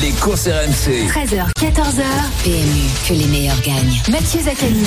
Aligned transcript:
Les 0.00 0.10
courses 0.12 0.46
RMC. 0.46 1.08
13h, 1.08 1.50
14h. 1.58 2.02
PMU, 2.44 2.88
que 3.08 3.14
les 3.14 3.26
meilleurs 3.26 3.60
gagnent. 3.62 4.00
Mathieu 4.10 4.40
Zaccani. 4.40 4.84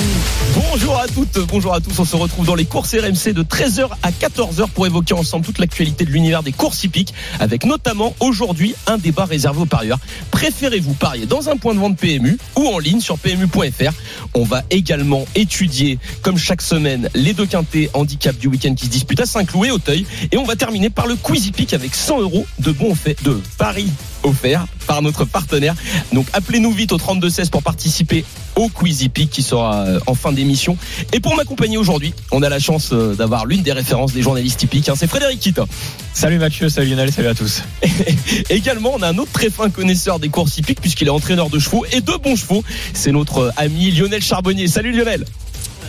Bonjour 0.54 0.98
à 0.98 1.06
toutes, 1.06 1.38
bonjour 1.46 1.74
à 1.74 1.80
tous. 1.80 1.98
On 1.98 2.04
se 2.04 2.16
retrouve 2.16 2.46
dans 2.46 2.54
les 2.54 2.64
courses 2.64 2.94
RMC 2.94 3.32
de 3.34 3.42
13h 3.42 3.88
à 4.02 4.10
14h 4.10 4.68
pour 4.70 4.86
évoquer 4.86 5.14
ensemble 5.14 5.44
toute 5.44 5.58
l'actualité 5.58 6.04
de 6.04 6.10
l'univers 6.10 6.42
des 6.42 6.52
courses 6.52 6.82
hippiques 6.82 7.12
avec 7.40 7.64
notamment 7.64 8.14
aujourd'hui 8.20 8.74
un 8.86 8.96
débat 8.96 9.26
réservé 9.26 9.60
aux 9.60 9.66
parieurs. 9.66 9.98
Préférez-vous 10.30 10.94
parier 10.94 11.26
dans 11.26 11.48
un 11.50 11.56
point 11.56 11.74
de 11.74 11.80
vente 11.80 11.98
PMU 11.98 12.38
ou 12.56 12.66
en 12.68 12.78
ligne 12.78 13.00
sur 13.00 13.18
PMU.fr 13.18 13.92
On 14.34 14.44
va 14.44 14.62
également 14.70 15.26
étudier, 15.34 15.98
comme 16.22 16.38
chaque 16.38 16.62
semaine, 16.62 17.10
les 17.14 17.34
deux 17.34 17.46
quintés 17.46 17.90
handicap 17.92 18.36
du 18.38 18.48
week-end 18.48 18.74
qui 18.74 18.86
se 18.86 18.90
disputent 18.90 19.20
à 19.20 19.26
Saint-Cloud 19.26 19.66
et 19.66 19.70
Auteuil. 19.70 20.06
Et 20.32 20.38
on 20.38 20.44
va 20.44 20.56
terminer 20.56 20.90
par 20.90 21.06
le 21.06 21.16
quiz 21.16 21.46
hippique 21.46 21.74
avec 21.74 21.94
100 21.94 22.20
euros 22.22 22.46
de 22.60 22.72
bons 22.72 22.94
faits 22.94 23.22
de 23.22 23.40
paris 23.58 23.90
offert 24.24 24.66
par 24.86 25.02
notre 25.02 25.24
partenaire. 25.24 25.74
Donc 26.12 26.26
appelez-nous 26.32 26.72
vite 26.72 26.92
au 26.92 26.98
3216 26.98 27.50
pour 27.50 27.62
participer 27.62 28.24
au 28.56 28.68
Quiz 28.68 29.02
Hippique 29.02 29.30
qui 29.30 29.42
sera 29.42 29.84
euh, 29.84 30.00
en 30.06 30.14
fin 30.14 30.32
d'émission. 30.32 30.76
Et 31.12 31.20
pour 31.20 31.36
m'accompagner 31.36 31.76
aujourd'hui, 31.76 32.14
on 32.30 32.42
a 32.42 32.48
la 32.48 32.58
chance 32.58 32.90
euh, 32.92 33.14
d'avoir 33.14 33.46
l'une 33.46 33.62
des 33.62 33.72
références 33.72 34.12
des 34.12 34.22
journalistes 34.22 34.62
hippiques, 34.62 34.88
hein, 34.88 34.94
c'est 34.96 35.06
Frédéric 35.06 35.40
Kita. 35.40 35.66
Salut 36.12 36.38
Mathieu, 36.38 36.68
salut 36.68 36.90
Lionel, 36.90 37.12
salut 37.12 37.28
à 37.28 37.34
tous. 37.34 37.62
Également, 38.50 38.92
on 38.94 39.02
a 39.02 39.08
un 39.08 39.18
autre 39.18 39.32
très 39.32 39.50
fin 39.50 39.70
connaisseur 39.70 40.18
des 40.18 40.28
courses 40.28 40.56
hippiques 40.58 40.80
puisqu'il 40.80 41.08
est 41.08 41.10
entraîneur 41.10 41.50
de 41.50 41.58
chevaux 41.58 41.84
et 41.92 42.00
de 42.00 42.12
bons 42.22 42.36
chevaux. 42.36 42.64
C'est 42.92 43.12
notre 43.12 43.38
euh, 43.38 43.50
ami 43.56 43.90
Lionel 43.90 44.22
Charbonnier. 44.22 44.68
Salut 44.68 44.92
Lionel. 44.92 45.24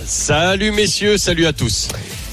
Salut 0.05 0.71
messieurs, 0.71 1.17
salut 1.17 1.47
à 1.47 1.53
tous. 1.53 1.87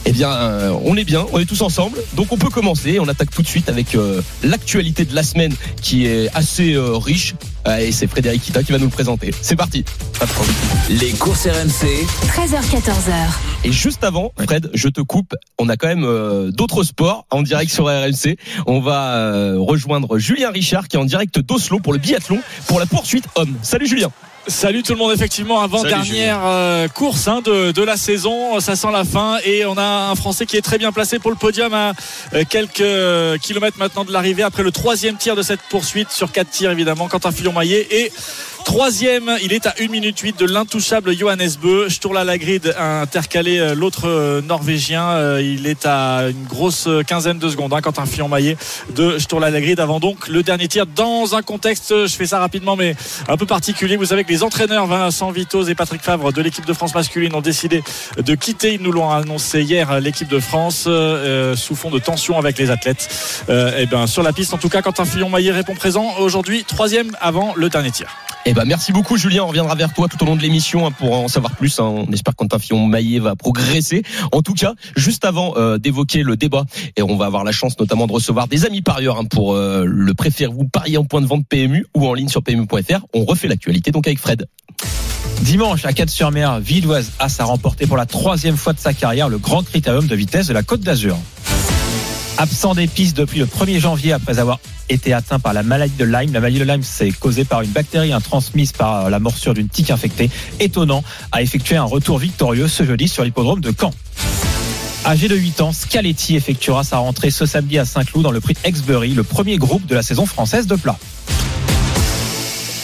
Eh 0.04 0.12
bien, 0.12 0.30
euh, 0.30 0.76
on 0.84 0.96
est 0.96 1.04
bien, 1.04 1.26
on 1.32 1.38
est 1.38 1.44
tous 1.44 1.62
ensemble. 1.62 1.98
Donc 2.14 2.32
on 2.32 2.38
peut 2.38 2.50
commencer. 2.50 2.98
On 2.98 3.08
attaque 3.08 3.30
tout 3.30 3.42
de 3.42 3.46
suite 3.46 3.68
avec 3.68 3.94
euh, 3.94 4.20
l'actualité 4.42 5.04
de 5.04 5.14
la 5.14 5.22
semaine 5.22 5.54
qui 5.80 6.06
est 6.06 6.28
assez 6.34 6.74
euh, 6.74 6.96
riche. 6.96 7.34
Euh, 7.68 7.78
et 7.78 7.92
c'est 7.92 8.06
Frédéric 8.06 8.42
Kita 8.42 8.62
qui 8.62 8.72
va 8.72 8.78
nous 8.78 8.86
le 8.86 8.90
présenter. 8.90 9.30
C'est 9.40 9.56
parti. 9.56 9.84
Pas 10.18 10.26
de 10.26 10.30
problème. 10.30 10.56
Les 10.90 11.12
courses 11.12 11.46
RMC. 11.46 11.86
13h, 12.26 12.60
14h. 12.70 13.12
Et 13.64 13.72
juste 13.72 14.02
avant, 14.04 14.32
Fred, 14.38 14.70
je 14.74 14.88
te 14.88 15.00
coupe. 15.00 15.34
On 15.58 15.68
a 15.68 15.76
quand 15.76 15.88
même 15.88 16.04
euh, 16.04 16.50
d'autres 16.50 16.82
sports 16.82 17.26
en 17.30 17.42
direct 17.42 17.70
sur 17.70 17.84
RMC. 17.86 18.36
On 18.66 18.80
va 18.80 19.14
euh, 19.14 19.56
rejoindre 19.58 20.18
Julien 20.18 20.50
Richard 20.50 20.88
qui 20.88 20.96
est 20.96 21.00
en 21.00 21.04
direct 21.04 21.38
d'Oslo 21.38 21.78
pour 21.78 21.92
le 21.92 21.98
biathlon 21.98 22.40
pour 22.66 22.80
la 22.80 22.86
poursuite 22.86 23.24
homme. 23.36 23.54
Salut 23.62 23.86
Julien. 23.86 24.10
Salut 24.48 24.82
tout 24.82 24.92
le 24.92 24.98
monde, 24.98 25.12
effectivement, 25.12 25.60
avant-dernière 25.60 26.40
euh, 26.44 26.88
course 26.88 27.28
hein, 27.28 27.42
de, 27.44 27.70
de 27.70 27.82
la 27.82 27.96
saison, 27.96 28.58
ça 28.58 28.74
sent 28.74 28.90
la 28.92 29.04
fin 29.04 29.38
et 29.44 29.64
on 29.64 29.78
a 29.78 30.10
un 30.10 30.16
Français 30.16 30.46
qui 30.46 30.56
est 30.56 30.62
très 30.62 30.78
bien 30.78 30.90
placé 30.90 31.20
pour 31.20 31.30
le 31.30 31.36
podium 31.36 31.72
à 31.72 31.92
euh, 32.34 32.42
quelques 32.48 32.80
euh, 32.80 33.38
kilomètres 33.38 33.78
maintenant 33.78 34.04
de 34.04 34.12
l'arrivée 34.12 34.42
après 34.42 34.64
le 34.64 34.72
troisième 34.72 35.16
tir 35.16 35.36
de 35.36 35.42
cette 35.42 35.60
poursuite 35.70 36.10
sur 36.10 36.32
quatre 36.32 36.50
tirs 36.50 36.72
évidemment, 36.72 37.06
Quentin 37.06 37.30
Fillon-Maillet 37.30 37.86
et 37.92 38.12
Troisième, 38.64 39.30
il 39.42 39.52
est 39.52 39.66
à 39.66 39.74
1 39.80 39.88
minute 39.88 40.18
8 40.18 40.38
de 40.38 40.46
l'intouchable 40.46 41.16
Johannes 41.16 41.50
Bö. 41.60 41.88
Sturla 41.90 42.24
Lagrid 42.24 42.74
a 42.76 43.00
intercalé 43.02 43.58
euh, 43.58 43.74
l'autre 43.74 44.08
euh, 44.08 44.40
norvégien. 44.40 45.10
Euh, 45.10 45.42
Il 45.42 45.66
est 45.66 45.84
à 45.84 46.28
une 46.30 46.44
grosse 46.44 46.88
quinzaine 47.06 47.38
de 47.38 47.48
secondes. 47.48 47.72
Hein, 47.74 47.80
Quentin 47.82 48.06
Fillon-Maillet 48.06 48.56
de 48.94 49.18
Sturla 49.18 49.50
Lagrid 49.50 49.78
avant 49.80 50.00
donc 50.00 50.28
le 50.28 50.42
dernier 50.42 50.68
tir 50.68 50.86
dans 50.86 51.34
un 51.34 51.42
contexte, 51.42 52.06
je 52.06 52.14
fais 52.14 52.26
ça 52.26 52.38
rapidement, 52.38 52.76
mais 52.76 52.94
un 53.28 53.36
peu 53.36 53.46
particulier. 53.46 53.96
Vous 53.96 54.06
savez 54.06 54.24
que 54.24 54.30
les 54.30 54.42
entraîneurs 54.42 54.86
Vincent 54.86 55.30
Vitoz 55.30 55.68
et 55.68 55.74
Patrick 55.74 56.02
Favre 56.02 56.32
de 56.32 56.40
l'équipe 56.40 56.64
de 56.64 56.72
France 56.72 56.94
masculine 56.94 57.34
ont 57.34 57.40
décidé 57.40 57.82
de 58.16 58.34
quitter, 58.34 58.74
ils 58.74 58.82
nous 58.82 58.92
l'ont 58.92 59.10
annoncé 59.10 59.62
hier, 59.62 60.00
l'équipe 60.00 60.28
de 60.28 60.40
France 60.40 60.84
euh, 60.86 61.56
sous 61.56 61.74
fond 61.74 61.90
de 61.90 61.98
tension 61.98 62.38
avec 62.38 62.58
les 62.58 62.70
athlètes. 62.70 63.08
Euh, 63.48 63.78
et 63.78 63.86
ben, 63.86 64.06
sur 64.06 64.22
la 64.22 64.32
piste, 64.32 64.54
en 64.54 64.58
tout 64.58 64.68
cas, 64.68 64.82
Quentin 64.82 65.04
Fillon-Maillet 65.04 65.52
répond 65.52 65.74
présent 65.74 66.14
aujourd'hui, 66.18 66.64
troisième 66.64 67.16
avant 67.20 67.54
le 67.56 67.68
dernier 67.68 67.90
tir. 67.90 68.08
Eh 68.44 68.54
ben 68.54 68.64
merci 68.64 68.90
beaucoup 68.92 69.16
Julien. 69.16 69.44
On 69.44 69.48
reviendra 69.48 69.76
vers 69.76 69.92
toi 69.94 70.08
tout 70.08 70.20
au 70.22 70.26
long 70.26 70.34
de 70.34 70.42
l'émission 70.42 70.86
hein, 70.86 70.90
pour 70.90 71.12
en 71.12 71.28
savoir 71.28 71.54
plus. 71.54 71.78
hein. 71.78 71.84
On 71.84 72.12
espère 72.12 72.32
que 72.34 72.38
Quentin 72.38 72.58
Fillon-Maillet 72.58 73.20
va 73.20 73.36
progresser. 73.36 74.02
En 74.32 74.42
tout 74.42 74.54
cas, 74.54 74.74
juste 74.96 75.24
avant 75.24 75.54
euh, 75.56 75.78
d'évoquer 75.78 76.24
le 76.24 76.36
débat, 76.36 76.64
et 76.96 77.02
on 77.02 77.16
va 77.16 77.26
avoir 77.26 77.44
la 77.44 77.52
chance 77.52 77.78
notamment 77.78 78.08
de 78.08 78.12
recevoir 78.12 78.48
des 78.48 78.66
amis 78.66 78.82
parieurs 78.82 79.18
hein, 79.18 79.26
pour 79.26 79.54
euh, 79.54 79.84
le 79.86 80.12
préférez-vous 80.14 80.64
parier 80.64 80.96
en 80.96 81.04
point 81.04 81.20
de 81.20 81.26
vente 81.26 81.46
PMU 81.48 81.86
ou 81.94 82.08
en 82.08 82.14
ligne 82.14 82.28
sur 82.28 82.42
PMU.fr. 82.42 83.06
On 83.14 83.24
refait 83.24 83.46
l'actualité 83.46 83.92
donc 83.92 84.08
avec 84.08 84.18
Fred. 84.18 84.46
Dimanche, 85.42 85.84
à 85.84 85.92
4 85.92 86.10
sur 86.10 86.30
mer 86.32 86.58
Villoise 86.58 87.12
As 87.20 87.38
a 87.38 87.44
remporté 87.44 87.86
pour 87.86 87.96
la 87.96 88.06
troisième 88.06 88.56
fois 88.56 88.72
de 88.72 88.78
sa 88.80 88.92
carrière 88.92 89.28
le 89.28 89.38
grand 89.38 89.62
critérium 89.62 90.06
de 90.06 90.16
vitesse 90.16 90.48
de 90.48 90.52
la 90.52 90.62
Côte 90.64 90.80
d'Azur. 90.80 91.16
Absent 92.38 92.74
des 92.74 92.86
pistes 92.86 93.16
depuis 93.16 93.38
le 93.38 93.46
1er 93.46 93.78
janvier 93.78 94.12
après 94.12 94.38
avoir 94.38 94.58
été 94.88 95.12
atteint 95.12 95.38
par 95.38 95.52
la 95.52 95.62
maladie 95.62 95.96
de 95.96 96.04
Lyme. 96.04 96.32
La 96.32 96.40
maladie 96.40 96.58
de 96.58 96.64
Lyme, 96.64 96.82
c'est 96.82 97.10
causée 97.12 97.44
par 97.44 97.62
une 97.62 97.70
bactérie 97.70 98.12
hein, 98.12 98.20
transmise 98.20 98.72
par 98.72 99.10
la 99.10 99.18
morsure 99.18 99.54
d'une 99.54 99.68
tique 99.68 99.90
infectée. 99.90 100.30
Étonnant, 100.58 101.04
a 101.30 101.42
effectué 101.42 101.76
un 101.76 101.84
retour 101.84 102.18
victorieux 102.18 102.68
ce 102.68 102.84
jeudi 102.84 103.08
sur 103.08 103.24
l'hippodrome 103.24 103.60
de 103.60 103.72
Caen. 103.78 103.92
Âgé 105.04 105.28
de 105.28 105.36
8 105.36 105.60
ans, 105.60 105.72
Scaletti 105.72 106.36
effectuera 106.36 106.84
sa 106.84 106.98
rentrée 106.98 107.30
ce 107.30 107.44
samedi 107.44 107.78
à 107.78 107.84
Saint-Cloud 107.84 108.22
dans 108.22 108.30
le 108.30 108.40
prix 108.40 108.54
Exbury, 108.64 109.14
le 109.14 109.24
premier 109.24 109.58
groupe 109.58 109.86
de 109.86 109.94
la 109.94 110.02
saison 110.02 110.26
française 110.26 110.66
de 110.66 110.76
plat. 110.76 110.96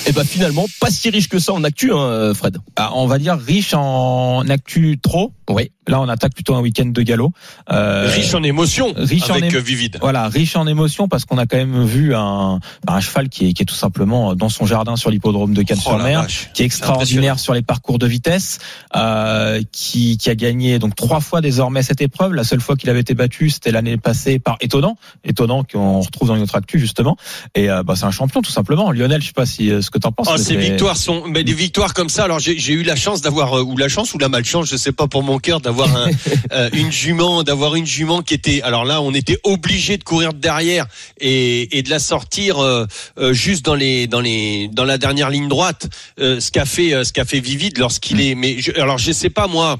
Et 0.06 0.12
ben 0.12 0.24
finalement, 0.24 0.66
pas 0.80 0.90
si 0.90 1.10
riche 1.10 1.28
que 1.28 1.38
ça 1.38 1.52
en 1.52 1.62
actu, 1.64 1.92
hein, 1.92 2.32
Fred. 2.34 2.58
Ah, 2.76 2.92
on 2.94 3.06
va 3.06 3.18
dire 3.18 3.38
riche 3.38 3.74
en 3.74 4.48
actu 4.48 4.98
trop. 5.00 5.32
Oui. 5.48 5.70
Là, 5.86 6.00
on 6.00 6.08
attaque 6.08 6.34
plutôt 6.34 6.54
un 6.54 6.60
week-end 6.60 6.86
de 6.86 7.02
galop. 7.02 7.32
Euh, 7.72 8.06
riche 8.12 8.34
en 8.34 8.42
émotions 8.42 8.92
riche 8.96 9.30
en 9.30 9.34
avec 9.34 9.52
émo- 9.52 9.56
euh, 9.56 9.60
Vivide. 9.60 9.98
Voilà, 10.00 10.28
riche 10.28 10.54
en 10.56 10.66
émotions 10.66 11.08
parce 11.08 11.24
qu'on 11.24 11.38
a 11.38 11.46
quand 11.46 11.56
même 11.56 11.84
vu 11.84 12.14
un, 12.14 12.60
un 12.86 13.00
cheval 13.00 13.28
qui 13.28 13.48
est, 13.48 13.52
qui 13.54 13.62
est 13.62 13.66
tout 13.66 13.74
simplement 13.74 14.34
dans 14.34 14.48
son 14.50 14.66
jardin 14.66 14.96
sur 14.96 15.10
l'hippodrome 15.10 15.54
de 15.54 15.62
Oh 15.62 15.64
Cannes-sur-Mer, 15.64 16.22
vache. 16.22 16.50
qui 16.54 16.62
est 16.62 16.66
extraordinaire 16.66 17.38
sur 17.38 17.54
les 17.54 17.62
parcours 17.62 17.98
de 17.98 18.06
vitesse, 18.06 18.58
euh, 18.96 19.62
qui, 19.72 20.18
qui 20.18 20.30
a 20.30 20.34
gagné 20.34 20.78
donc 20.78 20.94
trois 20.94 21.20
fois 21.20 21.40
désormais 21.40 21.82
cette 21.82 22.00
épreuve. 22.00 22.34
La 22.34 22.44
seule 22.44 22.60
fois 22.60 22.76
qu'il 22.76 22.90
avait 22.90 23.00
été 23.00 23.14
battu, 23.14 23.48
c'était 23.50 23.70
l'année 23.72 23.96
passée 23.96 24.38
par 24.38 24.56
étonnant, 24.60 24.96
étonnant 25.24 25.64
qu'on 25.64 26.00
retrouve 26.00 26.28
dans 26.28 26.36
notre 26.36 26.56
actu 26.56 26.78
justement. 26.78 27.16
Et 27.54 27.70
euh, 27.70 27.82
bah, 27.82 27.94
c'est 27.96 28.04
un 28.04 28.10
champion 28.10 28.42
tout 28.42 28.50
simplement. 28.50 28.90
Lionel, 28.92 29.22
je 29.22 29.28
sais 29.28 29.32
pas 29.32 29.46
si 29.46 29.70
euh, 29.70 29.80
ce 29.80 29.90
que 29.90 29.98
t'en 29.98 30.12
penses. 30.12 30.28
Oh, 30.30 30.36
ces 30.36 30.56
victoires 30.56 30.96
sont, 30.96 31.24
mais 31.28 31.44
des 31.44 31.54
victoires 31.54 31.94
comme 31.94 32.08
ça. 32.08 32.24
Alors 32.24 32.38
j'ai 32.38 32.58
j'ai 32.58 32.74
eu 32.74 32.82
la 32.82 32.96
chance 32.96 33.22
d'avoir 33.22 33.66
ou 33.66 33.76
la 33.76 33.88
chance 33.88 34.12
ou 34.14 34.18
la 34.18 34.28
malchance, 34.28 34.68
je 34.68 34.76
sais 34.76 34.92
pas 34.92 35.06
pour 35.08 35.22
mon 35.22 35.37
cœur, 35.38 35.60
d'avoir 35.60 35.94
un, 35.96 36.10
euh, 36.52 36.70
une 36.72 36.92
jument, 36.92 37.42
d'avoir 37.42 37.74
une 37.74 37.86
jument 37.86 38.22
qui 38.22 38.34
était. 38.34 38.62
Alors 38.62 38.84
là, 38.84 39.00
on 39.02 39.12
était 39.14 39.38
obligé 39.44 39.98
de 39.98 40.04
courir 40.04 40.32
derrière 40.32 40.86
et, 41.20 41.78
et 41.78 41.82
de 41.82 41.90
la 41.90 41.98
sortir 41.98 42.58
euh, 42.58 42.86
euh, 43.18 43.32
juste 43.32 43.64
dans 43.64 43.74
les 43.74 44.06
dans 44.06 44.20
les 44.20 44.68
dans 44.68 44.84
la 44.84 44.98
dernière 44.98 45.30
ligne 45.30 45.48
droite. 45.48 45.88
euh, 46.20 46.40
ce 46.40 46.50
qu'a 46.50 46.64
fait 46.64 47.04
ce 47.04 47.12
qu'a 47.12 47.24
fait 47.24 47.40
Vivide 47.40 47.78
lorsqu'il 47.78 48.20
est. 48.20 48.34
Mais 48.34 48.60
je, 48.60 48.72
alors 48.80 48.98
je 48.98 49.12
sais 49.12 49.30
pas 49.30 49.46
moi. 49.46 49.78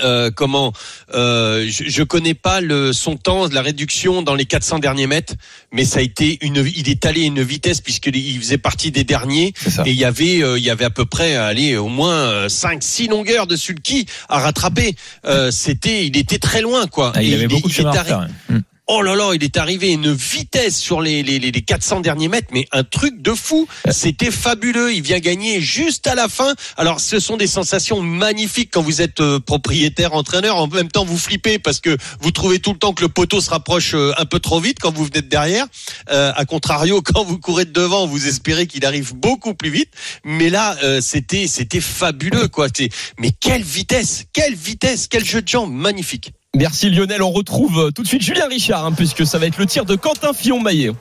Euh, 0.00 0.30
comment 0.30 0.72
euh, 1.14 1.66
je, 1.68 1.84
je 1.86 2.02
connais 2.02 2.34
pas 2.34 2.60
le 2.60 2.92
son 2.92 3.16
temps 3.16 3.48
de 3.48 3.54
la 3.54 3.62
réduction 3.62 4.22
dans 4.22 4.34
les 4.34 4.46
400 4.46 4.78
derniers 4.78 5.06
mètres 5.06 5.34
mais 5.72 5.84
ça 5.84 5.98
a 6.00 6.02
été 6.02 6.38
une 6.42 6.64
il 6.76 6.88
est 6.88 7.06
allé 7.06 7.22
à 7.22 7.26
une 7.26 7.42
vitesse 7.42 7.80
puisqu'il 7.80 8.38
faisait 8.38 8.58
partie 8.58 8.90
des 8.90 9.04
derniers. 9.04 9.54
Et 9.86 9.90
il 9.90 9.98
y 9.98 10.04
avait 10.04 10.42
euh, 10.42 10.58
il 10.58 10.64
y 10.64 10.70
avait 10.70 10.84
à 10.84 10.90
peu 10.90 11.04
près 11.04 11.36
allez 11.36 11.76
au 11.76 11.88
moins 11.88 12.48
5 12.48 12.82
6 12.82 13.08
longueurs 13.08 13.46
de 13.46 13.56
sulky 13.56 14.06
à 14.28 14.38
rattraper. 14.38 14.94
Euh, 15.24 15.50
c'était 15.50 16.06
il 16.06 16.16
était 16.16 16.38
très 16.38 16.60
loin 16.60 16.86
quoi. 16.86 17.12
Ah, 17.14 17.22
il 17.22 17.30
Et 17.30 17.34
avait 17.34 17.48
beaucoup 17.48 17.68
de 17.68 17.74
il 17.74 18.62
Oh 18.94 19.00
là 19.00 19.14
là, 19.14 19.32
il 19.32 19.42
est 19.42 19.56
arrivé 19.56 19.88
à 19.88 19.92
une 19.92 20.12
vitesse 20.12 20.78
sur 20.78 21.00
les, 21.00 21.22
les, 21.22 21.38
les 21.38 21.50
les 21.50 21.62
400 21.62 22.00
derniers 22.00 22.28
mètres, 22.28 22.48
mais 22.52 22.68
un 22.72 22.84
truc 22.84 23.22
de 23.22 23.32
fou. 23.32 23.66
C'était 23.90 24.30
fabuleux. 24.30 24.92
Il 24.92 25.00
vient 25.00 25.18
gagner 25.18 25.62
juste 25.62 26.06
à 26.06 26.14
la 26.14 26.28
fin. 26.28 26.54
Alors, 26.76 27.00
ce 27.00 27.18
sont 27.18 27.38
des 27.38 27.46
sensations 27.46 28.02
magnifiques 28.02 28.68
quand 28.70 28.82
vous 28.82 29.00
êtes 29.00 29.20
euh, 29.20 29.40
propriétaire, 29.40 30.12
entraîneur. 30.12 30.56
En 30.56 30.66
même 30.66 30.90
temps, 30.90 31.06
vous 31.06 31.16
flippez 31.16 31.58
parce 31.58 31.80
que 31.80 31.96
vous 32.20 32.32
trouvez 32.32 32.58
tout 32.58 32.74
le 32.74 32.78
temps 32.78 32.92
que 32.92 33.00
le 33.00 33.08
poteau 33.08 33.40
se 33.40 33.48
rapproche 33.48 33.94
euh, 33.94 34.12
un 34.18 34.26
peu 34.26 34.40
trop 34.40 34.60
vite 34.60 34.76
quand 34.78 34.94
vous 34.94 35.06
venez 35.06 35.22
de 35.22 35.28
derrière. 35.28 35.64
Euh, 36.10 36.30
à 36.36 36.44
contrario, 36.44 37.00
quand 37.14 37.24
vous 37.24 37.38
courez 37.38 37.64
de 37.64 37.72
devant, 37.72 38.06
vous 38.06 38.28
espérez 38.28 38.66
qu'il 38.66 38.84
arrive 38.84 39.14
beaucoup 39.14 39.54
plus 39.54 39.70
vite. 39.70 39.88
Mais 40.22 40.50
là, 40.50 40.76
euh, 40.84 41.00
c'était 41.00 41.46
c'était 41.46 41.80
fabuleux, 41.80 42.48
quoi. 42.48 42.68
Mais 43.18 43.30
quelle 43.30 43.62
vitesse, 43.62 44.26
quelle 44.34 44.54
vitesse, 44.54 45.06
quel 45.08 45.24
jeu 45.24 45.40
de 45.40 45.48
jambes 45.48 45.72
magnifique. 45.72 46.32
Merci 46.54 46.90
Lionel. 46.90 47.22
On 47.22 47.30
retrouve 47.30 47.78
euh, 47.78 47.90
tout 47.90 48.02
de 48.02 48.06
suite 48.06 48.20
Julien 48.20 48.46
Richard, 48.46 48.84
hein, 48.84 48.92
puisque 48.92 49.24
ça 49.24 49.38
va 49.38 49.46
être 49.46 49.56
le 49.56 49.64
tir 49.64 49.86
de 49.86 49.96
Quentin 49.96 50.34
Fillon-Maillet. 50.34 50.92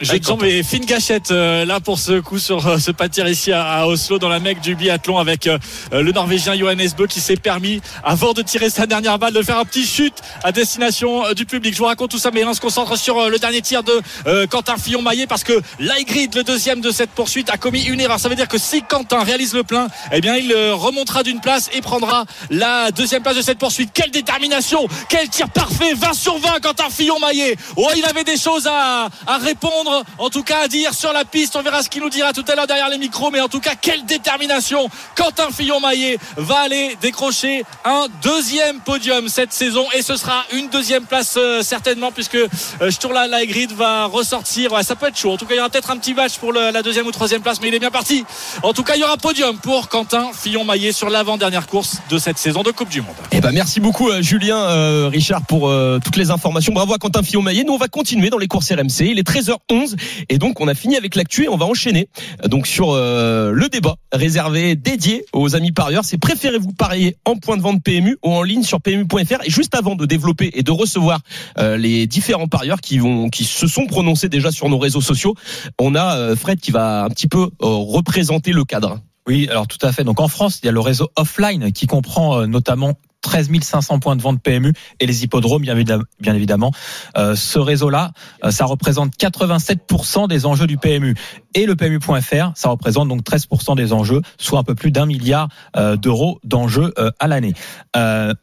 Jambes 0.00 0.44
et 0.44 0.62
fine 0.62 0.84
gâchette 0.86 1.30
euh, 1.30 1.64
là 1.64 1.78
pour 1.78 1.98
ce 1.98 2.20
coup 2.20 2.38
sur 2.38 2.66
euh, 2.66 2.78
ce 2.78 2.90
pâtir 2.90 3.28
ici 3.28 3.52
à, 3.52 3.66
à 3.70 3.86
Oslo 3.86 4.18
dans 4.18 4.28
la 4.28 4.38
mecque 4.40 4.60
du 4.60 4.74
biathlon 4.74 5.18
avec 5.18 5.46
euh, 5.46 5.58
le 5.92 6.10
Norvégien 6.12 6.56
Johannes 6.56 6.88
Bö 6.96 7.06
qui 7.06 7.20
s'est 7.20 7.36
permis 7.36 7.80
avant 8.02 8.32
de 8.32 8.40
tirer 8.42 8.70
sa 8.70 8.86
dernière 8.86 9.18
balle 9.18 9.34
de 9.34 9.42
faire 9.42 9.58
un 9.58 9.64
petit 9.64 9.84
chute 9.84 10.14
à 10.42 10.52
destination 10.52 11.26
euh, 11.26 11.34
du 11.34 11.44
public. 11.44 11.74
Je 11.74 11.78
vous 11.78 11.84
raconte 11.84 12.10
tout 12.10 12.18
ça 12.18 12.30
mais 12.32 12.44
on 12.44 12.54
se 12.54 12.60
concentre 12.60 12.96
sur 12.96 13.18
euh, 13.18 13.28
le 13.28 13.38
dernier 13.38 13.60
tir 13.60 13.82
de 13.82 13.92
euh, 14.26 14.46
Quentin 14.46 14.76
Fillon-Maillet 14.78 15.26
parce 15.26 15.44
que 15.44 15.60
Laigrid, 15.78 16.34
le 16.34 16.44
deuxième 16.44 16.80
de 16.80 16.90
cette 16.90 17.10
poursuite, 17.10 17.50
a 17.50 17.56
commis 17.58 17.82
une 17.82 18.00
erreur. 18.00 18.18
Ça 18.18 18.28
veut 18.28 18.34
dire 18.36 18.48
que 18.48 18.58
si 18.58 18.82
Quentin 18.82 19.22
réalise 19.22 19.54
le 19.54 19.64
plein, 19.64 19.88
eh 20.12 20.20
bien 20.20 20.36
il 20.36 20.52
euh, 20.52 20.74
remontera 20.74 21.22
d'une 21.22 21.40
place 21.40 21.68
et 21.74 21.80
prendra 21.82 22.24
la 22.50 22.90
deuxième 22.90 23.22
place 23.22 23.36
de 23.36 23.42
cette 23.42 23.58
poursuite. 23.58 23.90
Quelle 23.92 24.10
détermination, 24.10 24.86
quel 25.08 25.28
tir 25.28 25.48
parfait, 25.50 25.92
20 25.94 26.14
sur 26.14 26.38
20 26.38 26.60
Quentin 26.62 26.88
Fillon-Maillet. 26.90 27.56
Oh, 27.76 27.88
il 27.96 28.04
avait 28.06 28.24
des 28.24 28.38
choses 28.38 28.66
à, 28.66 29.08
à 29.26 29.38
répondre, 29.38 29.89
en 30.18 30.30
tout 30.30 30.42
cas 30.42 30.64
à 30.64 30.68
dire 30.68 30.94
sur 30.94 31.12
la 31.12 31.24
piste. 31.24 31.56
On 31.56 31.62
verra 31.62 31.82
ce 31.82 31.88
qu'il 31.88 32.02
nous 32.02 32.10
dira 32.10 32.32
tout 32.32 32.44
à 32.48 32.54
l'heure 32.54 32.66
derrière 32.66 32.88
les 32.88 32.98
micros, 32.98 33.30
mais 33.30 33.40
en 33.40 33.48
tout 33.48 33.60
cas 33.60 33.74
quelle 33.80 34.04
détermination. 34.04 34.88
Quentin 35.16 35.50
Fillon-Maillet 35.50 36.18
va 36.36 36.60
aller 36.60 36.96
décrocher 37.00 37.64
un 37.84 38.06
deuxième 38.22 38.80
podium 38.80 39.28
cette 39.28 39.52
saison 39.52 39.86
et 39.94 40.02
ce 40.02 40.16
sera 40.16 40.44
une 40.52 40.68
deuxième 40.68 41.04
place 41.04 41.34
euh, 41.36 41.62
certainement 41.62 42.12
puisque 42.12 42.36
euh, 42.36 42.90
Sturla 42.90 43.26
Laigrid 43.26 43.72
va 43.72 44.06
ressortir. 44.06 44.72
Ouais, 44.72 44.82
ça 44.82 44.96
peut 44.96 45.08
être 45.08 45.18
chaud. 45.18 45.32
En 45.32 45.36
tout 45.36 45.46
cas, 45.46 45.54
il 45.54 45.58
y 45.58 45.60
aura 45.60 45.68
peut-être 45.68 45.90
un 45.90 45.96
petit 45.96 46.14
match 46.14 46.38
pour 46.38 46.52
la 46.52 46.82
deuxième 46.82 47.06
ou 47.06 47.12
troisième 47.12 47.42
place, 47.42 47.60
mais 47.60 47.68
il 47.68 47.74
est 47.74 47.78
bien 47.78 47.90
parti. 47.90 48.24
En 48.62 48.72
tout 48.72 48.82
cas, 48.82 48.94
il 48.96 49.00
y 49.00 49.04
aura 49.04 49.16
podium 49.16 49.58
pour 49.58 49.88
Quentin 49.88 50.30
Fillon-Maillet 50.32 50.92
sur 50.92 51.10
l'avant-dernière 51.10 51.66
course 51.66 51.98
de 52.10 52.18
cette 52.18 52.38
saison 52.38 52.62
de 52.62 52.70
Coupe 52.70 52.88
du 52.88 53.00
Monde. 53.00 53.14
Eh 53.32 53.40
ben 53.40 53.52
merci 53.52 53.80
beaucoup 53.80 54.10
euh, 54.10 54.22
Julien 54.22 54.58
euh, 54.58 55.08
Richard 55.08 55.42
pour 55.42 55.72
toutes 56.04 56.16
les 56.16 56.30
informations. 56.30 56.72
Bravo 56.72 56.94
à 56.94 56.98
Quentin 56.98 57.22
Fillon-Maillet. 57.22 57.64
Nous 57.64 57.72
on 57.72 57.78
va 57.78 57.88
continuer 57.88 58.30
dans 58.30 58.38
les 58.38 58.48
courses 58.48 58.70
RMC. 58.70 59.00
Il 59.00 59.18
est 59.18 59.28
13h11 59.28 59.79
et 60.28 60.38
donc 60.38 60.60
on 60.60 60.68
a 60.68 60.74
fini 60.74 60.96
avec 60.96 61.14
l'actu 61.14 61.44
et 61.44 61.48
on 61.48 61.56
va 61.56 61.66
enchaîner 61.66 62.08
donc 62.48 62.66
sur 62.66 62.90
euh, 62.90 63.52
le 63.52 63.68
débat 63.68 63.96
réservé 64.12 64.76
dédié 64.76 65.24
aux 65.32 65.54
amis 65.56 65.72
parieurs. 65.72 66.04
C'est 66.04 66.18
préférez-vous 66.18 66.72
parier 66.72 67.16
en 67.24 67.36
point 67.36 67.56
de 67.56 67.62
vente 67.62 67.82
PMU 67.82 68.16
ou 68.24 68.30
en 68.30 68.42
ligne 68.42 68.62
sur 68.62 68.80
PMU.fr 68.80 69.44
Et 69.44 69.50
juste 69.50 69.74
avant 69.74 69.96
de 69.96 70.06
développer 70.06 70.50
et 70.54 70.62
de 70.62 70.70
recevoir 70.70 71.20
euh, 71.58 71.76
les 71.76 72.06
différents 72.06 72.48
parieurs 72.48 72.80
qui 72.80 72.98
vont 72.98 73.28
qui 73.28 73.44
se 73.44 73.66
sont 73.66 73.86
prononcés 73.86 74.28
déjà 74.28 74.50
sur 74.50 74.68
nos 74.68 74.78
réseaux 74.78 75.00
sociaux, 75.00 75.34
on 75.78 75.94
a 75.94 76.16
euh, 76.16 76.36
Fred 76.36 76.60
qui 76.60 76.70
va 76.70 77.04
un 77.04 77.08
petit 77.08 77.28
peu 77.28 77.50
représenter 77.60 78.52
le 78.52 78.64
cadre. 78.64 79.00
Oui, 79.26 79.48
alors 79.50 79.66
tout 79.66 79.78
à 79.82 79.92
fait. 79.92 80.02
Donc 80.02 80.20
en 80.20 80.28
France, 80.28 80.60
il 80.62 80.66
y 80.66 80.68
a 80.68 80.72
le 80.72 80.80
réseau 80.80 81.08
offline 81.16 81.72
qui 81.72 81.86
comprend 81.86 82.46
notamment 82.46 82.94
13 83.22 83.50
500 83.60 83.98
points 83.98 84.16
de 84.16 84.22
vente 84.22 84.42
PMU 84.42 84.72
et 84.98 85.06
les 85.06 85.24
hippodromes, 85.24 85.62
bien 85.62 86.34
évidemment. 86.34 86.72
Euh, 87.16 87.34
ce 87.36 87.58
réseau-là, 87.58 88.12
euh, 88.44 88.50
ça 88.50 88.64
représente 88.64 89.14
87% 89.16 90.28
des 90.28 90.46
enjeux 90.46 90.66
du 90.66 90.78
PMU. 90.78 91.14
Et 91.54 91.66
le 91.66 91.76
PMU.fr, 91.76 92.52
ça 92.54 92.68
représente 92.68 93.08
donc 93.08 93.22
13% 93.22 93.76
des 93.76 93.92
enjeux, 93.92 94.22
soit 94.38 94.58
un 94.58 94.64
peu 94.64 94.74
plus 94.74 94.90
d'un 94.90 95.06
milliard 95.06 95.48
euh, 95.76 95.96
d'euros 95.96 96.40
d'enjeux 96.44 96.92
euh, 96.98 97.10
à 97.18 97.28
l'année. 97.28 97.54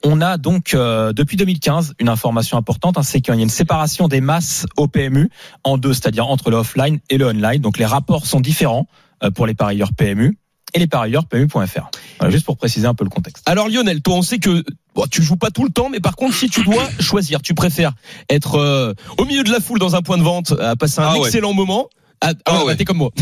On 0.03 0.21
a 0.21 0.37
donc 0.37 0.75
depuis 0.75 1.37
2015 1.37 1.95
une 1.99 2.09
information 2.09 2.57
importante, 2.57 2.97
hein, 2.97 3.03
c'est 3.03 3.21
qu'il 3.21 3.33
y 3.33 3.37
a 3.37 3.41
une 3.41 3.49
séparation 3.49 4.07
des 4.07 4.21
masses 4.21 4.65
au 4.75 4.87
PMU 4.87 5.29
en 5.63 5.77
deux, 5.77 5.93
c'est-à-dire 5.93 6.27
entre 6.27 6.49
le 6.49 6.57
offline 6.57 6.99
et 7.09 7.17
le 7.17 7.27
online. 7.27 7.61
Donc 7.61 7.77
les 7.77 7.85
rapports 7.85 8.25
sont 8.25 8.39
différents 8.39 8.87
pour 9.35 9.47
les 9.47 9.53
parieurs 9.53 9.93
PMU 9.93 10.37
et 10.73 10.79
les 10.79 10.87
parieurs 10.87 11.25
PMU.fr. 11.25 11.89
Voilà, 12.19 12.31
juste 12.31 12.45
pour 12.45 12.57
préciser 12.57 12.87
un 12.87 12.93
peu 12.93 13.03
le 13.03 13.09
contexte. 13.09 13.43
Alors 13.47 13.69
Lionel, 13.69 14.01
toi 14.01 14.15
on 14.15 14.21
sait 14.21 14.39
que 14.39 14.63
bon, 14.95 15.05
tu 15.09 15.21
joues 15.23 15.37
pas 15.37 15.49
tout 15.51 15.63
le 15.63 15.69
temps, 15.69 15.89
mais 15.89 15.99
par 15.99 16.15
contre 16.15 16.35
si 16.35 16.49
tu 16.49 16.63
dois 16.63 16.83
choisir, 16.99 17.41
tu 17.41 17.53
préfères 17.53 17.93
être 18.29 18.55
euh, 18.55 18.93
au 19.17 19.25
milieu 19.25 19.43
de 19.43 19.51
la 19.51 19.59
foule 19.59 19.79
dans 19.79 19.95
un 19.95 20.01
point 20.01 20.17
de 20.17 20.23
vente, 20.23 20.53
à 20.59 20.75
passer 20.75 20.99
un 21.01 21.05
Ah 21.09 21.17
ouais. 21.19 21.25
excellent 21.27 21.53
moment. 21.53 21.89
Ah, 22.21 22.31
ah, 22.31 22.33
Ah 22.45 22.59
ouais, 22.59 22.63
ouais. 22.65 22.75
t'es 22.75 22.85
comme 22.85 22.97
moi. 22.97 23.11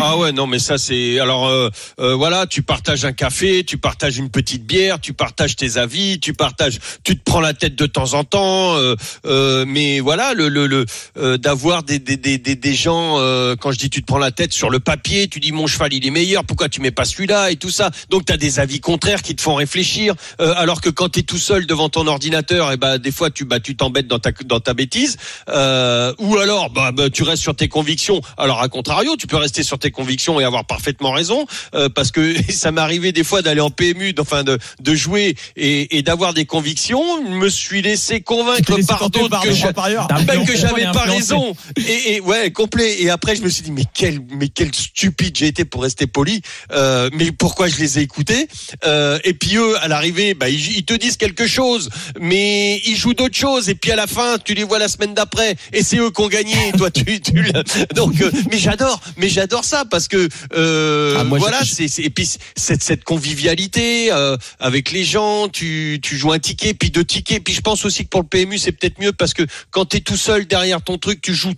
Ah 0.00 0.18
ouais, 0.18 0.32
non, 0.32 0.46
mais 0.46 0.58
ça 0.58 0.76
c'est. 0.76 1.18
Alors 1.18 1.46
euh, 1.46 1.70
euh, 1.98 2.14
voilà, 2.14 2.46
tu 2.46 2.62
partages 2.62 3.04
un 3.04 3.12
café, 3.12 3.64
tu 3.64 3.78
partages 3.78 4.18
une 4.18 4.28
petite 4.28 4.66
bière, 4.66 5.00
tu 5.00 5.14
partages 5.14 5.56
tes 5.56 5.78
avis, 5.78 6.20
tu 6.20 6.34
partages, 6.34 6.78
tu 7.04 7.16
te 7.16 7.22
prends 7.24 7.40
la 7.40 7.54
tête 7.54 7.74
de 7.74 7.86
temps 7.86 8.12
en 8.14 8.22
temps, 8.24 8.76
euh, 8.76 8.96
euh, 9.24 9.64
mais 9.66 10.00
voilà, 10.00 10.34
le 10.34 10.48
le, 10.48 10.66
le 10.66 10.84
euh, 11.16 11.38
d'avoir 11.38 11.84
des 11.84 11.98
des, 12.00 12.16
des 12.16 12.38
des 12.38 12.54
des 12.56 12.74
gens. 12.74 13.16
euh, 13.18 13.56
quand 13.56 13.72
je 13.72 13.78
dis 13.78 13.88
tu 13.88 14.02
te 14.02 14.06
prends 14.06 14.18
la 14.18 14.30
tête 14.32 14.52
sur 14.52 14.68
le 14.68 14.78
papier, 14.80 15.26
tu 15.28 15.40
dis 15.40 15.52
mon 15.52 15.66
cheval 15.66 15.92
il 15.94 16.06
est 16.06 16.10
meilleur, 16.10 16.44
pourquoi 16.44 16.68
tu 16.68 16.80
mets 16.82 16.90
pas 16.90 17.04
celui-là 17.06 17.50
et 17.50 17.56
tout 17.56 17.70
ça. 17.70 17.90
Donc 18.10 18.26
t'as 18.26 18.36
des 18.36 18.58
avis 18.58 18.80
contraires 18.80 19.22
qui 19.22 19.34
te 19.34 19.40
font 19.40 19.54
réfléchir. 19.54 20.14
Euh, 20.40 20.52
alors 20.56 20.80
que 20.82 20.90
quand 20.90 21.08
t'es 21.08 21.22
tout 21.22 21.38
seul 21.38 21.66
devant 21.66 21.88
ton 21.88 22.06
ordinateur, 22.06 22.72
et 22.72 22.76
ben 22.76 22.98
des 22.98 23.12
fois 23.12 23.30
tu 23.30 23.44
bah 23.46 23.60
tu 23.60 23.74
t'embêtes 23.76 24.06
dans 24.08 24.18
ta 24.18 24.32
dans 24.44 24.60
ta 24.60 24.74
bêtise. 24.74 25.16
Euh, 25.48 26.12
ou 26.18 26.36
alors 26.36 26.68
bah, 26.70 26.92
bah, 26.92 27.08
tu 27.10 27.22
restes 27.22 27.42
sur 27.42 27.56
tes 27.56 27.68
convictions. 27.68 28.03
Alors 28.36 28.60
à 28.60 28.68
contrario, 28.68 29.16
tu 29.16 29.26
peux 29.26 29.36
rester 29.36 29.62
sur 29.62 29.78
tes 29.78 29.90
convictions 29.90 30.40
et 30.40 30.44
avoir 30.44 30.64
parfaitement 30.64 31.12
raison, 31.12 31.46
euh, 31.74 31.88
parce 31.88 32.10
que 32.10 32.34
ça 32.50 32.72
m'est 32.72 32.80
arrivé 32.80 33.12
des 33.12 33.24
fois 33.24 33.42
d'aller 33.42 33.60
en 33.60 33.70
PMU, 33.70 34.14
enfin 34.18 34.44
de, 34.44 34.58
de 34.80 34.94
jouer 34.94 35.36
et, 35.56 35.96
et 35.96 36.02
d'avoir 36.02 36.34
des 36.34 36.44
convictions. 36.44 37.02
Je 37.26 37.32
me 37.32 37.48
suis 37.48 37.82
laissé 37.82 38.20
convaincre 38.20 38.76
laissé 38.76 38.88
par 38.88 39.10
d'autres 39.10 39.40
que 39.42 40.26
ben, 40.26 40.56
j'avais 40.56 40.84
pas 40.92 41.04
raison. 41.04 41.54
Et, 41.76 42.14
et 42.14 42.20
ouais 42.20 42.50
complet. 42.50 43.02
Et 43.02 43.10
après 43.10 43.36
je 43.36 43.42
me 43.42 43.48
suis 43.48 43.62
dit 43.62 43.70
mais 43.70 43.84
quel 43.92 44.20
mais 44.30 44.48
quel 44.48 44.74
stupide 44.74 45.36
j'ai 45.36 45.46
été 45.46 45.64
pour 45.64 45.82
rester 45.82 46.06
poli. 46.06 46.42
Euh, 46.72 47.10
mais 47.12 47.32
pourquoi 47.32 47.68
je 47.68 47.76
les 47.76 47.98
ai 47.98 48.02
écoutés? 48.02 48.48
Euh, 48.84 49.18
et 49.24 49.34
puis 49.34 49.56
eux 49.56 49.76
à 49.80 49.88
l'arrivée 49.88 50.34
bah, 50.34 50.48
ils, 50.48 50.78
ils 50.78 50.84
te 50.84 50.94
disent 50.94 51.16
quelque 51.16 51.46
chose 51.46 51.90
mais 52.20 52.80
ils 52.86 52.96
jouent 52.96 53.14
d'autres 53.14 53.36
choses. 53.36 53.68
Et 53.68 53.74
puis 53.74 53.90
à 53.92 53.96
la 53.96 54.06
fin 54.06 54.36
tu 54.42 54.54
les 54.54 54.64
vois 54.64 54.78
la 54.78 54.88
semaine 54.88 55.14
d'après. 55.14 55.56
Et 55.72 55.82
c'est 55.82 55.98
eux 55.98 56.10
qui 56.10 56.20
ont 56.20 56.28
gagné. 56.28 56.54
Et 56.68 56.72
toi 56.72 56.90
tu, 56.90 57.20
tu 57.20 57.44
donc 57.94 58.20
euh, 58.20 58.30
mais 58.50 58.58
j'adore 58.58 59.00
mais 59.16 59.28
j'adore 59.28 59.64
ça 59.64 59.84
parce 59.84 60.08
que 60.08 60.28
euh, 60.54 61.16
Ah, 61.18 61.24
moi, 61.24 61.38
voilà 61.38 61.64
c'est 61.64 61.88
c'est- 61.88 62.02
et 62.02 62.10
puis 62.10 62.28
cette 62.56 62.82
cette 62.82 63.04
convivialité 63.04 64.12
euh, 64.12 64.36
avec 64.58 64.90
les 64.92 65.04
gens 65.04 65.48
tu 65.48 65.98
tu 66.02 66.16
joues 66.16 66.32
un 66.32 66.38
ticket 66.38 66.74
puis 66.74 66.90
deux 66.90 67.04
tickets 67.04 67.42
puis 67.42 67.54
je 67.54 67.60
pense 67.60 67.84
aussi 67.84 68.04
que 68.04 68.08
pour 68.10 68.22
le 68.22 68.26
PMU 68.28 68.58
c'est 68.58 68.72
peut-être 68.72 68.98
mieux 69.00 69.12
parce 69.12 69.34
que 69.34 69.42
quand 69.70 69.86
tu 69.86 69.96
es 69.98 70.00
tout 70.00 70.16
seul 70.16 70.46
derrière 70.46 70.82
ton 70.82 70.98
truc 70.98 71.20
tu 71.20 71.34
joues 71.34 71.54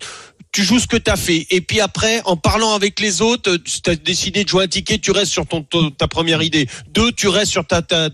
tu 0.53 0.65
joues 0.65 0.79
ce 0.79 0.87
que 0.87 0.97
tu 0.97 1.11
as 1.11 1.17
fait. 1.17 1.47
Et 1.51 1.61
puis 1.61 1.81
après 1.81 2.23
en 2.25 2.37
parlant 2.39 2.73
avec 2.75 2.99
les 3.01 3.21
autres 3.21 3.57
tu 3.57 3.91
as 3.91 3.95
décidé 3.97 4.43
de 4.45 4.49
jouer 4.49 4.65
un 4.65 4.69
ticket 4.69 4.99
tu 4.99 5.11
restes 5.11 5.33
sur 5.33 5.47
ton, 5.47 5.63
ton- 5.63 5.91
ta 5.91 6.09
première 6.09 6.43
idée. 6.43 6.67
Deux 6.95 7.13
tu 7.13 7.29
restes 7.29 7.53
sur 7.53 7.67
ta, 7.67 7.83
ta 7.83 8.09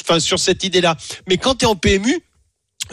enfin 0.00 0.20
sur 0.20 0.38
cette 0.38 0.62
idée 0.62 0.80
là 0.80 0.96
mais 1.28 1.36
quand 1.36 1.56
tu 1.56 1.64
es 1.64 1.68
en 1.68 1.74
PMU 1.74 2.20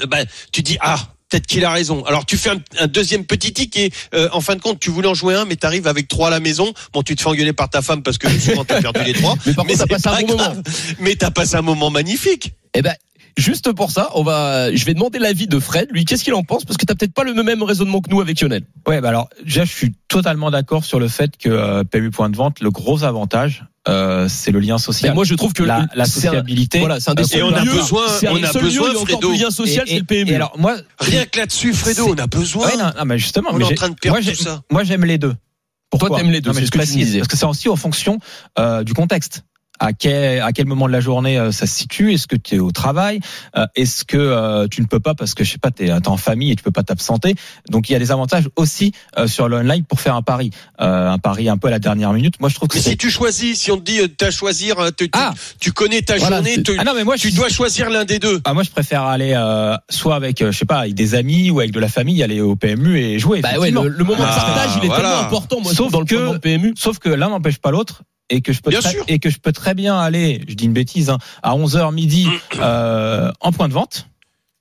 euh, 0.01 0.05
ben 0.07 0.25
tu 0.51 0.63
dis 0.63 0.77
ah 0.81 0.99
Peut-être 1.29 1.45
qu'il 1.45 1.65
a 1.65 1.71
raison. 1.71 2.05
Alors 2.05 2.25
tu 2.25 2.37
fais 2.37 2.51
un, 2.51 2.59
un 2.79 2.87
deuxième 2.87 3.25
petit 3.25 3.51
ticket. 3.51 3.89
Euh, 4.13 4.29
en 4.31 4.41
fin 4.41 4.55
de 4.55 4.61
compte, 4.61 4.79
tu 4.79 4.89
voulais 4.89 5.07
en 5.09 5.13
jouer 5.13 5.35
un, 5.35 5.45
mais 5.45 5.55
tu 5.57 5.65
arrives 5.65 5.87
avec 5.87 6.07
trois 6.07 6.27
à 6.27 6.31
la 6.31 6.39
maison. 6.39 6.73
Bon, 6.93 7.03
tu 7.03 7.15
te 7.15 7.21
fais 7.21 7.27
engueuler 7.29 7.53
par 7.53 7.69
ta 7.69 7.81
femme 7.81 8.01
parce 8.03 8.17
que 8.17 8.29
souvent 8.29 8.63
t'as 8.63 8.81
perdu 8.81 9.03
les 9.03 9.13
trois. 9.13 9.35
Mais 9.45 9.53
par 9.53 9.65
contre, 9.65 9.79
t'as 9.79 9.87
passé 9.87 10.07
un 10.07 10.11
pas 10.11 10.21
bon 10.21 10.35
grave. 10.35 10.49
moment. 10.49 10.63
Mais 10.99 11.15
t'as 11.15 11.31
passé 11.31 11.55
un 11.55 11.61
moment 11.61 11.89
magnifique. 11.89 12.53
Eh 12.73 12.81
ben, 12.81 12.95
juste 13.37 13.71
pour 13.73 13.91
ça, 13.91 14.09
on 14.15 14.23
va, 14.23 14.73
je 14.73 14.85
vais 14.85 14.93
demander 14.93 15.19
l'avis 15.19 15.47
de 15.47 15.59
Fred. 15.59 15.89
Lui, 15.91 16.05
qu'est-ce 16.05 16.23
qu'il 16.23 16.33
en 16.33 16.43
pense? 16.43 16.63
Parce 16.65 16.77
que 16.77 16.85
t'as 16.85 16.95
peut-être 16.95 17.13
pas 17.13 17.23
le 17.23 17.33
même 17.43 17.63
raisonnement 17.63 18.01
que 18.01 18.09
nous 18.09 18.21
avec 18.21 18.39
Lionel. 18.39 18.63
Ouais, 18.87 19.01
bah 19.01 19.09
alors 19.09 19.29
déjà, 19.43 19.65
je 19.65 19.71
suis 19.71 19.93
totalement 20.07 20.49
d'accord 20.51 20.85
sur 20.85 20.99
le 20.99 21.07
fait 21.07 21.37
que 21.37 21.49
euh, 21.49 21.83
PMU 21.83 22.11
point 22.11 22.29
de 22.29 22.37
vente, 22.37 22.61
le 22.61 22.71
gros 22.71 23.03
avantage, 23.03 23.65
euh, 23.89 24.27
c'est 24.29 24.51
le 24.51 24.59
lien 24.59 24.77
social. 24.77 25.11
Mais 25.11 25.15
moi, 25.15 25.23
je 25.23 25.35
trouve 25.35 25.53
que 25.53 25.63
la, 25.63 25.87
sociabilité. 26.05 26.79
Voilà, 26.79 26.99
c'est 26.99 27.11
un 27.11 27.15
des 27.15 27.23
Euh, 27.35 27.37
Et 27.39 27.43
on 27.43 27.53
a 27.53 27.63
besoin, 27.63 28.07
c'est 28.07 28.27
un 28.27 28.31
on 28.31 28.35
des 28.37 28.45
a 28.45 28.51
besoin, 28.53 28.93
Fredo. 29.05 29.31
du 29.31 29.37
lien 29.39 29.49
social, 29.51 29.83
et- 29.87 29.91
c'est 29.93 29.99
le 29.99 30.05
PMU. 30.05 30.31
Et 30.31 30.35
alors 30.35 30.53
moi, 30.57 30.75
Rien 30.99 31.25
que 31.25 31.39
là-dessus, 31.39 31.73
Fredo, 31.73 32.07
on 32.09 32.17
a 32.17 32.27
besoin. 32.27 32.67
ouais, 32.67 32.77
non, 32.77 32.91
non, 32.97 33.05
mais 33.05 33.17
justement, 33.17 33.49
On 33.51 33.57
mais 33.57 33.63
est 33.63 33.65
en 33.65 33.69
j'ai- 33.69 33.75
train 33.75 33.89
de 33.89 33.95
perdre 33.95 34.19
moi, 34.21 34.31
tout 34.33 34.43
ça. 34.43 34.61
Moi, 34.71 34.83
j'aime 34.83 35.05
les 35.05 35.17
deux. 35.17 35.35
Pourquoi 35.89 36.17
t'aimes 36.17 36.31
les 36.31 36.41
deux, 36.41 36.49
Non, 36.49 36.53
mais 36.53 36.59
c'est 36.61 36.65
je 36.67 36.71
ce 36.83 36.85
que 36.85 36.91
tu 36.93 36.97
disais. 37.05 37.19
Parce 37.19 37.29
que 37.29 37.37
c'est 37.37 37.45
aussi 37.45 37.69
en 37.69 37.75
fonction 37.77 38.19
euh, 38.59 38.83
du 38.83 38.93
contexte. 38.93 39.43
À 39.79 39.93
quel, 39.93 40.41
à 40.41 40.51
quel 40.53 40.65
moment 40.65 40.87
de 40.87 40.91
la 40.91 40.99
journée 40.99 41.37
euh, 41.37 41.51
ça 41.51 41.67
se 41.67 41.75
situe? 41.75 42.13
Est-ce 42.13 42.25
que 42.27 42.35
tu 42.35 42.55
es 42.55 42.59
au 42.59 42.71
travail? 42.71 43.19
Euh, 43.55 43.65
Est-ce 43.75 44.05
que 44.05 44.17
euh, 44.17 44.67
tu 44.67 44.81
ne 44.81 44.87
peux 44.87 44.99
pas 44.99 45.13
parce 45.13 45.33
que 45.35 45.43
je 45.43 45.51
sais 45.51 45.57
pas, 45.59 45.69
tu 45.71 45.85
es, 45.87 46.07
en 46.07 46.17
famille 46.17 46.51
et 46.51 46.55
tu 46.55 46.63
peux 46.63 46.71
pas 46.71 46.83
t'absenter? 46.83 47.35
Donc 47.69 47.89
il 47.89 47.93
y 47.93 47.95
a 47.95 47.99
des 47.99 48.11
avantages 48.11 48.49
aussi 48.55 48.91
euh, 49.17 49.27
sur 49.27 49.47
l'online 49.49 49.83
pour 49.85 50.01
faire 50.01 50.15
un 50.15 50.21
pari, 50.23 50.51
Euh, 50.81 51.09
un 51.09 51.19
pari 51.19 51.47
un 51.49 51.57
peu 51.57 51.67
à 51.67 51.71
la 51.71 51.79
dernière 51.79 52.11
minute. 52.13 52.39
Moi 52.39 52.49
je 52.49 52.55
trouve 52.55 52.69
que 52.69 52.75
Mais 52.77 52.81
c'est 52.81 52.91
si 52.91 52.97
tu 52.97 53.09
choisis, 53.09 53.59
si 53.59 53.71
on 53.71 53.77
te 53.77 53.83
dit 53.83 53.99
euh, 53.99 54.07
t'as 54.07 54.27
à 54.27 54.31
choisir, 54.31 54.75
tu, 54.97 55.05
tu- 55.05 55.09
Ah. 55.13 55.33
tu 55.59 55.71
connais 55.71 56.01
ta 56.01 56.17
Voilà, 56.17 56.37
journée, 56.37 56.61
tu, 56.63 56.75
ah 56.79 56.83
non 56.83 56.93
mais 56.95 57.03
moi 57.03 57.15
tu 57.17 57.29
je 57.29 57.35
dois 57.35 57.49
choisir 57.49 57.89
l'un 57.89 58.03
des 58.05 58.19
deux. 58.19 58.41
ah, 58.45 58.53
moi 58.53 58.63
je 58.63 58.69
préfère 58.71 59.03
aller 59.03 59.33
euh, 59.35 59.75
soit 59.89 60.15
avec 60.15 60.41
euh, 60.41 60.51
je 60.51 60.57
sais 60.57 60.65
pas 60.65 60.79
avec 60.79 60.95
des 60.95 61.13
amis 61.15 61.49
ou 61.51 61.59
avec 61.59 61.71
de 61.71 61.79
la 61.79 61.87
famille 61.89 62.21
aller 62.23 62.41
au 62.41 62.55
PMU 62.55 62.97
et 62.99 63.19
jouer. 63.19 63.41
Bah 63.41 63.59
ouais, 63.59 63.69
le, 63.71 63.87
le 63.89 64.03
moment 64.03 64.23
de 64.23 64.27
Ah, 64.27 64.35
partage, 64.55 64.71
il 64.77 64.85
est 64.85 64.87
voilà. 64.87 65.03
tellement 65.09 65.25
important, 65.25 65.59
moi, 65.61 65.71
je 65.71 65.77
Sauf 65.77 65.91
dans 65.91 65.99
le 65.99 66.05
que- 66.05 66.15
de 66.15 66.19
vente 66.21 66.41
PMU. 66.41 66.73
Sauf 66.77 66.97
que 66.99 67.09
l'un 67.09 67.29
n'empêche 67.29 67.59
pas 67.59 67.69
l'autre 67.71 68.01
et 68.29 68.41
que 68.41 68.53
je 68.53 68.61
peux 68.61 68.69
Bien 68.69 68.79
très, 68.79 68.91
sûr. 68.91 69.03
et 69.07 69.19
que 69.19 69.29
je 69.29 69.39
peux 69.39 69.51
très 69.51 69.73
bien 69.73 69.97
aller, 69.99 70.43
je 70.47 70.53
dis 70.53 70.65
une 70.65 70.73
bêtise, 70.73 71.09
hein, 71.09 71.17
à 71.43 71.55
11h 71.55 71.93
midi 71.93 72.27
euh, 72.59 73.31
en 73.39 73.51
point 73.51 73.67
de 73.67 73.73
vente 73.73 74.07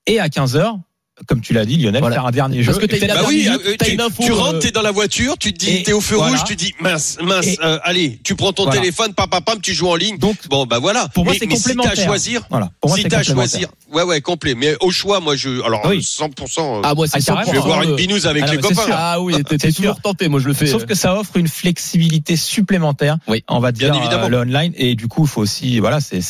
et 0.07 0.21
à 0.21 0.29
15h 0.29 0.79
comme 1.27 1.41
tu 1.41 1.55
l'as 1.55 1.65
dit, 1.65 1.77
Lionel, 1.79 2.01
Voilà. 2.01 2.17
faire 2.17 2.27
un 2.27 2.31
dernier 2.31 2.63
jeu. 2.63 2.73
Parce 2.73 2.87
que 2.87 2.95
une 2.95 3.07
Bah 3.09 3.21
oui, 3.27 3.49
euh, 3.49 3.75
tu, 3.83 3.93
une 3.93 4.01
info, 4.03 4.23
tu 4.23 4.33
euh, 4.33 4.35
rentres, 4.35 4.59
t'es 4.59 4.71
dans 4.71 4.83
la 4.83 4.91
voiture, 4.91 5.39
tu 5.39 5.53
te 5.55 5.59
dis, 5.65 5.83
t'es 5.83 5.93
au 5.95 6.01
feu 6.03 6.17
voilà. 6.17 6.33
rouge, 6.33 6.45
tu 6.47 6.57
dis 6.57 6.75
mince, 6.81 7.17
mince, 7.23 7.57
euh, 7.65 7.79
allez, 7.85 8.21
tu 8.23 8.35
prends 8.35 8.53
ton 8.53 8.65
Voilà. 8.65 8.81
téléphone, 8.81 9.15
pam, 9.15 9.29
pam, 9.31 9.43
pam, 9.43 9.61
tu 9.61 9.73
joues 9.73 9.89
en 9.89 9.95
ligne. 9.97 10.19
Donc, 10.19 10.37
Bon, 10.51 10.67
bah 10.67 10.79
voilà. 10.79 11.09
Pour 11.15 11.25
moi, 11.25 11.33
c'est 11.39 11.47
mais 11.47 11.57
si 11.57 11.63
t'as 11.63 11.71
à 11.71 11.73
complémentaire. 11.75 12.05
choisir, 12.07 12.43
voilà. 12.51 12.71
Pour 12.81 12.91
moi, 12.91 12.99
si 12.99 13.05
t'as 13.05 13.17
à 13.17 13.21
complémentaire. 13.21 13.51
choisir, 13.51 13.69
ouais, 13.93 14.03
ouais, 14.03 14.21
complet. 14.21 14.55
Mais 14.55 14.77
au 14.81 14.91
choix, 14.91 15.21
moi, 15.21 15.37
je, 15.37 15.63
alors, 15.65 15.87
Oui. 15.87 16.03
100%, 16.03 16.79
euh, 16.79 16.81
Ah, 16.85 16.95
moi, 16.95 17.07
c'est 17.07 17.17
Ah, 17.17 17.43
je 17.47 17.51
vais 17.53 17.59
100%, 17.59 17.65
boire 17.67 17.81
euh, 17.81 17.85
une 17.85 17.97
binouse 17.97 18.27
avec 18.27 18.43
Ah, 18.47 18.51
les 18.51 18.57
c'est 18.57 18.61
copains. 18.63 18.85
sûr. 18.85 18.95
Ah 18.97 19.21
oui, 19.21 19.33
t'es 19.37 19.43
C'est 19.53 19.59
t'es 19.59 19.71
sûr. 19.71 19.77
toujours 19.83 20.01
tenté. 20.03 20.29
Moi, 20.29 20.41
je 20.41 20.49
le 20.49 20.55
fais. 20.55 20.67
Sauf 20.67 20.85
que 20.85 20.95
ça 20.95 21.19
offre 21.19 21.39
une 21.39 21.49
flexibilité 21.49 22.37
supplémentaire, 22.37 23.17
Oui. 23.27 23.43
on 23.49 23.59
va 23.61 23.73
Bien 23.73 23.91
dire, 23.91 24.01
évidemment. 24.03 24.27
euh, 24.27 24.29
le 24.29 24.39
online. 24.41 24.73
Et 24.77 24.95
du 24.97 25.09
coup, 25.09 25.25
il 25.25 25.29
faut 25.29 25.41
aussi, 25.41 25.79
voilà, 25.81 26.01
c'est 26.01 26.21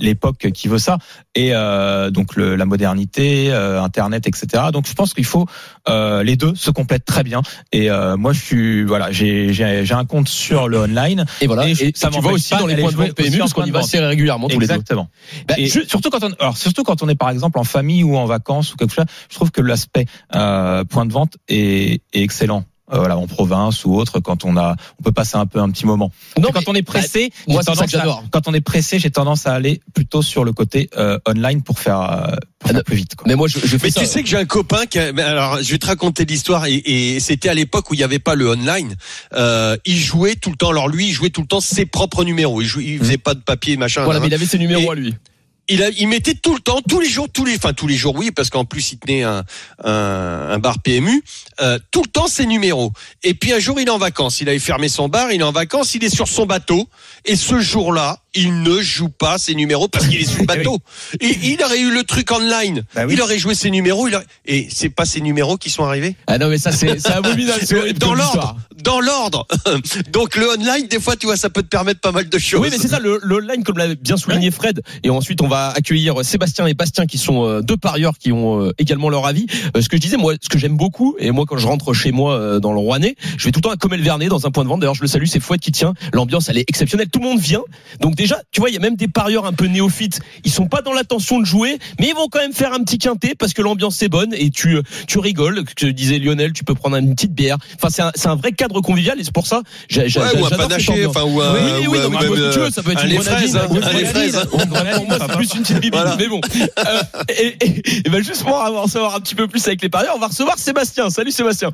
l'époque 0.00 0.50
qui 0.52 0.68
veut 0.68 0.78
ça. 0.78 0.98
Et 1.34 1.50
euh, 1.54 2.10
donc 2.10 2.36
la 2.36 2.64
modernité, 2.64 3.48
euh, 3.50 3.67
Internet, 3.76 4.26
etc. 4.26 4.64
Donc 4.72 4.86
je 4.88 4.94
pense 4.94 5.14
qu'il 5.14 5.24
faut 5.24 5.46
euh, 5.88 6.22
les 6.22 6.36
deux 6.36 6.54
se 6.54 6.70
complètent 6.70 7.04
très 7.04 7.22
bien. 7.22 7.42
Et 7.72 7.90
euh, 7.90 8.16
moi, 8.16 8.32
je 8.32 8.40
suis, 8.40 8.84
voilà, 8.84 9.10
j'ai 9.12 9.92
un 9.92 10.04
compte 10.04 10.28
sur 10.28 10.68
le 10.68 10.78
online. 10.80 11.24
Et 11.40 11.46
voilà. 11.46 11.66
Et 11.68 11.74
je- 11.74 11.84
et 11.84 11.92
ça 11.94 12.08
aussi 12.34 12.50
dans 12.60 12.66
les 12.66 12.74
points 12.82 12.92
de 12.92 12.96
vente 12.96 13.06
PMU 13.14 13.38
parce 13.38 13.52
qu'on 13.52 13.64
y 13.64 13.70
va 13.70 13.78
assez 13.80 13.98
régulièrement 13.98 14.48
tous 14.48 14.58
les 14.60 14.66
deux. 14.66 14.72
Exactement. 14.74 15.08
Bah, 15.46 15.54
surtout 15.88 16.10
quand 16.10 16.22
on, 16.24 16.32
alors 16.40 16.56
surtout 16.56 16.82
quand 16.84 17.02
on 17.02 17.08
est 17.08 17.14
par 17.14 17.30
exemple 17.30 17.58
en 17.58 17.64
famille 17.64 18.04
ou 18.04 18.16
en 18.16 18.26
vacances 18.26 18.72
ou 18.72 18.76
quelque 18.76 18.94
chose, 18.94 19.04
je 19.30 19.34
trouve 19.34 19.50
que 19.50 19.60
l'aspect 19.60 20.06
euh, 20.34 20.84
point 20.84 21.06
de 21.06 21.12
vente 21.12 21.34
est, 21.48 22.00
est 22.12 22.22
excellent. 22.22 22.64
Euh, 22.90 22.98
voilà, 23.00 23.18
en 23.18 23.26
province 23.26 23.84
ou 23.84 23.94
autre, 23.96 24.18
quand 24.20 24.46
on 24.46 24.56
a, 24.56 24.74
on 24.98 25.02
peut 25.02 25.12
passer 25.12 25.36
un 25.36 25.44
peu 25.44 25.58
un 25.60 25.68
petit 25.70 25.84
moment. 25.84 26.10
Non, 26.40 26.48
quand 26.54 26.68
on 26.68 26.74
est 26.74 26.82
pressé, 26.82 27.30
bah, 27.46 27.52
moi, 27.54 27.62
ça 27.62 27.72
que 27.72 27.76
tendance 27.76 27.94
à- 27.94 27.98
j'adore. 27.98 28.24
quand 28.30 28.48
on 28.48 28.54
est 28.54 28.62
pressé, 28.62 28.98
j'ai 28.98 29.10
tendance 29.10 29.46
à 29.46 29.52
aller 29.52 29.82
plutôt 29.92 30.22
sur 30.22 30.42
le 30.42 30.52
côté 30.54 30.88
euh, 30.96 31.18
online 31.28 31.62
pour 31.62 31.78
faire, 31.80 32.00
euh, 32.00 32.36
pour 32.58 32.70
Ah, 32.70 32.74
faire 32.74 32.84
plus 32.84 32.96
vite. 32.96 33.14
Quoi. 33.14 33.26
Mais 33.28 33.34
moi, 33.34 33.46
je, 33.46 33.58
je 33.58 33.76
fais 33.76 33.88
Mais 33.88 33.90
ça. 33.90 34.00
tu 34.00 34.06
sais 34.06 34.22
que 34.22 34.28
j'ai 34.28 34.38
un 34.38 34.46
copain 34.46 34.86
qui 34.86 34.98
a, 34.98 35.08
alors 35.26 35.58
je 35.62 35.70
vais 35.70 35.78
te 35.78 35.86
raconter 35.86 36.24
l'histoire 36.24 36.64
et, 36.64 36.76
et 36.76 37.20
c'était 37.20 37.50
à 37.50 37.54
l'époque 37.54 37.90
où 37.90 37.94
il 37.94 37.98
n'y 37.98 38.04
avait 38.04 38.18
pas 38.18 38.34
le 38.34 38.48
online. 38.48 38.94
Euh, 39.34 39.76
il 39.84 39.98
jouait 39.98 40.36
tout 40.36 40.48
le 40.50 40.56
temps. 40.56 40.70
Alors 40.70 40.88
lui, 40.88 41.08
il 41.08 41.12
jouait 41.12 41.28
tout 41.30 41.42
le 41.42 41.46
temps 41.46 41.60
ses 41.60 41.84
propres 41.84 42.24
numéros. 42.24 42.62
Il, 42.62 42.66
jouait, 42.66 42.84
il 42.84 42.98
faisait 42.98 43.18
pas 43.18 43.34
de 43.34 43.40
papier 43.40 43.76
machin. 43.76 44.04
Voilà, 44.04 44.20
mais 44.20 44.28
il 44.28 44.34
avait 44.34 44.46
ses 44.46 44.58
numéros 44.58 44.80
Et- 44.82 44.90
à 44.90 44.94
lui. 44.94 45.14
Il, 45.68 45.82
a, 45.82 45.90
il 45.90 46.08
mettait 46.08 46.34
tout 46.34 46.54
le 46.54 46.60
temps, 46.60 46.80
tous 46.88 47.00
les 47.00 47.08
jours, 47.08 47.26
tous 47.32 47.44
les, 47.44 47.56
enfin 47.56 47.72
tous 47.72 47.86
les 47.86 47.96
jours, 47.96 48.14
oui, 48.16 48.30
parce 48.30 48.50
qu'en 48.50 48.64
plus 48.64 48.92
il 48.92 48.98
tenait 48.98 49.22
un, 49.22 49.44
un, 49.84 49.90
un 50.50 50.58
bar 50.58 50.80
PMU, 50.82 51.22
euh, 51.60 51.78
tout 51.90 52.02
le 52.02 52.08
temps 52.08 52.26
ses 52.28 52.46
numéros. 52.46 52.92
Et 53.22 53.34
puis 53.34 53.52
un 53.52 53.58
jour 53.58 53.78
il 53.80 53.86
est 53.86 53.90
en 53.90 53.98
vacances, 53.98 54.40
il 54.40 54.48
avait 54.48 54.58
fermé 54.58 54.88
son 54.88 55.08
bar, 55.08 55.30
il 55.32 55.40
est 55.40 55.44
en 55.44 55.52
vacances, 55.52 55.94
il 55.94 56.04
est 56.04 56.14
sur 56.14 56.28
son 56.28 56.46
bateau, 56.46 56.88
et 57.24 57.36
ce 57.36 57.60
jour-là, 57.60 58.18
il 58.34 58.62
ne 58.62 58.80
joue 58.80 59.08
pas 59.08 59.36
ses 59.38 59.54
numéros 59.54 59.88
parce 59.88 60.06
qu'il 60.06 60.20
est 60.20 60.24
sur 60.24 60.40
le 60.40 60.46
bateau. 60.54 60.78
Et 61.20 61.36
il 61.42 61.62
aurait 61.62 61.80
eu 61.80 61.90
le 61.92 62.04
truc 62.04 62.30
online, 62.30 62.84
Bah 62.94 63.02
oui. 63.06 63.14
il 63.14 63.22
aurait 63.22 63.38
joué 63.38 63.54
ses 63.54 63.70
numéros, 63.70 64.06
il 64.08 64.14
aurait... 64.14 64.26
et 64.46 64.68
c'est 64.70 64.90
pas 64.90 65.04
ses 65.04 65.20
numéros 65.20 65.56
qui 65.56 65.70
sont 65.70 65.84
arrivés? 65.84 66.14
Ah 66.26 66.38
non, 66.38 66.48
mais 66.48 66.58
ça, 66.58 66.72
c'est 66.72 67.06
abominable. 67.10 67.60
Dans 67.98 68.14
l'ordre, 68.14 68.56
dans 68.82 69.00
l'ordre. 69.08 69.46
Donc 70.12 70.36
le 70.36 70.48
online, 70.50 70.86
des 70.86 71.00
fois, 71.00 71.16
tu 71.16 71.26
vois, 71.26 71.36
ça 71.36 71.50
peut 71.50 71.62
te 71.62 71.68
permettre 71.68 72.00
pas 72.00 72.12
mal 72.12 72.28
de 72.28 72.38
choses. 72.38 72.60
Oui, 72.60 72.68
mais 72.70 72.78
c'est 72.78 72.88
ça, 72.88 73.00
le, 73.00 73.18
le 73.22 73.36
online, 73.36 73.64
comme 73.64 73.78
l'a 73.78 73.94
bien 73.94 74.16
souligné 74.16 74.50
Fred. 74.50 74.82
Et 75.02 75.10
ensuite, 75.10 75.40
on 75.42 75.48
va 75.48 75.57
accueillir 75.68 76.24
Sébastien 76.24 76.66
et 76.66 76.74
Bastien, 76.74 77.06
qui 77.06 77.18
sont 77.18 77.44
euh, 77.44 77.60
deux 77.60 77.76
parieurs 77.76 78.18
qui 78.18 78.32
ont 78.32 78.62
euh, 78.62 78.72
également 78.78 79.08
leur 79.08 79.26
avis. 79.26 79.46
Euh, 79.76 79.82
ce 79.82 79.88
que 79.88 79.96
je 79.96 80.00
disais, 80.02 80.16
moi, 80.16 80.34
ce 80.40 80.48
que 80.48 80.58
j'aime 80.58 80.76
beaucoup, 80.76 81.16
et 81.18 81.30
moi, 81.30 81.44
quand 81.46 81.58
je 81.58 81.66
rentre 81.66 81.92
chez 81.92 82.12
moi 82.12 82.60
dans 82.60 82.72
le 82.72 82.78
Rouennais, 82.78 83.16
je 83.36 83.44
vais 83.44 83.50
tout 83.52 83.58
le 83.58 83.62
temps 83.62 83.70
à 83.70 83.76
Comel 83.76 84.00
Vernet 84.02 84.28
dans 84.28 84.46
un 84.46 84.50
point 84.50 84.64
de 84.64 84.68
vente. 84.68 84.80
D'ailleurs, 84.80 84.94
je 84.94 85.02
le 85.02 85.08
salue, 85.08 85.26
c'est 85.26 85.40
Fouette 85.40 85.60
qui 85.60 85.72
tient. 85.72 85.94
L'ambiance, 86.12 86.48
elle 86.48 86.58
est 86.58 86.64
exceptionnelle. 86.68 87.08
Tout 87.10 87.20
le 87.20 87.26
monde 87.26 87.40
vient. 87.40 87.62
Donc 88.00 88.14
déjà, 88.14 88.40
tu 88.52 88.60
vois, 88.60 88.70
il 88.70 88.74
y 88.74 88.76
a 88.76 88.80
même 88.80 88.96
des 88.96 89.08
parieurs 89.08 89.46
un 89.46 89.52
peu 89.52 89.66
néophytes. 89.66 90.20
Ils 90.44 90.50
sont 90.52 90.66
pas 90.66 90.82
dans 90.82 90.92
l'intention 90.92 91.40
de 91.40 91.44
jouer, 91.46 91.78
mais 92.00 92.08
ils 92.08 92.14
vont 92.14 92.28
quand 92.28 92.40
même 92.40 92.52
faire 92.52 92.72
un 92.72 92.82
petit 92.84 92.98
quintet 92.98 93.34
parce 93.38 93.52
que 93.52 93.62
l'ambiance 93.62 94.00
est 94.02 94.08
bonne 94.08 94.32
et 94.34 94.50
tu, 94.50 94.78
tu 95.06 95.18
rigoles. 95.18 95.64
Que 95.76 95.86
disait 95.86 96.18
Lionel, 96.18 96.52
tu 96.52 96.64
peux 96.64 96.74
prendre 96.74 96.96
une 96.96 97.14
petite 97.14 97.34
bière. 97.34 97.56
Enfin, 97.76 97.88
c'est 97.90 98.02
un, 98.02 98.12
c'est 98.14 98.28
un 98.28 98.36
vrai 98.36 98.52
cadre 98.52 98.80
convivial 98.80 99.18
et 99.20 99.24
c'est 99.24 99.32
pour 99.32 99.46
ça, 99.46 99.62
j'ai, 99.88 100.02
Ouais, 100.18 100.40
ou 100.40 100.46
un 100.46 100.50
panaché, 100.50 101.06
enfin, 101.06 101.22
ou 101.22 101.40
un, 101.40 101.54
Oui, 101.54 101.60
oui, 101.80 101.86
ou 101.86 101.90
oui, 101.92 101.98
un- 101.98 102.02
non, 102.02 102.10
vois 102.10 102.20
même, 102.22 102.52
tu 102.52 102.58
veux, 102.58 102.70
ça 102.70 102.82
peut 102.82 102.92
être 102.92 103.04
un 103.04 103.08
une 103.08 103.16
grenadine, 103.16 103.48
fraises, 103.48 103.56
hein, 103.56 103.66
une 103.70 103.76
un 103.76 104.66
grenadine. 104.66 105.06
Pour 105.06 105.06
moi, 105.06 105.18
c'est 105.20 105.36
plus 105.36 105.47
une 105.54 105.62
petite 105.62 105.80
bibine, 105.80 106.00
Voilà. 106.00 106.16
mais 106.16 106.28
bon. 106.28 106.40
Euh, 106.44 107.00
et, 107.28 107.56
et, 107.64 107.82
et 108.06 108.10
ben 108.10 108.22
juste 108.22 108.44
pour 108.44 108.56
avoir 108.58 108.88
savoir 108.88 109.14
un 109.16 109.20
petit 109.20 109.34
peu 109.34 109.46
plus 109.48 109.66
avec 109.66 109.82
les 109.82 109.88
parieurs, 109.88 110.14
on 110.16 110.20
va 110.20 110.28
recevoir 110.28 110.58
Sébastien. 110.58 111.10
Salut 111.10 111.30
Sébastien. 111.30 111.70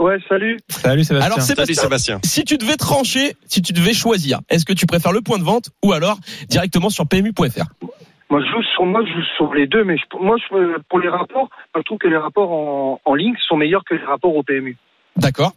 Ouais, 0.00 0.16
salut. 0.28 0.58
Salut 0.68 1.04
Sébastien. 1.04 1.26
Alors 1.32 1.40
Salut 1.42 1.74
Sébastien, 1.74 2.20
si 2.24 2.44
tu 2.44 2.56
devais 2.58 2.76
trancher, 2.76 3.36
si 3.46 3.62
tu 3.62 3.72
devais 3.72 3.92
choisir, 3.94 4.40
est-ce 4.48 4.64
que 4.64 4.72
tu 4.72 4.86
préfères 4.86 5.12
le 5.12 5.20
point 5.20 5.38
de 5.38 5.44
vente 5.44 5.70
ou 5.84 5.92
alors 5.92 6.18
directement 6.48 6.90
sur 6.90 7.06
PMU.fr 7.06 7.66
Moi, 8.30 8.40
je 8.40 8.50
joue 8.50 8.62
sur, 8.74 8.84
moi, 8.84 9.02
je 9.06 9.12
joue 9.12 9.26
sur 9.36 9.54
les 9.54 9.66
deux, 9.68 9.84
mais 9.84 9.96
je- 9.96 10.18
moi, 10.18 10.36
je, 10.38 10.80
pour 10.88 10.98
les 10.98 11.08
rapports, 11.08 11.50
je 11.76 11.82
trouve 11.82 11.98
que 11.98 12.08
les 12.08 12.16
rapports 12.16 12.50
en, 12.50 13.00
en 13.04 13.14
ligne 13.14 13.34
sont 13.46 13.56
meilleurs 13.56 13.84
que 13.84 13.94
les 13.94 14.04
rapports 14.04 14.34
au 14.34 14.42
PMU. 14.42 14.76
D'accord. 15.16 15.52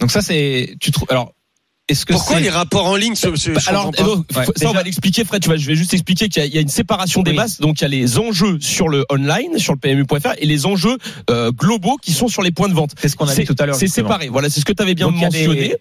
Donc 0.00 0.10
ça 0.10 0.20
c'est, 0.20 0.74
tu 0.80 0.90
trouves, 0.90 1.06
alors, 1.10 1.32
est-ce 1.88 2.04
que 2.04 2.12
Pourquoi 2.12 2.40
les 2.40 2.50
rapports 2.50 2.86
en 2.86 2.96
ligne 2.96 3.14
se, 3.14 3.34
se, 3.36 3.50
Bah, 3.52 3.60
je 3.62 3.68
alors, 3.70 3.84
comprends 3.86 4.02
pas. 4.04 4.08
donc, 4.16 4.26
Ouais, 4.36 4.44
ça 4.56 4.68
on 4.70 4.72
va 4.72 4.82
l'expliquer, 4.82 5.24
Fred. 5.24 5.40
Tu 5.42 5.48
vas, 5.48 5.56
je 5.56 5.66
vais 5.66 5.74
juste 5.76 5.94
expliquer 5.94 6.28
qu'il 6.28 6.42
y, 6.42 6.44
a- 6.44 6.48
il 6.48 6.54
y 6.54 6.58
a 6.58 6.60
une 6.60 6.68
séparation 6.68 7.22
des 7.22 7.32
masses. 7.32 7.60
Donc 7.60 7.80
il 7.80 7.82
y 7.82 7.84
a 7.84 7.88
les 7.88 8.18
enjeux 8.18 8.58
sur 8.60 8.88
le 8.88 9.04
online, 9.10 9.58
sur 9.58 9.72
le 9.72 9.78
PMU.fr, 9.78 10.32
et 10.38 10.46
les 10.46 10.66
enjeux 10.66 10.98
euh, 11.30 11.52
globaux 11.52 11.96
qui 12.02 12.12
sont 12.12 12.28
sur 12.28 12.42
les 12.42 12.50
points 12.50 12.68
de 12.68 12.74
vente. 12.74 12.92
c'est 13.00 13.08
ce 13.08 13.16
qu'on 13.16 13.28
a 13.28 13.34
dit 13.34 13.44
tout 13.44 13.54
à 13.58 13.66
l'heure. 13.66 13.76
C'est 13.76 13.86
séparé. 13.88 14.28
Voilà, 14.28 14.50
c'est 14.50 14.60
ce 14.60 14.64
que 14.64 14.72
tu 14.72 14.82
avais 14.82 14.94
bien 14.94 15.06
Donc, 15.10 15.16
des- 15.18 15.24
mentionné. 15.26 15.74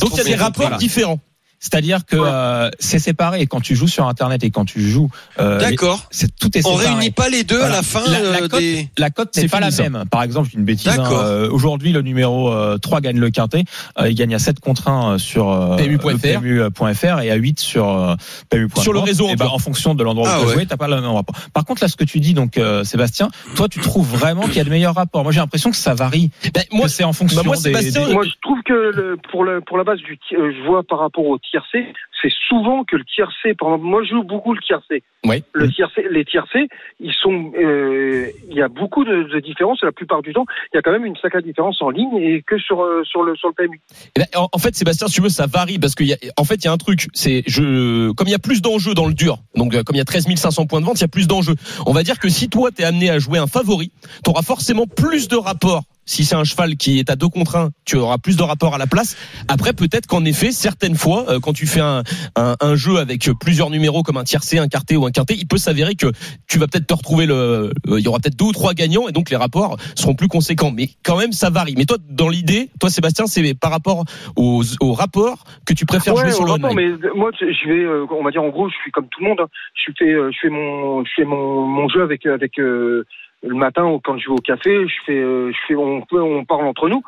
Donc 0.00 0.10
il 0.12 0.16
y 0.18 0.20
a 0.20 0.24
des 0.24 0.34
rapports 0.36 0.76
différents. 0.76 1.18
C'est-à-dire 1.62 2.04
que 2.04 2.16
euh, 2.18 2.70
c'est 2.80 2.98
séparé. 2.98 3.40
Et 3.40 3.46
quand 3.46 3.60
tu 3.60 3.76
joues 3.76 3.86
sur 3.86 4.08
Internet 4.08 4.42
et 4.42 4.50
quand 4.50 4.64
tu 4.64 4.80
joues, 4.80 5.10
euh, 5.38 5.60
D'accord. 5.60 6.06
c'est 6.10 6.34
tout 6.36 6.50
est 6.58 6.66
On 6.66 6.76
séparé. 6.76 6.88
réunit 6.96 7.10
pas 7.12 7.28
les 7.28 7.44
deux 7.44 7.62
à 7.62 7.68
la 7.68 7.82
fin 7.82 8.02
La- 8.10 8.18
la 8.20 8.28
euh, 8.42 8.48
cote- 8.48 8.58
des. 8.58 8.88
La 8.98 9.10
cote 9.10 9.28
C'est 9.30 9.42
n'est 9.42 9.48
pas 9.48 9.60
la 9.60 9.70
ça. 9.70 9.84
même. 9.88 10.02
Par 10.10 10.24
exemple, 10.24 10.50
une 10.54 10.64
bêtise. 10.64 10.88
hein, 10.88 10.96
D'accord. 10.96 11.20
euh, 11.20 11.48
Aujourd'hui, 11.50 11.92
le 11.92 12.02
numéro 12.02 12.50
euh, 12.52 12.78
3 12.78 13.00
gagne 13.00 13.20
le 13.20 13.30
quintet. 13.30 13.62
Euh, 14.00 14.10
il 14.10 14.16
gagne 14.16 14.34
à 14.34 14.40
7 14.40 14.58
contre 14.58 14.88
1 14.88 15.18
sur 15.18 15.50
euh, 15.52 15.76
PMU.fr. 15.76 17.20
Et 17.20 17.30
à 17.30 17.34
8 17.36 17.60
sur 17.60 17.88
euh, 17.88 18.14
PMU.fr. 18.50 18.82
Sur 18.82 18.92
le 18.92 18.98
réseau 18.98 19.28
Et 19.28 19.36
ben, 19.36 19.44
encore. 19.44 19.54
en 19.54 19.58
fonction 19.60 19.94
de 19.94 20.02
l'endroit 20.02 20.28
Ah 20.30 20.38
où 20.38 20.40
tu 20.40 20.46
ouais. 20.46 20.50
as 20.52 20.54
joué, 20.56 20.66
t'as 20.66 20.76
pas 20.76 20.88
le 20.88 21.00
même 21.00 21.10
rapport. 21.10 21.36
Par 21.54 21.64
contre, 21.64 21.82
là, 21.82 21.88
ce 21.88 21.96
que 21.96 22.04
tu 22.04 22.18
dis, 22.18 22.34
donc 22.34 22.58
euh, 22.58 22.82
Sébastien, 22.82 23.28
toi, 23.54 23.68
tu 23.68 23.78
trouves 23.80 24.08
vraiment 24.08 24.42
qu'il 24.42 24.56
y 24.56 24.60
a 24.60 24.64
de 24.64 24.70
meilleurs 24.70 24.94
rapports. 24.96 25.22
Moi, 25.22 25.30
j'ai 25.32 25.40
l'impression 25.40 25.70
que 25.70 25.76
ça 25.76 25.94
varie. 25.94 26.30
Ben, 26.52 26.64
Moi, 26.72 26.88
c'est 26.88 27.04
en 27.04 27.12
fonction 27.12 27.38
bah, 27.42 27.46
moi, 27.46 27.56
des, 27.56 27.62
Sébastien, 27.62 28.06
des- 28.08 28.12
Moi, 28.14 28.24
je 28.24 28.32
trouve 28.42 28.58
que 28.64 28.72
le, 28.72 29.16
pour, 29.30 29.44
le, 29.44 29.60
pour 29.60 29.78
la 29.78 29.84
base 29.84 29.98
du, 29.98 30.18
euh, 30.32 30.52
je 30.58 30.66
vois 30.66 30.82
par 30.82 30.98
rapport 30.98 31.24
au 31.24 31.38
tiercé, 31.52 31.92
c'est 32.22 32.32
souvent 32.48 32.84
que 32.84 32.96
le 32.96 33.04
tiercé, 33.04 33.54
par 33.58 33.68
exemple, 33.68 33.84
moi, 33.84 34.02
je 34.04 34.10
joue 34.10 34.22
beaucoup 34.22 34.54
le 34.54 34.60
tiercé. 34.60 35.02
Oui. 35.24 35.42
Le 35.52 35.70
tiercé, 35.70 36.04
les 36.10 36.24
tiercés, 36.24 36.68
ils 37.00 37.12
sont, 37.12 37.52
euh, 37.58 38.28
il 38.48 38.56
y 38.56 38.62
a 38.62 38.68
beaucoup 38.68 39.04
de, 39.04 39.24
de 39.24 39.40
différences. 39.40 39.82
La 39.82 39.92
plupart 39.92 40.22
du 40.22 40.32
temps, 40.32 40.46
il 40.72 40.76
y 40.76 40.78
a 40.78 40.82
quand 40.82 40.92
même 40.92 41.04
une 41.04 41.16
sacrée 41.16 41.42
différence 41.42 41.80
en 41.80 41.90
ligne 41.90 42.16
et 42.16 42.42
que 42.42 42.58
sur, 42.58 42.82
euh, 42.82 43.02
sur 43.04 43.22
le, 43.22 43.36
sur 43.36 43.48
le 43.48 43.54
PMU. 43.54 43.80
Eh 44.16 44.20
ben, 44.20 44.26
en, 44.36 44.48
en 44.52 44.58
fait, 44.58 44.74
Sébastien, 44.74 45.08
si 45.08 45.14
tu 45.14 45.20
veux, 45.20 45.28
ça 45.28 45.46
varie 45.46 45.78
parce 45.78 45.94
qu'il 45.94 46.06
y 46.06 46.12
a, 46.12 46.16
en 46.36 46.44
fait, 46.44 46.56
il 46.56 46.64
y 46.64 46.68
a 46.68 46.72
un 46.72 46.78
truc. 46.78 47.08
C'est, 47.12 47.42
je, 47.46 48.12
comme 48.12 48.28
il 48.28 48.32
y 48.32 48.34
a 48.34 48.40
plus 48.40 48.62
d'enjeux 48.62 48.94
dans 48.94 49.06
le 49.06 49.14
dur, 49.14 49.38
donc 49.54 49.74
euh, 49.74 49.82
comme 49.82 49.96
il 49.96 49.98
y 49.98 50.02
a 50.02 50.04
13 50.04 50.26
500 50.34 50.66
points 50.66 50.80
de 50.80 50.86
vente, 50.86 50.98
il 50.98 51.02
y 51.02 51.04
a 51.04 51.08
plus 51.08 51.26
d'enjeux. 51.26 51.54
On 51.86 51.92
va 51.92 52.02
dire 52.02 52.18
que 52.18 52.28
si 52.28 52.48
toi 52.48 52.70
t'es 52.70 52.84
amené 52.84 53.10
à 53.10 53.18
jouer 53.18 53.38
un 53.38 53.46
favori, 53.46 53.92
tu 54.24 54.30
auras 54.30 54.42
forcément 54.42 54.86
plus 54.86 55.28
de 55.28 55.36
rapports. 55.36 55.82
Si 56.04 56.24
c'est 56.24 56.34
un 56.34 56.42
cheval 56.42 56.76
qui 56.76 56.98
est 56.98 57.10
à 57.10 57.16
deux 57.16 57.28
contre 57.28 57.54
un, 57.56 57.70
tu 57.84 57.96
auras 57.96 58.18
plus 58.18 58.36
de 58.36 58.42
rapports 58.42 58.74
à 58.74 58.78
la 58.78 58.88
place. 58.88 59.16
Après, 59.46 59.72
peut-être 59.72 60.06
qu'en 60.06 60.24
effet, 60.24 60.50
certaines 60.50 60.96
fois, 60.96 61.26
euh, 61.28 61.38
quand 61.38 61.52
tu 61.52 61.66
fais 61.66 61.80
un, 61.80 62.02
un, 62.36 62.56
un 62.60 62.74
jeu 62.74 62.98
avec 62.98 63.28
plusieurs 63.40 63.70
numéros 63.70 64.02
comme 64.02 64.16
un 64.16 64.24
tiercé, 64.24 64.58
un 64.58 64.68
quarté 64.68 64.96
ou 64.96 65.06
un 65.06 65.10
quintet, 65.10 65.34
il 65.34 65.46
peut 65.46 65.56
s'avérer 65.58 65.94
que 65.94 66.06
tu 66.48 66.58
vas 66.58 66.66
peut-être 66.66 66.86
te 66.86 66.94
retrouver 66.94 67.26
le, 67.26 67.34
euh, 67.34 67.98
il 67.98 68.00
y 68.04 68.08
aura 68.08 68.18
peut-être 68.18 68.36
deux 68.38 68.46
ou 68.46 68.52
trois 68.52 68.74
gagnants 68.74 69.08
et 69.08 69.12
donc 69.12 69.30
les 69.30 69.36
rapports 69.36 69.76
seront 69.94 70.14
plus 70.14 70.28
conséquents. 70.28 70.70
Mais 70.70 70.88
quand 71.04 71.16
même, 71.16 71.32
ça 71.32 71.50
varie. 71.50 71.74
Mais 71.76 71.84
toi, 71.84 71.96
dans 72.08 72.28
l'idée, 72.28 72.68
toi, 72.80 72.90
Sébastien, 72.90 73.26
c'est 73.26 73.54
par 73.54 73.70
rapport 73.70 74.04
aux, 74.36 74.62
aux 74.80 74.92
rapports 74.92 75.44
que 75.66 75.74
tu 75.74 75.86
préfères 75.86 76.16
jouer 76.16 76.26
Ouais, 76.26 76.32
sur 76.32 76.42
on 76.42 76.46
le 76.46 76.52
online. 76.52 76.74
mais 77.00 77.08
moi, 77.14 77.30
je 77.40 77.68
vais, 77.68 77.84
euh, 77.84 78.06
on 78.10 78.22
va 78.24 78.30
dire 78.30 78.42
en 78.42 78.48
gros, 78.48 78.68
je 78.68 78.74
suis 78.82 78.90
comme 78.90 79.06
tout 79.08 79.20
le 79.20 79.28
monde. 79.28 79.40
hein. 79.40 79.48
Je 79.74 79.92
fais, 79.98 80.10
euh, 80.12 80.30
je 80.32 80.38
fais 80.40 80.48
mon, 80.48 81.04
je 81.04 81.10
fais 81.16 81.24
mon, 81.24 81.62
mon 81.66 81.88
jeu 81.88 82.02
avec, 82.02 82.24
avec 82.26 82.58
euh, 82.58 83.04
le 83.42 83.54
matin 83.54 83.84
ou 83.86 83.98
quand 84.00 84.18
je 84.18 84.26
vais 84.28 84.34
au 84.34 84.40
café. 84.40 84.86
Je 84.86 84.94
fais, 85.06 85.20
je 85.20 85.56
fais, 85.66 85.74
on 85.74 86.04
on 86.12 86.44
parle 86.44 86.66
entre 86.66 86.88
nous. 86.88 87.02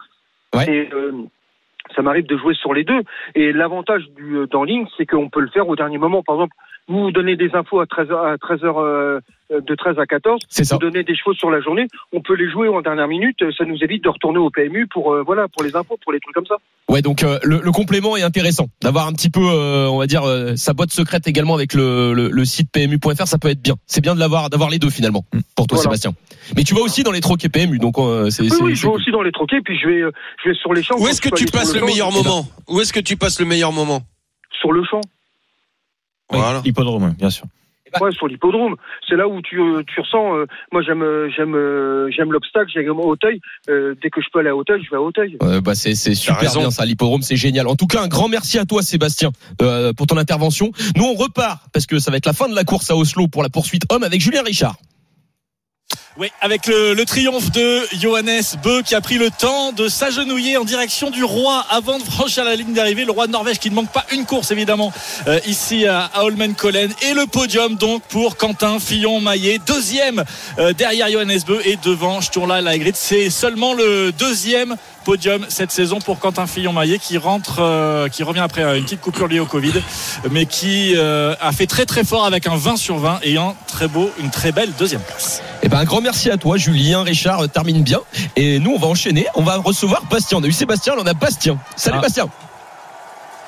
Ouais. 0.54 0.68
Et 0.68 0.88
euh, 0.92 1.12
ça 1.94 2.02
m'arrive 2.02 2.26
de 2.26 2.36
jouer 2.36 2.54
sur 2.54 2.74
les 2.74 2.84
deux. 2.84 3.02
Et 3.34 3.52
l'avantage 3.52 4.08
du 4.10 4.36
euh, 4.36 4.46
d'en 4.46 4.64
ligne, 4.64 4.86
c'est 4.96 5.06
qu'on 5.06 5.28
peut 5.28 5.40
le 5.40 5.48
faire 5.48 5.68
au 5.68 5.76
dernier 5.76 5.98
moment. 5.98 6.22
Par 6.22 6.36
exemple, 6.36 6.56
vous 6.88 7.10
donnez 7.12 7.36
des 7.36 7.50
infos 7.54 7.80
à 7.80 7.86
13 7.86 8.08
à 8.10 8.36
13 8.38 8.64
heures, 8.64 8.78
euh, 8.78 9.20
de 9.50 9.74
13 9.74 9.98
à 9.98 10.06
14. 10.06 10.40
C'est 10.48 10.64
ça. 10.64 10.74
Vous 10.76 10.80
donnez 10.80 11.02
des 11.04 11.14
chevaux 11.16 11.32
sur 11.34 11.50
la 11.50 11.60
journée. 11.60 11.86
On 12.12 12.20
peut 12.20 12.34
les 12.34 12.50
jouer 12.50 12.68
en 12.68 12.80
dernière 12.82 13.08
minute. 13.08 13.38
Ça 13.56 13.64
nous 13.64 13.76
évite 13.82 14.04
de 14.04 14.08
retourner 14.08 14.38
au 14.38 14.50
PMU 14.50 14.86
pour, 14.86 15.12
euh, 15.14 15.22
voilà, 15.24 15.48
pour 15.48 15.62
les 15.62 15.74
infos, 15.76 15.96
pour 16.02 16.12
les 16.12 16.20
trucs 16.20 16.34
comme 16.34 16.46
ça. 16.46 16.56
Ouais, 16.88 17.00
donc 17.02 17.22
euh, 17.22 17.38
le, 17.42 17.60
le 17.62 17.72
complément 17.72 18.16
est 18.16 18.22
intéressant. 18.22 18.66
D'avoir 18.82 19.06
un 19.06 19.12
petit 19.12 19.30
peu, 19.30 19.40
euh, 19.40 19.88
on 19.88 19.98
va 19.98 20.06
dire, 20.06 20.24
euh, 20.24 20.56
sa 20.56 20.72
boîte 20.74 20.90
secrète 20.90 21.26
également 21.26 21.54
avec 21.54 21.72
le, 21.74 22.12
le, 22.12 22.28
le 22.28 22.44
site 22.44 22.70
PMU.fr, 22.72 23.26
ça 23.26 23.38
peut 23.38 23.48
être 23.48 23.62
bien. 23.62 23.76
C'est 23.86 24.00
bien 24.02 24.14
de 24.14 24.20
l'avoir, 24.20 24.50
d'avoir 24.50 24.68
les 24.70 24.78
deux 24.78 24.90
finalement 24.90 25.24
pour 25.56 25.66
toi, 25.66 25.76
Voilà. 25.76 25.96
Sébastien. 25.96 26.12
Mais 26.56 26.64
tu 26.64 26.74
vas 26.74 26.80
aussi 26.82 27.02
dans 27.02 27.12
les 27.12 27.20
troquets 27.20 27.48
PMU, 27.48 27.78
donc 27.78 27.98
euh, 27.98 28.28
c'est. 28.28 28.42
Oui, 28.42 28.50
c'est- 28.50 28.62
oui, 28.62 28.74
je 28.74 28.82
vais 28.82 28.88
cool. 28.88 29.00
aussi 29.00 29.10
dans 29.10 29.22
les 29.22 29.32
troquets, 29.32 29.60
puis 29.64 29.78
je 29.78 29.86
vais, 29.88 30.00
euh, 30.02 30.10
je 30.44 30.50
vais 30.50 30.54
sur 30.56 30.74
les 30.74 30.82
champs. 30.82 30.96
Où 30.98 31.08
est-ce 31.08 31.22
que 31.22 31.30
tu 31.34 31.46
passes 31.46 31.72
le 31.72 31.80
champ, 31.80 31.86
meilleur 31.86 32.12
moment? 32.12 32.46
Où 32.68 32.80
est-ce 32.80 32.92
que 32.92 33.00
tu 33.00 33.16
passes 33.16 33.40
le 33.40 33.46
meilleur 33.46 33.72
moment? 33.72 34.02
Sur 34.60 34.72
le 34.72 34.82
champ. 34.84 35.00
Oui, 36.34 36.40
Voilà. 36.42 36.60
l'hippodrome, 36.64 37.14
bien 37.18 37.30
sûr. 37.30 37.44
Ouais, 38.00 38.10
sur 38.10 38.26
l'hippodrome. 38.26 38.74
C'est 39.08 39.14
là 39.14 39.28
où 39.28 39.40
tu, 39.40 39.60
euh, 39.60 39.82
tu 39.86 40.00
ressens. 40.00 40.34
euh, 40.36 40.46
moi, 40.72 40.82
j'aime, 40.82 41.02
euh, 41.02 41.30
j'aime, 41.36 41.54
euh, 41.54 42.10
j'aime 42.10 42.32
l'obstacle. 42.32 42.68
J'aime 42.74 42.90
Hauteuil. 42.90 43.40
Euh, 43.68 43.94
dès 44.02 44.10
que 44.10 44.20
je 44.20 44.26
peux 44.32 44.40
aller 44.40 44.48
à 44.48 44.56
Hauteuil, 44.56 44.82
je 44.84 44.90
vais 44.90 44.96
à 44.96 45.00
Hauteuil. 45.00 45.36
Euh, 45.44 45.60
bah 45.60 45.76
c'est 45.76 45.94
c'est 45.94 46.16
super 46.16 46.40
raison. 46.40 46.58
bien 46.60 46.70
ça 46.72 46.84
l'hippodrome 46.86 47.22
c'est 47.22 47.36
génial 47.36 47.68
en 47.68 47.76
tout 47.76 47.86
cas 47.86 48.02
un 48.02 48.08
grand 48.08 48.26
merci 48.28 48.58
à 48.58 48.64
toi 48.64 48.82
Sébastien 48.82 49.30
euh, 49.62 49.92
pour 49.92 50.08
ton 50.08 50.16
intervention 50.16 50.72
nous 50.96 51.04
on 51.04 51.14
repart 51.14 51.60
parce 51.72 51.86
que 51.86 52.00
ça 52.00 52.10
va 52.10 52.16
être 52.16 52.26
la 52.26 52.32
fin 52.32 52.48
de 52.48 52.54
la 52.56 52.64
course 52.64 52.90
à 52.90 52.96
Oslo 52.96 53.28
pour 53.28 53.42
la 53.44 53.48
poursuite 53.48 53.82
homme 53.92 54.02
avec 54.02 54.20
Julien 54.20 54.42
Richard 54.42 54.74
Oui, 56.16 56.30
avec 56.40 56.68
le, 56.68 57.02
triomphe 57.04 57.50
de 57.50 57.82
Johannes 58.00 58.44
Beu 58.62 58.82
qui 58.82 58.94
a 58.94 59.00
pris 59.00 59.18
le 59.18 59.30
temps 59.30 59.72
de 59.72 59.88
s'agenouiller 59.88 60.56
en 60.56 60.62
direction 60.62 61.10
du 61.10 61.24
roi 61.24 61.66
avant 61.70 61.98
de 61.98 62.04
franchir 62.04 62.44
la 62.44 62.54
ligne 62.54 62.72
d'arrivée. 62.72 63.04
Le 63.04 63.10
roi 63.10 63.26
de 63.26 63.32
Norvège 63.32 63.58
qui 63.58 63.68
ne 63.68 63.74
manque 63.74 63.90
pas 63.90 64.06
une 64.12 64.24
course 64.24 64.52
évidemment 64.52 64.92
euh, 65.26 65.40
ici 65.44 65.86
à, 65.86 66.04
à 66.14 66.22
Holmenkollen. 66.22 66.92
Et 67.02 67.14
le 67.14 67.26
podium 67.26 67.74
donc 67.74 68.04
pour 68.04 68.36
Quentin 68.36 68.78
Fillon-Maillet. 68.78 69.58
Deuxième 69.66 70.22
euh, 70.60 70.72
derrière 70.72 71.10
Johannes 71.10 71.40
Beu 71.48 71.60
et 71.64 71.76
devant 71.82 72.20
Sturla 72.20 72.60
Laegrit. 72.60 72.92
C'est 72.94 73.28
seulement 73.28 73.74
le 73.74 74.12
deuxième 74.12 74.76
podium 75.04 75.44
cette 75.48 75.70
saison 75.70 75.98
pour 76.00 76.18
Quentin 76.18 76.46
Fillon-Maillet 76.46 76.98
qui 76.98 77.18
rentre, 77.18 77.60
euh, 77.60 78.08
qui 78.08 78.22
revient 78.22 78.40
après 78.40 78.78
une 78.78 78.84
petite 78.84 79.00
coupure 79.00 79.28
liée 79.28 79.38
au 79.40 79.46
Covid, 79.46 79.72
mais 80.30 80.46
qui 80.46 80.94
euh, 80.96 81.34
a 81.40 81.52
fait 81.52 81.66
très 81.66 81.86
très 81.86 82.02
fort 82.04 82.24
avec 82.24 82.46
un 82.46 82.56
20 82.56 82.76
sur 82.76 82.96
20 82.98 83.20
et 83.22 83.36
un 83.36 83.54
très 83.68 83.86
beau, 83.86 84.10
une 84.18 84.30
très 84.30 84.50
belle 84.50 84.72
deuxième 84.78 85.02
place. 85.02 85.42
Eh 85.62 85.68
ben 85.68 85.78
un 85.78 85.84
grand 85.84 86.00
merci 86.00 86.30
à 86.30 86.36
toi 86.36 86.56
Julien. 86.56 87.02
Richard 87.02 87.40
euh, 87.40 87.46
termine 87.46 87.82
bien. 87.82 88.00
Et 88.36 88.58
nous 88.58 88.72
on 88.72 88.78
va 88.78 88.86
enchaîner. 88.88 89.26
On 89.34 89.42
va 89.42 89.56
recevoir 89.58 90.02
Bastien. 90.10 90.38
On 90.38 90.42
a 90.42 90.46
eu 90.46 90.52
Sébastien 90.52 90.96
là 90.96 91.02
on 91.04 91.06
a 91.06 91.14
Bastien. 91.14 91.58
Salut 91.76 91.98
Ah. 91.98 92.02
Bastien. 92.02 92.28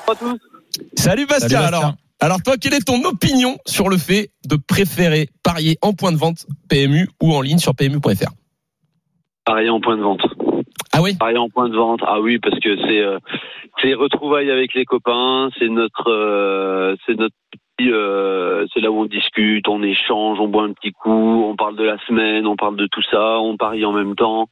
Salut 0.06 0.18
Bastien. 0.18 0.38
Salut, 0.96 1.26
Bastien. 1.26 1.60
alors 1.62 1.94
alors 2.20 2.42
toi 2.42 2.56
quelle 2.58 2.74
est 2.74 2.86
ton 2.86 3.02
opinion 3.04 3.58
sur 3.66 3.88
le 3.88 3.96
fait 3.96 4.30
de 4.46 4.56
préférer 4.56 5.28
parier 5.42 5.78
en 5.82 5.92
point 5.94 6.12
de 6.12 6.16
vente 6.16 6.46
PMU 6.68 7.08
ou 7.22 7.34
en 7.34 7.40
ligne 7.40 7.58
sur 7.58 7.74
PMU.fr 7.74 8.30
Pareil 9.44 9.70
en 9.70 9.80
point 9.80 9.96
de 9.96 10.02
vente. 10.02 10.20
Ah 10.92 11.02
oui 11.02 11.16
Pareil 11.18 11.38
en 11.38 11.48
point 11.48 11.68
de 11.68 11.76
vente. 11.76 12.00
Ah 12.06 12.20
oui, 12.20 12.38
parce 12.38 12.58
que 12.60 12.76
c'est 12.86 13.00
euh, 13.00 13.18
c'est 13.82 13.94
retrouvailles 13.94 14.50
avec 14.50 14.74
les 14.74 14.84
copains, 14.84 15.50
c'est 15.58 15.68
notre 15.68 16.10
euh, 16.10 16.96
c'est 17.06 17.18
notre 17.18 17.34
petit, 17.78 17.90
euh, 17.90 18.66
c'est 18.72 18.80
là 18.80 18.90
où 18.90 19.00
on 19.00 19.04
discute, 19.06 19.68
on 19.68 19.82
échange, 19.82 20.38
on 20.40 20.48
boit 20.48 20.64
un 20.64 20.72
petit 20.72 20.92
coup, 20.92 21.44
on 21.44 21.56
parle 21.56 21.76
de 21.76 21.84
la 21.84 21.98
semaine, 22.06 22.46
on 22.46 22.56
parle 22.56 22.76
de 22.76 22.86
tout 22.86 23.02
ça, 23.10 23.38
on 23.40 23.56
parie 23.56 23.84
en 23.84 23.92
même 23.92 24.14
temps. 24.14 24.48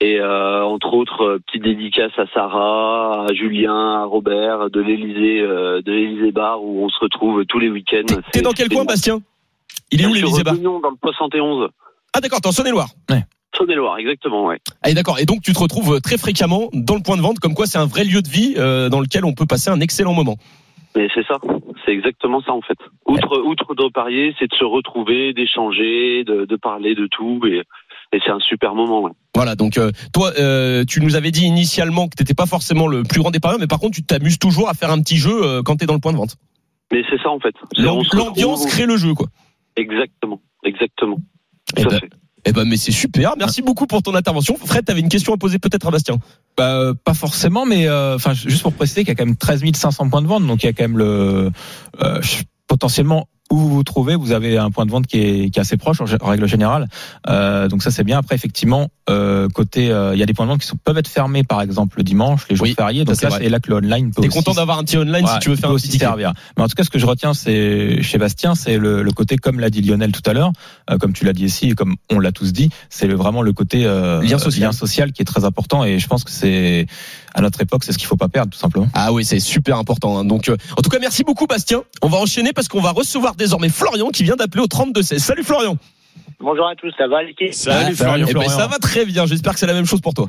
Et 0.00 0.18
euh, 0.18 0.64
entre 0.64 0.94
autres, 0.94 1.22
euh, 1.22 1.38
petite 1.46 1.62
dédicace 1.62 2.10
à 2.18 2.26
Sarah, 2.34 3.26
à 3.30 3.34
Julien, 3.34 4.00
à 4.02 4.04
Robert 4.04 4.68
de 4.68 4.80
l'Élysée, 4.80 5.40
euh, 5.40 5.80
de 5.80 5.92
l'Élysée 5.92 6.32
Bar 6.32 6.60
où 6.60 6.84
on 6.84 6.88
se 6.88 6.98
retrouve 6.98 7.44
tous 7.46 7.60
les 7.60 7.70
week-ends. 7.70 8.02
T'es- 8.32 8.40
dans 8.42 8.50
quel 8.50 8.68
coin. 8.68 8.84
Bastien? 8.84 9.20
Il 9.92 10.02
est 10.02 10.06
où 10.06 10.14
Sur 10.16 10.26
l'Élysée 10.26 10.42
Bar? 10.42 10.54
Dans 10.56 10.90
le 10.90 10.96
71. 11.04 11.68
ah 12.14 12.20
d'accord 12.20 12.40
t'es 12.40 12.48
en 12.48 12.52
Saône-et-Loire 12.52 12.88
Saône-et-Loire, 13.56 13.98
exactement, 13.98 14.46
ouais. 14.46 14.58
Ah 14.82 14.92
d'accord. 14.92 15.18
Et 15.18 15.26
donc 15.26 15.42
tu 15.42 15.52
te 15.52 15.58
retrouves 15.58 16.00
très 16.00 16.18
fréquemment 16.18 16.68
dans 16.72 16.94
le 16.94 17.02
point 17.02 17.16
de 17.16 17.22
vente, 17.22 17.38
comme 17.38 17.54
quoi 17.54 17.66
c'est 17.66 17.78
un 17.78 17.86
vrai 17.86 18.04
lieu 18.04 18.22
de 18.22 18.28
vie 18.28 18.54
euh, 18.56 18.88
dans 18.88 19.00
lequel 19.00 19.24
on 19.24 19.34
peut 19.34 19.46
passer 19.46 19.70
un 19.70 19.80
excellent 19.80 20.14
moment. 20.14 20.36
Mais 20.94 21.08
c'est 21.14 21.26
ça, 21.26 21.38
c'est 21.84 21.92
exactement 21.92 22.42
ça 22.42 22.52
en 22.52 22.60
fait. 22.60 22.78
Outre, 23.06 23.40
outre 23.46 23.74
de 23.74 23.90
parier, 23.90 24.34
c'est 24.38 24.46
de 24.50 24.54
se 24.54 24.64
retrouver, 24.64 25.32
d'échanger, 25.32 26.22
de, 26.24 26.44
de 26.44 26.56
parler 26.56 26.94
de 26.94 27.06
tout, 27.06 27.40
et, 27.46 27.62
et 28.12 28.20
c'est 28.22 28.30
un 28.30 28.40
super 28.40 28.74
moment. 28.74 29.02
Ouais. 29.02 29.12
Voilà. 29.34 29.54
Donc 29.54 29.78
euh, 29.78 29.90
toi, 30.12 30.32
euh, 30.38 30.84
tu 30.86 31.00
nous 31.00 31.16
avais 31.16 31.30
dit 31.30 31.46
initialement 31.46 32.08
que 32.08 32.16
t'étais 32.16 32.34
pas 32.34 32.44
forcément 32.44 32.88
le 32.88 33.04
plus 33.04 33.20
grand 33.20 33.30
des 33.30 33.40
parieurs, 33.40 33.60
mais 33.60 33.66
par 33.66 33.80
contre 33.80 33.94
tu 33.94 34.02
t'amuses 34.02 34.38
toujours 34.38 34.68
à 34.68 34.74
faire 34.74 34.90
un 34.90 35.00
petit 35.00 35.16
jeu 35.16 35.42
euh, 35.42 35.62
quand 35.62 35.76
t'es 35.76 35.86
dans 35.86 35.94
le 35.94 36.00
point 36.00 36.12
de 36.12 36.18
vente. 36.18 36.36
Mais 36.92 37.02
c'est 37.08 37.20
ça 37.22 37.30
en 37.30 37.40
fait. 37.40 37.54
L'ambiance 37.78 38.66
crée 38.66 38.84
le 38.84 38.98
jeu, 38.98 39.14
quoi. 39.14 39.28
Exactement, 39.76 40.42
exactement. 40.62 41.16
Eh 41.78 41.84
ben. 41.84 42.00
Eh 42.44 42.52
ben, 42.52 42.64
mais 42.64 42.76
c'est 42.76 42.92
super. 42.92 43.34
Merci 43.38 43.62
beaucoup 43.62 43.86
pour 43.86 44.02
ton 44.02 44.14
intervention. 44.14 44.56
Fred, 44.56 44.84
t'avais 44.84 45.00
une 45.00 45.08
question 45.08 45.32
à 45.32 45.36
poser 45.36 45.58
peut-être 45.58 45.86
à 45.86 45.90
Bastien. 45.90 46.18
Bah, 46.56 46.76
euh, 46.76 46.94
pas 46.94 47.14
forcément, 47.14 47.64
mais 47.66 47.86
euh, 47.86 48.16
enfin 48.16 48.34
juste 48.34 48.62
pour 48.62 48.72
préciser 48.72 49.02
qu'il 49.02 49.10
y 49.10 49.12
a 49.12 49.14
quand 49.14 49.26
même 49.26 49.36
13 49.36 49.62
500 49.72 50.08
points 50.08 50.22
de 50.22 50.26
vente, 50.26 50.46
donc 50.46 50.62
il 50.62 50.66
y 50.66 50.68
a 50.68 50.72
quand 50.72 50.84
même 50.84 50.98
le 50.98 51.50
euh, 52.02 52.20
potentiellement 52.66 53.28
où 53.52 53.56
vous 53.56 53.68
vous 53.68 53.82
trouvez, 53.84 54.16
vous 54.16 54.32
avez 54.32 54.56
un 54.56 54.70
point 54.70 54.86
de 54.86 54.90
vente 54.90 55.06
qui 55.06 55.18
est, 55.18 55.50
qui 55.50 55.58
est 55.58 55.62
assez 55.62 55.76
proche 55.76 56.00
en, 56.00 56.26
règle 56.26 56.48
générale. 56.48 56.88
Euh, 57.28 57.68
donc 57.68 57.82
ça 57.82 57.90
c'est 57.90 58.02
bien. 58.02 58.18
Après 58.18 58.34
effectivement 58.34 58.88
euh, 59.10 59.48
côté 59.48 59.90
euh, 59.90 60.14
il 60.14 60.20
y 60.20 60.22
a 60.22 60.26
des 60.26 60.32
points 60.32 60.46
de 60.46 60.50
vente 60.50 60.60
qui 60.60 60.66
sont, 60.66 60.78
peuvent 60.82 60.96
être 60.96 61.08
fermés 61.08 61.44
par 61.44 61.60
exemple 61.60 61.98
le 61.98 62.02
dimanche, 62.02 62.46
les 62.48 62.56
jours 62.56 62.66
Oui, 62.66 62.74
fériés. 62.74 63.04
Donc 63.04 63.16
ça, 63.16 63.30
c'est 63.30 63.48
là 63.48 63.60
que 63.60 63.68
le 63.68 63.76
online 63.76 64.10
peut 64.10 64.22
T'es 64.22 64.28
content 64.28 64.54
d'avoir 64.54 64.78
un 64.78 64.84
petit 64.84 64.96
online 64.96 65.26
si 65.26 65.38
tu 65.40 65.50
veux 65.50 65.56
faire 65.56 65.70
un 65.70 65.74
aussi 65.74 65.88
ticket. 65.88 66.06
servir. 66.06 66.32
Mais 66.56 66.62
en 66.62 66.68
tout 66.68 66.74
cas, 66.74 66.84
ce 66.84 66.90
que 66.90 66.98
je 66.98 67.06
retiens, 67.06 67.34
c'est 67.34 68.02
chez 68.02 68.18
Bastien, 68.18 68.54
c'est 68.54 68.78
le, 68.78 69.02
le 69.02 69.12
côté, 69.12 69.36
comme 69.36 69.60
l'a 69.60 69.70
dit 69.70 69.82
Lionel 69.82 70.12
tout 70.12 70.28
à 70.28 70.32
l'heure, 70.32 70.52
euh, 70.90 70.98
comme 70.98 71.12
tu 71.12 71.24
l'as 71.24 71.32
dit 71.32 71.44
ici, 71.44 71.74
comme 71.74 71.96
on 72.10 72.20
l'a 72.20 72.32
tous 72.32 72.52
dit, 72.52 72.70
c'est 72.90 73.08
vraiment 73.08 73.42
le 73.42 73.52
côté 73.52 73.84
euh, 73.84 74.22
Lien 74.22 74.38
social. 74.38 74.72
social 74.72 75.12
qui 75.12 75.22
est 75.22 75.26
très 75.26 75.44
important. 75.44 75.84
Et 75.84 75.98
je 75.98 76.06
pense 76.06 76.24
que 76.24 76.30
c'est 76.30 76.86
à 77.34 77.40
notre 77.40 77.60
époque, 77.60 77.84
c'est 77.84 77.92
ce 77.92 77.98
qu'il 77.98 78.06
faut 78.06 78.16
pas 78.16 78.28
perdre, 78.28 78.50
tout 78.52 78.58
simplement. 78.58 78.88
Ah 78.94 79.12
oui, 79.12 79.24
c'est 79.24 79.40
super 79.40 79.76
important. 79.78 80.18
hein. 80.18 80.24
Donc, 80.24 80.48
euh, 80.48 80.56
en 80.76 80.82
tout 80.82 80.90
cas, 80.90 80.98
merci 81.00 81.24
beaucoup, 81.24 81.46
Bastien. 81.46 81.82
On 82.02 82.08
va 82.08 82.18
enchaîner 82.18 82.52
parce 82.52 82.68
qu'on 82.68 82.80
va 82.80 82.90
recevoir 82.90 83.34
désormais 83.34 83.68
Florian 83.68 84.08
qui 84.10 84.22
vient 84.24 84.36
d'appeler 84.36 84.62
au 84.62 84.66
32 84.66 85.02
16. 85.02 85.22
Salut 85.22 85.44
Florian. 85.44 85.76
Bonjour 86.40 86.66
à 86.66 86.74
tous, 86.74 86.92
ça 86.98 87.06
va 87.08 87.22
l'équipe 87.22 87.54
Salut 87.54 87.94
Florian. 87.94 88.26
Eh 88.28 88.32
ben, 88.34 88.40
Florian. 88.42 88.50
ça 88.50 88.66
va 88.66 88.78
très 88.78 89.04
bien. 89.04 89.26
J'espère 89.26 89.52
que 89.54 89.58
c'est 89.60 89.66
la 89.66 89.74
même 89.74 89.86
chose 89.86 90.00
pour 90.00 90.12
toi. 90.14 90.28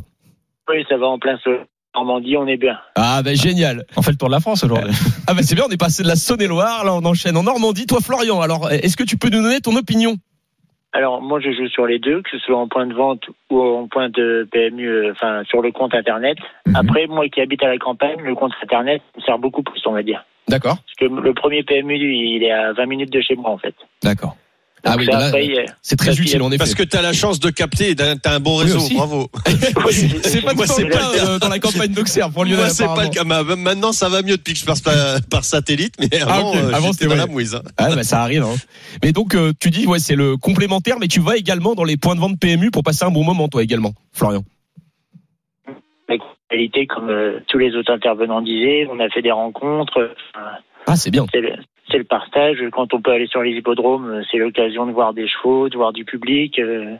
Oui, 0.69 0.77
ça 0.87 0.97
va 0.97 1.07
en 1.07 1.19
plein 1.19 1.37
soleil. 1.43 1.59
Normandie, 1.95 2.37
on 2.37 2.47
est 2.47 2.57
bien. 2.57 2.75
Ah 2.95 3.21
ben 3.23 3.35
génial. 3.35 3.85
On 3.95 4.01
fait 4.01 4.09
le 4.11 4.17
tour 4.17 4.27
de 4.27 4.33
la 4.33 4.39
France 4.39 4.63
aujourd'hui. 4.63 4.91
Ah 5.27 5.33
ben 5.35 5.43
c'est 5.43 5.53
bien, 5.53 5.65
on 5.67 5.71
est 5.71 5.77
passé 5.77 6.01
de 6.01 6.07
la 6.07 6.15
Saône-et-Loire, 6.15 6.83
là 6.85 6.93
on 6.95 7.05
enchaîne 7.05 7.37
en 7.37 7.43
Normandie. 7.43 7.85
Toi 7.85 7.99
Florian, 8.01 8.41
alors 8.41 8.71
est-ce 8.71 8.97
que 8.97 9.03
tu 9.03 9.15
peux 9.17 9.29
nous 9.29 9.43
donner 9.43 9.59
ton 9.61 9.75
opinion? 9.75 10.15
Alors, 10.93 11.21
moi, 11.21 11.39
je 11.39 11.51
joue 11.51 11.67
sur 11.69 11.87
les 11.87 11.97
deux, 11.97 12.21
que 12.21 12.29
ce 12.29 12.37
soit 12.37 12.57
en 12.57 12.67
point 12.67 12.85
de 12.85 12.93
vente 12.93 13.23
ou 13.49 13.59
en 13.59 13.87
point 13.87 14.09
de 14.09 14.47
PMU, 14.51 14.87
euh, 14.87 15.11
enfin, 15.11 15.43
sur 15.45 15.61
le 15.61 15.71
compte 15.71 15.95
Internet. 15.95 16.37
Mhm. 16.67 16.75
Après, 16.75 17.07
moi 17.07 17.27
qui 17.29 17.41
habite 17.41 17.63
à 17.63 17.67
la 17.67 17.79
campagne, 17.79 18.21
le 18.21 18.35
compte 18.35 18.53
Internet 18.61 19.01
me 19.17 19.21
sert 19.23 19.39
beaucoup 19.39 19.63
plus, 19.63 19.81
on 19.87 19.93
va 19.93 20.03
dire. 20.03 20.23
D'accord. 20.47 20.77
Parce 20.77 20.95
que 20.99 21.05
le 21.05 21.33
premier 21.33 21.63
PMU, 21.63 21.95
il 21.95 22.43
est 22.43 22.51
à 22.51 22.73
20 22.73 22.85
minutes 22.85 23.11
de 23.11 23.21
chez 23.21 23.35
moi, 23.35 23.49
en 23.49 23.57
fait. 23.57 23.75
D'accord. 24.03 24.35
Ah 24.85 24.95
oui, 24.97 25.07
c'est 25.81 25.95
très 25.95 26.19
utile 26.19 26.41
en 26.41 26.49
effet. 26.49 26.57
Parce 26.57 26.75
que 26.75 26.83
tu 26.83 26.97
as 26.97 27.01
la 27.01 27.13
chance 27.13 27.39
de 27.39 27.49
capter 27.49 27.91
et 27.91 27.95
t'as 27.95 28.15
t'as 28.17 28.35
un 28.35 28.39
bon 28.41 28.57
réseau. 28.57 28.79
Bravo. 28.93 29.29
c'est 29.91 30.41
pas 30.41 30.53
Moi, 30.53 30.67
c'est 30.67 30.85
pas 30.89 31.11
euh, 31.25 31.39
dans 31.39 31.47
la 31.47 31.59
campagne 31.59 31.93
d'Auxerre 31.93 32.29
pour 32.31 32.43
Lionel. 32.43 32.59
Moi, 32.59 32.69
c'est 32.69 32.85
pas 32.85 33.03
le 33.03 33.09
cas. 33.09 33.23
Ma- 33.23 33.43
Maintenant, 33.43 33.93
ça 33.93 34.09
va 34.09 34.21
mieux 34.21 34.35
depuis 34.35 34.53
que 34.53 34.59
je 34.59 34.65
passe 34.65 34.81
par, 34.81 34.93
par 35.29 35.45
satellite, 35.45 35.93
mais 35.99 36.21
avant, 36.21 36.49
ok. 36.51 36.55
euh, 36.57 36.67
Avant, 36.73 36.87
j'étais 36.87 36.91
c'était 36.93 37.05
dans 37.05 37.11
ouais. 37.11 37.17
la 37.17 37.27
mouise. 37.27 37.55
hein. 37.55 37.61
Ah 37.77 37.95
bah 37.95 38.03
ça 38.03 38.21
arrive. 38.21 38.43
hein. 38.43 38.55
Mais 39.01 39.13
donc 39.13 39.35
euh, 39.35 39.53
tu 39.59 39.69
dis 39.69 39.87
ouais 39.87 39.99
c'est 39.99 40.15
le 40.15 40.35
complémentaire, 40.35 40.97
mais 40.99 41.07
tu 41.07 41.21
vas 41.21 41.37
également 41.37 41.75
dans 41.75 41.85
les 41.85 41.95
points 41.95 42.15
de 42.15 42.19
vente 42.19 42.37
PMU 42.39 42.69
pour 42.69 42.83
passer 42.83 43.05
un 43.05 43.11
bon 43.11 43.23
moment 43.23 43.47
toi 43.47 43.63
également, 43.63 43.93
Florian. 44.11 44.43
la 46.09 46.15
qualité, 46.49 46.85
comme 46.87 47.09
euh, 47.09 47.39
tous 47.47 47.57
les 47.57 47.73
autres 47.75 47.91
intervenants 47.91 48.41
disaient, 48.41 48.85
on 48.91 48.99
a 48.99 49.09
fait 49.09 49.21
des 49.21 49.31
rencontres. 49.31 49.97
euh, 49.99 50.09
Ah 50.87 50.95
c'est 50.97 51.09
bien. 51.09 51.25
C'est 51.93 51.99
le, 51.99 52.03
partage. 52.03 52.57
Quand 52.71 52.93
on 52.93 53.01
peut 53.01 53.11
aller 53.11 53.27
sur 53.27 53.43
les 53.43 53.51
hippodromes, 53.51 54.09
euh, 54.09 54.23
c'est 54.29 54.37
l'occasion 54.37 54.85
de 54.85 54.91
voir 54.91 55.13
des 55.13 55.27
chevaux, 55.27 55.69
de 55.69 55.77
voir 55.77 55.93
du 55.93 56.03
public. 56.03 56.59
euh, 56.59 56.95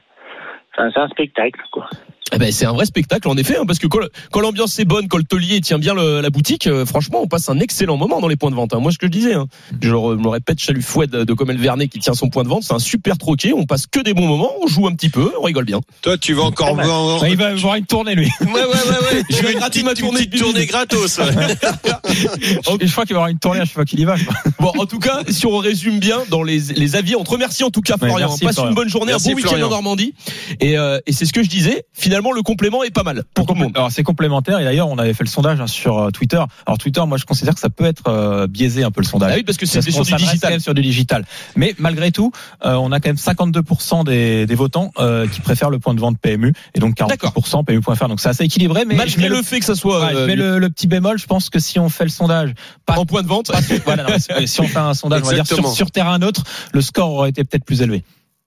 Enfin, 0.76 0.90
c'est 0.92 1.00
un 1.00 1.08
spectacle, 1.08 1.62
quoi. 1.72 1.88
Eh 2.32 2.38
ben, 2.40 2.52
c'est 2.52 2.66
un 2.66 2.72
vrai 2.74 2.86
spectacle 2.86 3.28
en 3.28 3.38
effet, 3.38 3.58
hein, 3.58 3.64
parce 3.68 3.78
que 3.78 3.86
quand, 3.86 4.40
l'ambiance 4.42 4.80
est 4.80 4.86
bonne, 4.86 5.08
quand 5.08 5.18
le 5.18 5.24
taulier 5.24 5.62
tient 5.62 5.78
bien 5.78 5.94
le- 5.94 6.20
la 6.22 6.30
boutique, 6.32 6.66
euh, 6.66 6.84
franchement, 6.86 7.20
on 7.22 7.28
passe 7.28 7.48
un 7.50 7.60
excellent 7.60 7.96
moment 7.98 8.20
dans 8.22 8.28
les 8.28 8.36
points 8.38 8.50
de 8.50 8.56
vente. 8.56 8.74
hein. 8.74 8.80
Moi, 8.80 8.92
ce 8.92 8.98
que 8.98 9.06
je 9.06 9.12
disais, 9.12 9.34
hein, 9.36 9.46
je 9.82 9.90
le 9.90 9.96
re- 9.98 10.18
me 10.18 10.24
le 10.24 10.30
répète, 10.30 10.60
Chalut 10.60 10.82
Fouet 10.82 11.06
de, 11.06 11.26
de 11.26 11.34
Comel 11.34 11.58
Vernet 11.60 11.90
qui 11.90 12.00
tient 12.00 12.16
son 12.16 12.30
point 12.30 12.44
de 12.44 12.48
vente, 12.50 12.64
c'est 12.64 12.74
un 12.74 12.80
super 12.80 13.18
troquet. 13.20 13.52
On 13.56 13.66
passe 13.66 13.86
que 13.86 14.00
des 14.00 14.14
bons 14.16 14.26
moments, 14.26 14.52
on 14.64 14.68
joue 14.68 14.88
un 14.88 14.96
petit 14.96 15.10
peu, 15.10 15.32
on 15.40 15.44
rigole 15.44 15.66
bien. 15.66 15.82
Toi, 16.02 16.18
tu 16.18 16.34
vas 16.34 16.44
encore. 16.44 16.74
Ouais, 17.22 17.30
il 17.32 17.38
va 17.38 17.50
avoir 17.50 17.76
une 17.76 17.86
tournée 17.86 18.16
lui. 18.16 18.30
Ouais, 18.42 18.48
ouais, 18.48 18.62
ouais, 18.64 19.16
ouais. 19.18 19.24
Je 19.30 19.42
vais 19.46 19.54
gratter 19.54 19.84
ma 19.84 19.92
une 19.92 19.98
tournée 19.98 20.26
petite 20.26 20.42
tournée 20.42 20.66
gratos. 20.66 21.20
ouais. 21.20 21.26
Et 22.80 22.88
je 22.88 22.92
crois 22.92 23.06
qu'il 23.06 23.14
va 23.14 23.20
avoir 23.20 23.28
une 23.28 23.38
tournée 23.40 23.60
à 23.60 23.66
chaque 23.66 23.74
fois 23.74 23.86
qu'il 23.86 24.00
y 24.00 24.06
va. 24.06 24.16
je. 24.16 24.26
Bon, 24.60 24.72
en 24.80 24.86
tout 24.86 25.00
cas, 25.00 25.22
si 25.30 25.46
on 25.46 25.58
résume 25.58 26.00
bien 26.00 26.24
dans 26.30 26.42
les, 26.42 26.60
les 26.76 26.96
avis, 26.96 27.16
on 27.16 27.24
te 27.24 27.30
remercie 27.30 27.64
en 27.64 27.70
tout 27.70 27.82
cas, 27.82 27.94
Ouais, 28.02 28.08
Florian. 28.08 28.28
merci, 28.30 28.44
Passe 28.46 28.56
Florian. 28.56 28.70
une 28.72 28.76
bonne 28.76 28.90
journée, 28.90 29.12
Merci, 29.12 29.30
un 29.30 29.32
bon 29.34 29.38
week-end 29.38 29.56
en 29.66 29.70
Normandie. 29.70 30.14
Et, 30.60 30.78
euh, 30.80 31.00
et 31.06 31.12
c'est 31.14 31.26
ce 31.26 31.34
que 31.34 31.44
je 31.44 31.50
disais. 31.50 31.84
Finalement, 31.94 32.13
le 32.22 32.42
complément 32.42 32.84
est 32.84 32.92
pas 32.92 33.04
mal 33.04 33.24
pour 33.34 33.46
tout 33.46 33.54
le 33.54 33.60
monde. 33.60 33.72
Alors 33.76 33.92
c'est 33.92 34.04
complémentaire 34.04 34.60
et 34.60 34.64
d'ailleurs 34.64 34.88
on 34.90 34.98
avait 34.98 35.14
fait 35.14 35.24
le 35.24 35.30
sondage 35.30 35.60
hein, 35.60 35.68
sur 35.68 35.98
euh, 36.00 36.10
Twitter. 36.12 36.42
Alors 36.66 36.78
Twitter, 36.78 37.02
moi 37.08 37.18
je 37.18 37.26
considère 37.26 37.54
que 37.54 37.60
ça 37.60 37.70
peut 37.70 37.86
être 37.86 38.04
euh, 38.08 38.48
biaisé 38.48 38.84
un 38.84 38.92
peu 38.92 39.02
le 39.02 39.06
sondage. 39.08 39.32
Ah 39.34 39.36
oui, 39.38 39.44
parce 39.44 39.58
que 39.58 39.66
c'est 39.66 39.82
sur 39.82 40.04
du 40.04 40.14
digital. 40.16 40.62
sur 40.62 40.74
du 40.74 40.82
digital. 40.82 41.26
Mais 41.56 41.76
malgré 41.78 42.12
tout, 42.12 42.32
euh, 42.66 42.74
on 42.76 42.92
a 42.92 43.00
quand 43.00 43.10
même 43.10 43.16
52% 43.16 44.06
des, 44.06 44.46
des 44.46 44.56
votants 44.56 44.92
euh, 45.00 45.28
qui 45.28 45.42
préfèrent 45.42 45.70
le 45.70 45.80
point 45.80 45.94
de 45.94 46.00
vente 46.00 46.18
PMU 46.20 46.54
et 46.76 46.80
donc 46.80 46.96
40% 46.98 47.64
PMU.fr. 47.66 48.08
Donc 48.08 48.20
c'est 48.20 48.30
assez 48.30 48.44
équilibré. 48.44 48.86
Mais 48.86 48.94
je 48.94 48.98
Malgré 48.98 49.22
mets 49.24 49.30
le, 49.30 49.36
le, 49.38 49.42
fait 49.44 49.60
que 49.60 49.66
ça 49.66 49.76
soit 49.76 50.02
ouais, 50.06 50.12
je 50.14 50.18
euh, 50.18 50.28
mets 50.28 50.36
le, 50.36 50.60
le 50.60 50.70
petit 50.70 50.88
bémol. 50.88 51.18
Je 51.18 51.26
pense 51.26 51.50
que 51.50 51.60
si 51.60 51.80
on 51.80 51.90
fait 51.90 52.04
le 52.04 52.10
sondage, 52.10 52.54
pas, 52.86 52.98
en 52.98 53.06
point 53.06 53.22
de 53.24 53.28
vente, 53.28 53.52
pas- 53.52 53.60
voilà, 53.86 54.04
non, 54.04 54.16
si- 54.46 54.62
on 54.62 54.68
fait 54.68 54.78
un 54.78 54.94
sondage, 54.94 55.22
on 55.24 55.28
va 55.28 55.34
dire 55.34 55.48
sur, 55.48 55.68
sur 55.68 55.92
terrain 55.92 56.18
neutre, 56.20 56.44
le 56.74 56.82
score 56.82 57.12
aurait 57.12 57.30
été 57.30 57.44
peut-être 57.44 57.66
plus 57.66 57.82
élevé. 57.82 58.04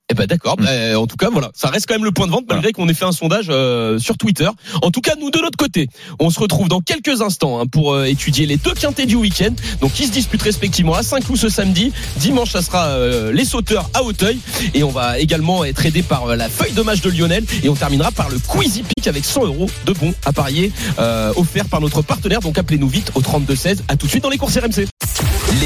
Eh 0.09 0.15
ben 0.15 0.27
d'accord. 0.27 0.57
Bah, 0.57 0.71
en 0.97 1.09
tout 1.09 1.17
cas, 1.17 1.31
voilà, 1.31 1.51
ça 1.53 1.69
reste 1.69 1.87
quand 1.89 1.95
même 1.95 2.05
le 2.05 2.13
point 2.13 2.29
de 2.29 2.33
vente 2.33 2.45
malgré 2.49 2.71
qu'on 2.71 2.89
ait 2.89 2.95
fait 2.95 3.05
un 3.05 3.13
sondage 3.13 3.47
euh, 3.49 3.99
sur 3.99 4.17
Twitter. 4.17 4.49
En 4.83 4.93
tout 4.93 5.01
cas, 5.01 5.15
nous 5.19 5.31
de 5.33 5.39
notre 5.39 5.57
côté, 5.57 5.89
on 6.21 6.31
se 6.31 6.39
retrouve 6.39 6.69
dans 6.69 6.81
quelques 6.81 7.23
instants 7.23 7.59
hein, 7.59 7.67
pour 7.67 7.93
euh, 7.93 8.05
étudier 8.05 8.47
les 8.47 8.57
deux 8.57 8.75
quintés 8.75 9.07
du 9.07 9.17
week-end. 9.17 9.53
Donc, 9.81 9.95
qui 9.95 10.07
se 10.07 10.13
disputent 10.13 10.43
respectivement 10.43 10.95
à 10.95 11.03
Saint-Cloud 11.03 11.37
ce 11.37 11.49
samedi. 11.49 11.93
Dimanche, 12.19 12.53
ça 12.53 12.63
sera 12.63 12.87
euh, 12.87 13.33
les 13.33 13.45
sauteurs 13.45 13.91
à 13.95 14.05
Hauteuil 14.05 14.39
et 14.75 14.85
on 14.85 14.91
va 14.91 15.19
également 15.19 15.65
être 15.65 15.85
aidé 15.85 16.03
par 16.05 16.37
la 16.37 16.49
feuille 16.49 16.73
de 16.73 16.83
match 16.83 17.01
de 17.01 17.11
Lionel 17.11 17.45
et 17.65 17.69
on 17.69 17.75
terminera 17.75 18.13
par 18.13 18.29
le 18.29 18.39
Quizy 18.39 18.85
Pick 18.85 19.09
avec 19.09 19.25
100 19.25 19.47
euros 19.47 19.69
de 19.87 19.93
bons 19.93 20.15
à 20.25 20.33
parier 20.33 20.71
euh, 21.01 21.33
offerts 21.35 21.69
par 21.69 21.81
notre 21.81 22.03
partenaire. 22.03 22.39
Donc, 22.39 22.59
appelez-nous 22.59 22.89
vite 22.89 23.11
au 23.17 23.23
32 23.23 23.57
16. 23.57 23.83
À 23.89 23.97
tout 23.97 24.07
de 24.07 24.11
suite 24.13 24.23
dans 24.23 24.31
les 24.31 24.39
courses 24.39 24.57
RMC. 24.57 24.87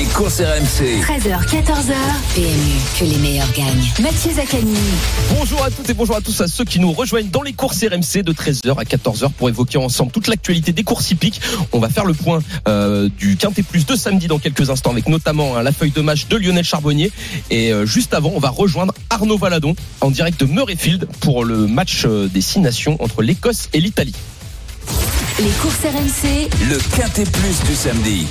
Les 0.00 0.06
courses 0.06 0.40
RMC. 0.40 1.02
13h, 1.02 1.44
14h. 1.44 1.92
PMU, 2.34 2.48
que 2.98 3.04
les 3.04 3.18
meilleurs 3.18 3.52
gagnent. 3.52 3.84
Mathieu 4.00 4.30
Zaccani. 4.32 4.74
Bonjour 5.38 5.62
à 5.62 5.70
toutes 5.70 5.90
et 5.90 5.92
bonjour 5.92 6.16
à 6.16 6.22
tous 6.22 6.40
à 6.40 6.48
ceux 6.48 6.64
qui 6.64 6.80
nous 6.80 6.90
rejoignent 6.90 7.28
dans 7.28 7.42
les 7.42 7.52
courses 7.52 7.84
RMC 7.84 8.22
de 8.22 8.32
13h 8.32 8.78
à 8.78 8.84
14h 8.84 9.30
pour 9.32 9.50
évoquer 9.50 9.76
ensemble 9.76 10.10
toute 10.10 10.28
l'actualité 10.28 10.72
des 10.72 10.84
courses 10.84 11.10
hippiques. 11.10 11.42
On 11.72 11.80
va 11.80 11.90
faire 11.90 12.06
le 12.06 12.14
point 12.14 12.38
euh, 12.66 13.10
du 13.18 13.36
Quintet 13.36 13.62
Plus 13.62 13.84
de 13.84 13.94
samedi 13.94 14.26
dans 14.26 14.38
quelques 14.38 14.70
instants 14.70 14.92
avec 14.92 15.06
notamment 15.06 15.58
hein, 15.58 15.62
la 15.62 15.70
feuille 15.70 15.90
de 15.90 16.00
match 16.00 16.28
de 16.28 16.36
Lionel 16.38 16.64
Charbonnier. 16.64 17.12
Et 17.50 17.70
euh, 17.70 17.84
juste 17.84 18.14
avant, 18.14 18.32
on 18.34 18.40
va 18.40 18.48
rejoindre 18.48 18.94
Arnaud 19.10 19.36
Valadon 19.36 19.76
en 20.00 20.10
direct 20.10 20.40
de 20.40 20.46
Murrayfield 20.46 21.08
pour 21.20 21.44
le 21.44 21.66
match 21.66 22.04
euh, 22.06 22.26
des 22.26 22.40
six 22.40 22.60
nations 22.60 22.96
entre 23.00 23.20
l'Écosse 23.20 23.68
et 23.74 23.80
l'Italie. 23.80 24.14
Les 25.38 25.50
courses 25.60 25.84
RMC. 25.84 26.48
Le 26.70 26.78
Quintet 26.96 27.24
Plus 27.24 27.68
du 27.68 27.74
samedi. 27.76 28.26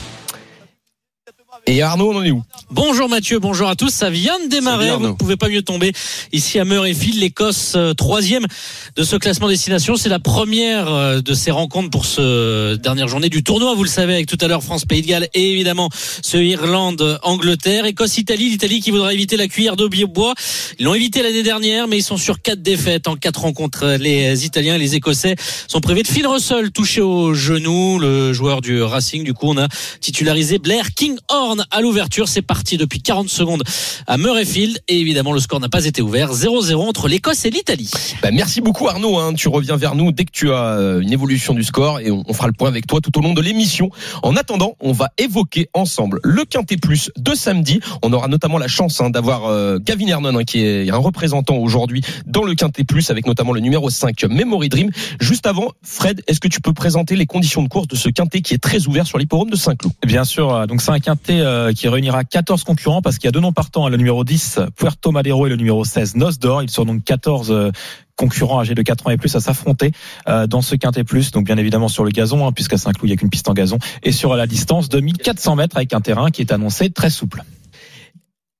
Et 1.69 1.83
Arnaud, 1.83 2.11
on 2.11 2.17
en 2.17 2.23
est 2.23 2.31
où? 2.31 2.41
Bonjour 2.71 3.07
Mathieu, 3.07 3.37
bonjour 3.37 3.69
à 3.69 3.75
tous. 3.75 3.89
Ça 3.89 4.09
vient 4.09 4.39
de 4.43 4.49
démarrer. 4.49 4.87
Salut, 4.87 5.03
Vous 5.03 5.07
ne 5.09 5.13
pouvez 5.13 5.37
pas 5.37 5.49
mieux 5.49 5.61
tomber 5.61 5.91
ici 6.31 6.57
à 6.57 6.65
Murrayfield, 6.65 7.19
l'Écosse 7.19 7.73
euh, 7.75 7.93
troisième 7.93 8.47
de 8.95 9.03
ce 9.03 9.15
classement 9.17 9.47
destination. 9.47 9.95
C'est 9.95 10.09
la 10.09 10.17
première 10.17 10.91
euh, 10.91 11.21
de 11.21 11.33
ces 11.35 11.51
rencontres 11.51 11.91
pour 11.91 12.05
ce 12.05 12.75
dernière 12.75 13.07
journée 13.07 13.29
du 13.29 13.43
tournoi. 13.43 13.75
Vous 13.75 13.83
le 13.83 13.89
savez, 13.89 14.15
avec 14.15 14.25
tout 14.25 14.37
à 14.41 14.47
l'heure 14.47 14.63
France 14.63 14.85
Pays 14.85 15.03
de 15.03 15.07
Galles 15.07 15.27
et 15.35 15.51
évidemment 15.51 15.89
ce 16.23 16.37
Irlande 16.37 17.19
Angleterre, 17.21 17.85
Écosse 17.85 18.17
Italie. 18.17 18.49
L'Italie 18.49 18.81
qui 18.81 18.89
voudra 18.89 19.13
éviter 19.13 19.37
la 19.37 19.47
cuillère 19.47 19.75
de 19.75 19.85
bois. 20.05 20.33
Ils 20.79 20.85
l'ont 20.85 20.95
évité 20.95 21.21
l'année 21.21 21.43
dernière, 21.43 21.87
mais 21.87 21.97
ils 21.97 22.03
sont 22.03 22.17
sur 22.17 22.41
quatre 22.41 22.63
défaites 22.63 23.07
en 23.07 23.15
quatre 23.15 23.41
rencontres. 23.41 23.97
Les 23.99 24.43
Italiens 24.43 24.75
et 24.75 24.79
les 24.79 24.95
Écossais 24.95 25.35
sont 25.67 25.81
privés 25.81 26.01
de 26.01 26.07
Phil 26.07 26.25
Russell, 26.25 26.71
touché 26.71 27.01
au 27.01 27.35
genou, 27.35 27.99
le 27.99 28.33
joueur 28.33 28.61
du 28.61 28.81
Racing. 28.81 29.23
Du 29.23 29.35
coup, 29.35 29.49
on 29.49 29.57
a 29.59 29.67
titularisé 30.01 30.57
Blair 30.57 30.95
Kinghorn 30.95 31.58
à 31.71 31.81
l'ouverture. 31.81 32.27
C'est 32.27 32.41
parti 32.41 32.77
depuis 32.77 33.01
40 33.01 33.29
secondes 33.29 33.63
à 34.07 34.17
Murrayfield. 34.17 34.79
Et 34.87 34.99
évidemment, 34.99 35.31
le 35.33 35.39
score 35.39 35.59
n'a 35.59 35.69
pas 35.69 35.85
été 35.85 36.01
ouvert. 36.01 36.31
0-0 36.33 36.75
entre 36.75 37.07
l'Écosse 37.07 37.45
et 37.45 37.49
l'Italie. 37.49 37.89
Bah, 38.21 38.29
merci 38.31 38.61
beaucoup 38.61 38.87
Arnaud. 38.87 39.17
hein. 39.17 39.33
Tu 39.33 39.47
reviens 39.47 39.75
vers 39.77 39.95
nous 39.95 40.11
dès 40.11 40.25
que 40.25 40.31
tu 40.31 40.51
as 40.51 40.77
euh, 40.77 41.01
une 41.01 41.11
évolution 41.13 41.53
du 41.53 41.63
score 41.63 41.99
et 41.99 42.11
on, 42.11 42.23
on 42.27 42.33
fera 42.33 42.47
le 42.47 42.53
point 42.53 42.67
avec 42.67 42.87
toi 42.87 42.99
tout 43.01 43.17
au 43.17 43.21
long 43.21 43.33
de 43.33 43.41
l'émission. 43.41 43.89
En 44.23 44.35
attendant, 44.35 44.75
on 44.79 44.91
va 44.91 45.09
évoquer 45.17 45.69
ensemble 45.73 46.19
le 46.23 46.45
Quintet 46.45 46.77
Plus 46.77 47.11
de 47.17 47.33
samedi. 47.33 47.79
On 48.03 48.13
aura 48.13 48.27
notamment 48.27 48.57
la 48.57 48.67
chance 48.67 49.01
hein, 49.01 49.09
d'avoir 49.09 49.45
euh, 49.45 49.79
Gavin 49.79 50.07
Hernon 50.07 50.35
hein, 50.39 50.43
qui 50.43 50.63
est 50.63 50.89
un 50.89 50.97
représentant 50.97 51.57
aujourd'hui 51.57 52.01
dans 52.25 52.43
le 52.43 52.55
Quintet 52.55 52.83
Plus 52.83 53.09
avec 53.11 53.25
notamment 53.25 53.53
le 53.53 53.59
numéro 53.61 53.89
5 53.89 54.23
Memory 54.25 54.69
Dream. 54.69 54.89
Juste 55.19 55.45
avant, 55.47 55.71
Fred, 55.83 56.21
est-ce 56.27 56.39
que 56.39 56.47
tu 56.47 56.61
peux 56.61 56.73
présenter 56.73 57.15
les 57.15 57.25
conditions 57.25 57.63
de 57.63 57.67
course 57.69 57.87
de 57.87 57.95
ce 57.95 58.09
Quintet 58.09 58.41
qui 58.41 58.53
est 58.53 58.57
très 58.59 58.87
ouvert 58.87 59.05
sur 59.07 59.17
l'hipporome 59.17 59.49
de 59.49 59.55
Saint-Cloud? 59.55 59.93
Bien 60.05 60.23
sûr, 60.23 60.53
euh, 60.53 60.65
donc 60.65 60.81
c'est 60.81 60.91
un 60.91 60.99
quintet 60.99 61.38
euh, 61.41 61.73
qui 61.73 61.87
réunira 61.87 62.23
14 62.23 62.63
concurrents 62.63 63.01
parce 63.01 63.17
qu'il 63.17 63.25
y 63.25 63.29
a 63.29 63.31
deux 63.31 63.39
noms 63.39 63.51
partants, 63.51 63.85
hein, 63.85 63.89
le 63.89 63.97
numéro 63.97 64.23
10 64.23 64.59
Puerto 64.75 65.11
Madero 65.11 65.47
et 65.47 65.49
le 65.49 65.55
numéro 65.55 65.83
16 65.83 66.15
Nosdor. 66.15 66.63
Ils 66.63 66.69
sont 66.69 66.85
donc 66.85 67.03
14 67.03 67.51
euh, 67.51 67.71
concurrents 68.15 68.59
âgés 68.59 68.75
de 68.75 68.81
4 68.81 69.07
ans 69.07 69.09
et 69.11 69.17
plus 69.17 69.35
à 69.35 69.39
s'affronter 69.39 69.91
euh, 70.27 70.47
dans 70.47 70.61
ce 70.61 70.75
quintet. 70.75 71.03
Donc 71.33 71.45
bien 71.45 71.57
évidemment 71.57 71.87
sur 71.87 72.03
le 72.03 72.11
gazon, 72.11 72.45
hein, 72.45 72.51
puisqu'à 72.51 72.77
Saint-Cloud 72.77 73.05
il 73.05 73.11
n'y 73.11 73.13
a 73.13 73.17
qu'une 73.17 73.29
piste 73.29 73.49
en 73.49 73.53
gazon, 73.53 73.79
et 74.03 74.11
sur 74.11 74.35
la 74.35 74.47
distance 74.47 74.89
de 74.89 74.99
1400 74.99 75.55
mètres 75.55 75.77
avec 75.77 75.93
un 75.93 76.01
terrain 76.01 76.29
qui 76.29 76.41
est 76.41 76.51
annoncé 76.51 76.89
très 76.89 77.09
souple. 77.09 77.43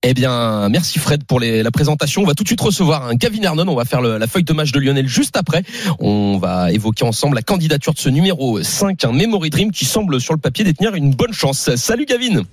Eh 0.02 0.14
bien, 0.14 0.70
merci 0.70 0.98
Fred 0.98 1.26
pour 1.26 1.42
la 1.42 1.72
présentation. 1.72 2.22
On 2.22 2.26
va 2.26 2.34
tout 2.34 2.44
de 2.44 2.48
suite 2.48 2.62
recevoir 2.62 3.08
un 3.08 3.16
Gavin 3.16 3.42
Hernon. 3.42 3.68
On 3.68 3.76
va 3.76 3.84
faire 3.84 4.00
la 4.00 4.28
feuille 4.28 4.46
de 4.46 4.54
match 4.54 4.72
de 4.72 4.80
Lionel 4.80 5.10
juste 5.10 5.36
après. 5.36 5.64
On 6.00 6.38
va 6.38 6.72
évoquer 6.72 7.04
ensemble 7.04 7.36
la 7.36 7.42
candidature 7.42 7.94
de 7.94 8.00
ce 8.00 8.08
numéro 8.08 8.64
5, 8.64 9.04
un 9.04 9.12
Memory 9.12 9.50
Dream 9.50 9.72
qui 9.72 9.84
semble 9.84 10.22
sur 10.22 10.34
le 10.34 10.40
papier 10.40 10.64
détenir 10.64 10.96
une 10.96 11.14
bonne 11.14 11.34
chance. 11.34 11.76
Salut 11.76 12.06
Gavin. 12.06 12.44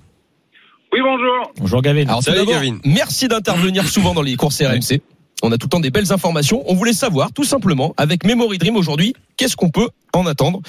Oui, 0.96 1.02
bonjour. 1.02 1.52
Bonjour 1.60 1.82
Gavin. 1.82 2.04
Alors 2.08 2.22
Salut, 2.22 2.46
Gavin. 2.46 2.78
merci 2.86 3.28
d'intervenir 3.28 3.84
souvent 3.86 4.14
dans 4.14 4.22
les 4.22 4.34
courses 4.36 4.62
RMC. 4.62 5.02
On 5.42 5.52
a 5.52 5.58
tout 5.58 5.66
le 5.66 5.70
temps 5.70 5.80
des 5.80 5.90
belles 5.90 6.10
informations. 6.10 6.62
On 6.66 6.74
voulait 6.74 6.94
savoir, 6.94 7.34
tout 7.34 7.44
simplement, 7.44 7.92
avec 7.98 8.24
Memory 8.24 8.56
Dream 8.56 8.76
aujourd'hui, 8.76 9.12
qu'est-ce 9.36 9.56
qu'on 9.56 9.68
peut 9.68 9.88
en 10.14 10.24
attendre, 10.26 10.60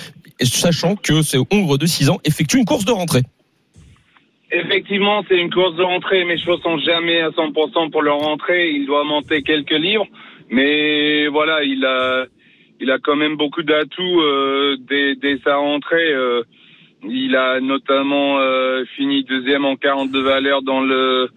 sachant 0.43 0.97
que 0.97 1.21
ce 1.21 1.37
Hongre 1.49 1.77
de 1.77 1.85
6 1.85 2.09
ans 2.09 2.19
effectue 2.25 2.57
une 2.57 2.65
course 2.65 2.83
de 2.83 2.91
rentrée. 2.91 3.21
Effectivement, 4.51 5.23
c'est 5.29 5.37
une 5.37 5.49
course 5.49 5.77
de 5.77 5.83
rentrée. 5.83 6.25
Mes 6.25 6.37
chevaux 6.37 6.57
sont 6.57 6.77
jamais 6.79 7.21
à 7.21 7.29
100% 7.29 7.89
pour 7.91 8.01
leur 8.01 8.17
rentrée. 8.17 8.71
Il 8.71 8.85
doit 8.85 9.05
monter 9.05 9.43
quelques 9.43 9.71
livres. 9.71 10.07
Mais 10.49 11.27
voilà, 11.27 11.63
il 11.63 11.85
a, 11.85 12.25
il 12.81 12.91
a 12.91 12.97
quand 13.01 13.15
même 13.15 13.37
beaucoup 13.37 13.63
d'atouts 13.63 14.21
euh, 14.21 14.75
dès, 14.89 15.15
dès 15.15 15.39
sa 15.45 15.55
rentrée. 15.55 16.11
euh. 16.11 16.43
Il 17.03 17.35
a 17.35 17.59
notamment 17.59 18.39
euh, 18.39 18.83
fini 18.95 19.23
deuxième 19.23 19.65
en 19.65 19.75
42 19.75 20.21
valeurs 20.21 20.61
dans 20.61 20.81
le 20.81 21.29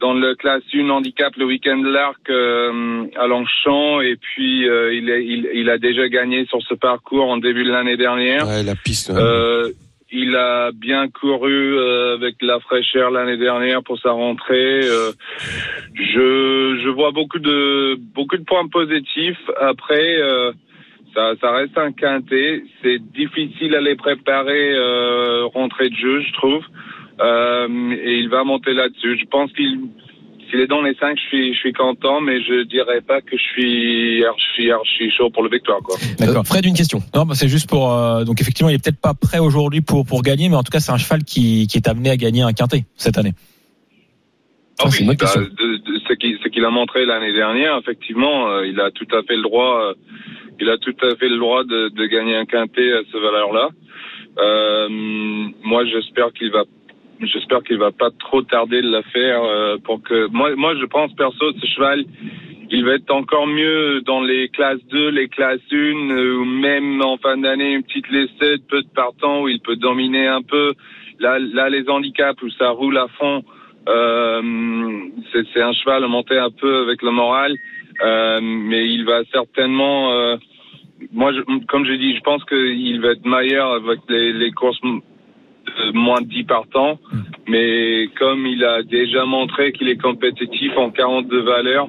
dans 0.00 0.14
le 0.14 0.34
classe 0.34 0.62
1 0.74 0.88
handicap 0.88 1.34
le 1.36 1.44
week-end 1.44 1.76
de 1.76 1.90
l'Arc 1.90 2.16
euh, 2.30 3.04
à 3.18 3.26
Longchamp. 3.26 4.00
Et 4.00 4.16
puis, 4.16 4.66
euh, 4.66 4.94
il, 4.94 5.10
est- 5.10 5.26
il, 5.26 5.48
il 5.52 5.68
a 5.68 5.76
déjà 5.76 6.08
gagné 6.08 6.46
sur 6.46 6.62
ce 6.62 6.72
parcours 6.72 7.28
en 7.28 7.36
début 7.36 7.64
de 7.64 7.70
l'année 7.70 7.98
dernière. 7.98 8.48
Ouais, 8.48 8.62
la 8.62 8.74
piste. 8.76 9.10
Euh, 9.10 9.70
il 10.10 10.34
a 10.36 10.70
bien 10.72 11.08
couru 11.08 11.76
euh, 11.78 12.14
avec 12.14 12.36
la 12.40 12.60
fraîcheur 12.60 13.10
l'année 13.10 13.36
dernière 13.36 13.82
pour 13.82 13.98
sa 14.00 14.12
rentrée. 14.12 14.80
Euh, 14.84 15.12
je, 15.94 16.80
je 16.82 16.88
vois 16.88 17.10
beaucoup 17.12 17.38
de 17.38 17.96
beaucoup 18.14 18.36
de 18.38 18.44
points 18.44 18.66
positifs. 18.68 19.38
Après, 19.60 20.16
euh, 20.22 20.50
ça, 21.14 21.32
ça 21.40 21.50
reste 21.52 21.76
un 21.78 21.92
quintet. 21.92 22.62
C'est 22.82 22.98
difficile 23.12 23.74
à 23.74 23.80
les 23.80 23.96
préparer 23.96 24.74
euh, 24.74 25.44
rentrée 25.46 25.90
de 25.90 25.96
jeu, 25.96 26.20
je 26.22 26.32
trouve. 26.34 26.62
Euh, 27.20 27.68
et 28.02 28.18
il 28.18 28.28
va 28.28 28.44
monter 28.44 28.72
là-dessus. 28.72 29.18
Je 29.20 29.26
pense 29.26 29.52
qu'il 29.52 29.78
s'il 30.50 30.58
est 30.60 30.66
dans 30.66 30.82
les 30.82 30.94
cinq, 30.94 31.16
je 31.16 31.28
suis, 31.28 31.54
je 31.54 31.58
suis 31.60 31.72
content, 31.72 32.20
mais 32.20 32.42
je 32.42 32.64
dirais 32.64 33.00
pas 33.02 33.20
que 33.20 33.36
je 33.36 33.42
suis 33.52 34.24
archi, 34.24 34.70
archi 34.72 35.08
chaud 35.16 35.30
pour 35.30 35.44
le 35.44 35.48
victoire, 35.50 35.78
quoi. 35.80 35.96
D'accord. 36.18 36.38
Euh, 36.38 36.42
Fred, 36.42 36.64
une 36.66 36.74
question. 36.74 36.98
Non, 37.14 37.24
bah, 37.24 37.34
c'est 37.36 37.46
juste 37.48 37.68
pour. 37.68 37.92
euh, 37.92 38.24
donc 38.24 38.40
effectivement, 38.40 38.68
il 38.68 38.74
est 38.74 38.82
peut-être 38.84 39.00
pas 39.00 39.14
prêt 39.14 39.38
aujourd'hui 39.38 39.80
pour 39.80 40.04
pour 40.04 40.22
gagner, 40.22 40.48
mais 40.48 40.56
en 40.56 40.64
tout 40.64 40.72
cas, 40.72 40.80
c'est 40.80 40.90
un 40.90 40.98
cheval 40.98 41.22
qui 41.22 41.68
qui 41.68 41.76
est 41.76 41.86
amené 41.88 42.10
à 42.10 42.16
gagner 42.16 42.42
un 42.42 42.52
quintet 42.52 42.84
cette 42.96 43.16
année. 43.16 43.32
Ah 44.80 44.84
Ah, 44.86 44.90
c'est 44.90 44.96
oui, 44.98 45.00
une 45.02 45.06
bonne 45.08 45.16
bah, 45.18 45.26
question. 45.26 45.42
de, 45.42 45.76
de 45.76 45.98
ce 46.08 46.14
qu'il 46.14 46.36
ce 46.42 46.48
qu'il 46.48 46.64
a 46.64 46.70
montré 46.70 47.06
l'année 47.06 47.32
dernière, 47.32 47.76
effectivement, 47.78 48.48
euh, 48.50 48.66
il 48.66 48.80
a 48.80 48.90
tout 48.90 49.06
à 49.14 49.22
fait 49.22 49.36
le 49.36 49.42
droit. 49.42 49.90
euh, 49.90 49.94
il 50.60 50.68
a 50.68 50.78
tout 50.78 50.94
à 51.02 51.14
fait 51.16 51.28
le 51.28 51.38
droit 51.38 51.64
de, 51.64 51.88
de 51.88 52.06
gagner 52.06 52.36
un 52.36 52.44
quintet 52.44 52.92
à 52.92 53.00
ce 53.10 53.16
valeur-là. 53.16 53.70
Euh, 54.38 54.88
moi, 55.62 55.84
j'espère 55.86 56.32
qu'il 56.32 56.50
va. 56.50 56.64
J'espère 57.22 57.62
qu'il 57.62 57.76
va 57.76 57.92
pas 57.92 58.10
trop 58.18 58.40
tarder 58.42 58.80
de 58.80 58.90
la 58.90 59.02
faire 59.02 59.42
euh, 59.42 59.76
pour 59.84 60.02
que 60.02 60.28
moi 60.28 60.56
moi 60.56 60.74
je 60.80 60.86
pense 60.86 61.12
perso 61.12 61.52
ce 61.52 61.66
cheval 61.66 62.06
il 62.70 62.82
va 62.86 62.94
être 62.94 63.10
encore 63.10 63.46
mieux 63.46 64.00
dans 64.06 64.22
les 64.22 64.48
classes 64.48 64.82
2, 64.90 65.10
les 65.10 65.28
classes 65.28 65.60
1 65.70 65.76
euh, 65.76 66.36
ou 66.36 66.44
même 66.46 67.02
en 67.02 67.18
fin 67.18 67.36
d'année 67.36 67.74
une 67.74 67.82
petite 67.82 68.10
laissée 68.10 68.56
de 68.56 68.62
peu 68.66 68.80
de 68.80 68.88
partant 68.94 69.42
où 69.42 69.48
il 69.48 69.60
peut 69.60 69.76
dominer 69.76 70.28
un 70.28 70.40
peu 70.40 70.72
là 71.18 71.38
là 71.38 71.68
les 71.68 71.90
handicaps 71.90 72.42
où 72.42 72.48
ça 72.52 72.70
roule 72.70 72.96
à 72.96 73.06
fond 73.18 73.44
euh, 73.88 74.42
c'est 75.32 75.62
un 75.62 75.72
cheval 75.72 76.04
à 76.04 76.08
monter 76.08 76.38
un 76.38 76.50
peu 76.50 76.82
avec 76.82 77.02
le 77.02 77.10
moral, 77.10 77.56
euh, 78.04 78.40
mais 78.42 78.86
il 78.88 79.04
va 79.04 79.22
certainement. 79.32 80.36
Euh, 81.00 81.06
moi, 81.12 81.32
je, 81.32 81.40
comme 81.66 81.84
j'ai 81.86 81.98
dit, 81.98 82.14
je 82.16 82.20
pense 82.22 82.44
qu'il 82.44 83.00
va 83.00 83.12
être 83.12 83.24
meilleur 83.26 83.72
avec 83.72 84.00
les, 84.08 84.32
les 84.32 84.50
courses 84.52 84.80
de 84.82 85.92
moins 85.92 86.20
de 86.20 86.26
10 86.26 86.44
partants, 86.44 86.98
mais 87.46 88.06
comme 88.18 88.46
il 88.46 88.64
a 88.64 88.82
déjà 88.82 89.24
montré 89.24 89.72
qu'il 89.72 89.88
est 89.88 90.00
compétitif 90.00 90.72
en 90.76 90.90
42 90.90 91.42
valeurs, 91.42 91.88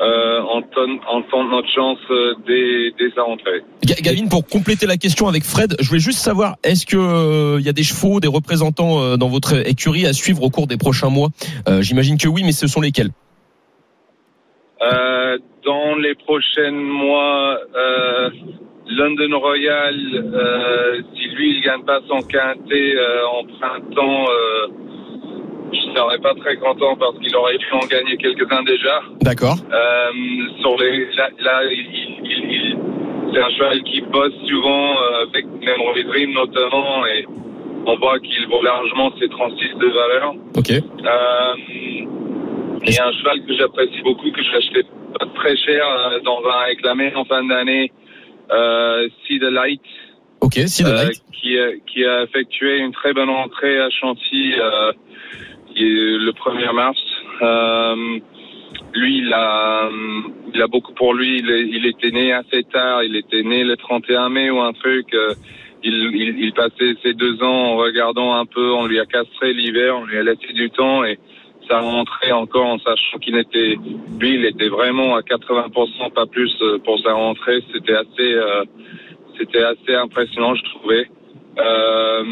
euh, 0.00 0.40
on, 0.52 0.62
tente, 0.62 1.00
on 1.10 1.22
tente 1.22 1.50
notre 1.50 1.68
chance 1.72 1.98
euh, 2.10 2.34
dès, 2.46 2.92
dès 2.98 3.14
sa 3.14 3.22
rentrée. 3.22 3.62
Ga- 3.84 3.94
Gavin, 4.02 4.26
pour 4.28 4.46
compléter 4.46 4.86
la 4.86 4.96
question 4.96 5.28
avec 5.28 5.44
Fred, 5.44 5.76
je 5.80 5.88
voulais 5.88 6.00
juste 6.00 6.18
savoir, 6.18 6.56
est-ce 6.64 6.84
que 6.86 6.96
euh, 6.96 7.60
il 7.60 7.64
y 7.66 7.68
a 7.68 7.72
des 7.72 7.82
chevaux, 7.84 8.20
des 8.20 8.28
représentants 8.28 9.00
euh, 9.00 9.16
dans 9.16 9.28
votre 9.28 9.66
écurie 9.68 10.06
à 10.06 10.12
suivre 10.12 10.42
au 10.42 10.50
cours 10.50 10.66
des 10.66 10.76
prochains 10.76 11.10
mois? 11.10 11.28
Euh, 11.68 11.80
J'imagine 11.82 12.18
que 12.18 12.28
oui, 12.28 12.42
mais 12.44 12.52
ce 12.52 12.66
sont 12.66 12.80
lesquels? 12.80 13.10
Euh, 14.82 15.38
dans 15.64 15.94
les 15.96 16.14
prochains 16.14 16.70
mois, 16.72 17.58
euh, 17.76 18.30
London 18.88 19.38
Royal, 19.38 19.94
euh, 20.14 21.00
si 21.14 21.28
lui 21.28 21.56
il 21.56 21.60
gagne 21.62 21.82
pas 21.84 22.00
son 22.08 22.20
quintet 22.22 22.94
euh, 22.96 23.26
en 23.26 23.44
printemps, 23.44 24.26
euh, 24.30 24.66
serait 25.94 26.18
pas 26.18 26.34
très 26.34 26.56
content 26.56 26.96
parce 26.96 27.18
qu'il 27.18 27.34
aurait 27.36 27.58
dû 27.58 27.66
en 27.72 27.86
gagner 27.86 28.16
quelques-uns 28.16 28.62
déjà. 28.62 29.02
D'accord. 29.20 29.56
Sur 30.60 30.76
les, 30.80 31.06
là, 31.16 31.28
là, 31.40 31.60
il, 31.64 31.78
il- 31.78 32.20
il- 32.24 32.52
il- 32.52 32.78
c'est 33.32 33.40
un 33.42 33.50
cheval 33.50 33.82
qui 33.84 34.00
bosse 34.02 34.32
souvent 34.48 34.94
avec 35.22 35.44
Memory 35.46 36.04
Dream 36.04 36.32
notamment 36.32 37.06
et 37.06 37.26
on 37.86 37.96
voit 37.96 38.18
qu'il 38.20 38.46
vaut 38.48 38.62
largement 38.62 39.10
ses 39.18 39.28
36 39.28 39.74
de 39.80 39.86
valeur. 39.86 40.34
Ok. 40.56 40.70
Euh, 40.70 42.01
il 42.84 42.94
y 42.94 42.98
a 42.98 43.06
un 43.06 43.12
cheval 43.12 43.44
que 43.46 43.54
j'apprécie 43.56 44.02
beaucoup, 44.02 44.30
que 44.30 44.42
j'ai 44.42 44.56
acheté 44.56 44.82
pas 45.18 45.26
très 45.34 45.56
cher 45.56 45.84
euh, 45.86 46.20
dans 46.20 46.40
un 46.44 46.64
réclamé 46.66 47.12
en 47.14 47.24
fin 47.24 47.44
d'année, 47.44 47.92
euh, 48.50 49.08
See 49.26 49.38
the 49.38 49.50
Light, 49.50 49.80
Ok, 50.40 50.54
si 50.66 50.82
de 50.82 50.88
euh, 50.88 51.04
light. 51.04 51.22
qui, 51.40 51.58
a, 51.58 51.68
qui 51.86 52.04
a 52.04 52.24
effectué 52.24 52.78
une 52.78 52.92
très 52.92 53.12
bonne 53.12 53.28
entrée 53.30 53.78
à 53.80 53.88
Chantilly 53.90 54.54
euh, 54.58 54.92
qui 55.74 55.84
est 55.84 56.18
le 56.18 56.32
1er 56.32 56.72
mars. 56.74 56.98
Euh, 57.42 58.18
lui, 58.94 59.18
il 59.18 59.32
a, 59.32 59.88
il 60.52 60.60
a 60.60 60.66
beaucoup 60.66 60.92
pour 60.94 61.14
lui. 61.14 61.38
Il 61.38 61.86
était 61.86 62.10
né 62.10 62.32
assez 62.32 62.64
tard. 62.64 63.04
Il 63.04 63.16
était 63.16 63.42
né 63.42 63.62
le 63.64 63.76
31 63.76 64.28
mai 64.30 64.50
ou 64.50 64.60
un 64.60 64.72
truc. 64.72 65.14
euh, 65.14 65.34
il, 65.84 65.94
il, 66.14 66.38
il 66.44 66.52
passait 66.52 66.94
ses 67.02 67.14
deux 67.14 67.42
ans 67.42 67.72
en 67.72 67.76
regardant 67.76 68.34
un 68.34 68.44
peu. 68.44 68.72
On 68.72 68.86
lui 68.86 68.98
a 69.00 69.06
castré 69.06 69.52
l'hiver. 69.54 69.96
On 69.96 70.04
lui 70.04 70.18
a 70.18 70.22
laissé 70.24 70.52
du 70.52 70.70
temps 70.70 71.04
et 71.04 71.18
ça 71.68 71.80
rentrée 71.80 72.32
encore 72.32 72.66
en 72.66 72.78
sachant 72.78 73.18
qu'il 73.18 73.36
était, 73.36 73.76
lui, 74.20 74.34
il 74.34 74.44
était 74.44 74.68
vraiment 74.68 75.16
à 75.16 75.20
80%, 75.20 76.12
pas 76.12 76.26
plus 76.26 76.52
euh, 76.62 76.78
pour 76.84 76.98
sa 77.00 77.12
rentrée. 77.12 77.62
C'était 77.72 77.94
assez, 77.94 78.32
euh, 78.34 78.64
c'était 79.38 79.62
assez 79.62 79.94
impressionnant, 79.94 80.54
je 80.54 80.62
trouvais. 80.74 81.08
Euh, 81.58 82.24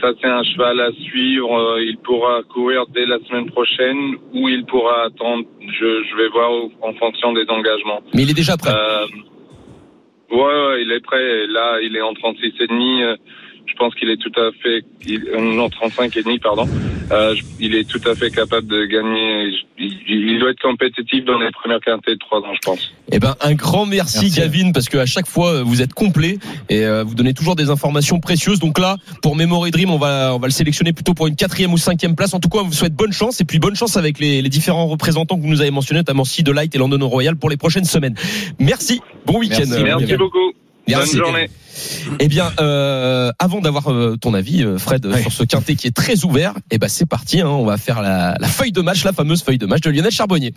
ça, 0.00 0.10
c'est 0.20 0.28
un 0.28 0.42
cheval 0.42 0.80
à 0.80 0.90
suivre. 0.92 1.54
Euh, 1.56 1.84
Il 1.84 1.96
pourra 1.98 2.42
courir 2.42 2.86
dès 2.92 3.06
la 3.06 3.18
semaine 3.20 3.46
prochaine 3.50 4.16
ou 4.34 4.48
il 4.48 4.64
pourra 4.64 5.04
attendre. 5.04 5.44
Je, 5.60 6.02
je 6.04 6.16
vais 6.16 6.28
voir 6.28 6.50
en 6.80 6.92
fonction 6.94 7.32
des 7.32 7.44
engagements. 7.48 8.00
Mais 8.14 8.22
il 8.22 8.30
est 8.30 8.34
déjà 8.34 8.56
prêt. 8.56 8.72
Euh, 8.72 9.06
ouais, 10.30 10.38
ouais, 10.66 10.82
il 10.82 10.90
est 10.92 11.00
prêt. 11.04 11.46
Là, 11.46 11.80
il 11.82 11.96
est 11.96 12.02
en 12.02 12.14
36 12.14 12.52
et 12.60 12.66
demi. 12.66 13.02
Euh, 13.02 13.14
Je 13.66 13.74
pense 13.74 13.94
qu'il 13.94 14.10
est 14.10 14.16
tout 14.20 14.32
à 14.40 14.50
fait, 14.60 14.82
il, 15.06 15.24
non, 15.38 15.68
35 15.68 16.16
et 16.16 16.22
demi, 16.24 16.38
pardon. 16.40 16.66
Euh, 17.12 17.34
il 17.60 17.74
est 17.74 17.88
tout 17.88 18.00
à 18.08 18.14
fait 18.14 18.30
capable 18.30 18.66
de 18.66 18.84
gagner. 18.86 19.52
Il, 19.78 19.92
il 20.08 20.38
doit 20.38 20.50
être 20.50 20.60
compétitif 20.60 21.24
dans 21.24 21.38
les 21.38 21.50
premières 21.50 21.80
quintées 21.80 22.12
de 22.12 22.18
3 22.18 22.40
ans, 22.40 22.54
je 22.54 22.60
pense. 22.64 22.92
Eh 23.10 23.18
ben, 23.18 23.34
un 23.40 23.54
grand 23.54 23.86
merci, 23.86 24.20
Merci. 24.22 24.40
Gavin, 24.40 24.72
parce 24.72 24.88
que 24.88 24.98
à 24.98 25.06
chaque 25.06 25.26
fois 25.26 25.52
euh, 25.52 25.62
vous 25.62 25.82
êtes 25.82 25.92
complet 25.92 26.38
et 26.68 26.84
euh, 26.84 27.04
vous 27.04 27.14
donnez 27.14 27.34
toujours 27.34 27.56
des 27.56 27.70
informations 27.70 28.20
précieuses. 28.20 28.60
Donc 28.60 28.78
là, 28.78 28.96
pour 29.22 29.36
Memory 29.36 29.70
Dream, 29.70 29.90
on 29.90 29.98
va 29.98 30.34
on 30.34 30.38
va 30.38 30.46
le 30.46 30.52
sélectionner 30.52 30.92
plutôt 30.92 31.14
pour 31.14 31.26
une 31.26 31.36
quatrième 31.36 31.72
ou 31.72 31.78
cinquième 31.78 32.16
place. 32.16 32.34
En 32.34 32.40
tout 32.40 32.48
cas, 32.48 32.58
on 32.58 32.64
vous 32.64 32.72
souhaite 32.72 32.94
bonne 32.94 33.12
chance 33.12 33.40
et 33.40 33.44
puis 33.44 33.58
bonne 33.58 33.76
chance 33.76 33.96
avec 33.96 34.18
les, 34.18 34.40
les 34.40 34.48
différents 34.48 34.86
représentants 34.86 35.36
que 35.36 35.42
vous 35.42 35.48
nous 35.48 35.60
avez 35.60 35.70
mentionnés, 35.70 36.00
notamment 36.00 36.24
Sea 36.24 36.42
Light 36.42 36.74
et 36.74 36.78
London 36.78 37.06
Royal 37.08 37.36
pour 37.36 37.50
les 37.50 37.56
prochaines 37.56 37.84
semaines. 37.84 38.14
Merci, 38.58 39.00
bon 39.26 39.38
week-end. 39.38 39.64
Merci. 39.68 40.16
beaucoup. 40.16 40.52
Merci. 40.88 41.16
Bonne 41.16 41.26
journée. 41.26 41.50
Eh 42.20 42.28
bien, 42.28 42.52
euh, 42.60 43.30
avant 43.38 43.60
d'avoir 43.60 43.90
euh, 43.90 44.16
ton 44.20 44.34
avis, 44.34 44.62
euh, 44.62 44.78
Fred, 44.78 45.06
Ouais. 45.06 45.22
sur 45.22 45.32
ce 45.32 45.44
quintet 45.44 45.74
qui 45.74 45.86
est 45.86 45.96
très 45.96 46.24
ouvert, 46.24 46.54
eh 46.70 46.78
ben 46.78 46.88
c'est 46.88 47.06
parti. 47.06 47.40
Hein, 47.40 47.48
on 47.48 47.64
va 47.64 47.76
faire 47.78 48.02
la, 48.02 48.36
la 48.38 48.48
feuille 48.48 48.72
de 48.72 48.80
match, 48.82 49.04
la 49.04 49.12
fameuse 49.12 49.42
feuille 49.42 49.58
de 49.58 49.66
match 49.66 49.80
de 49.80 49.90
Lionel 49.90 50.10
Charbonnier. 50.10 50.52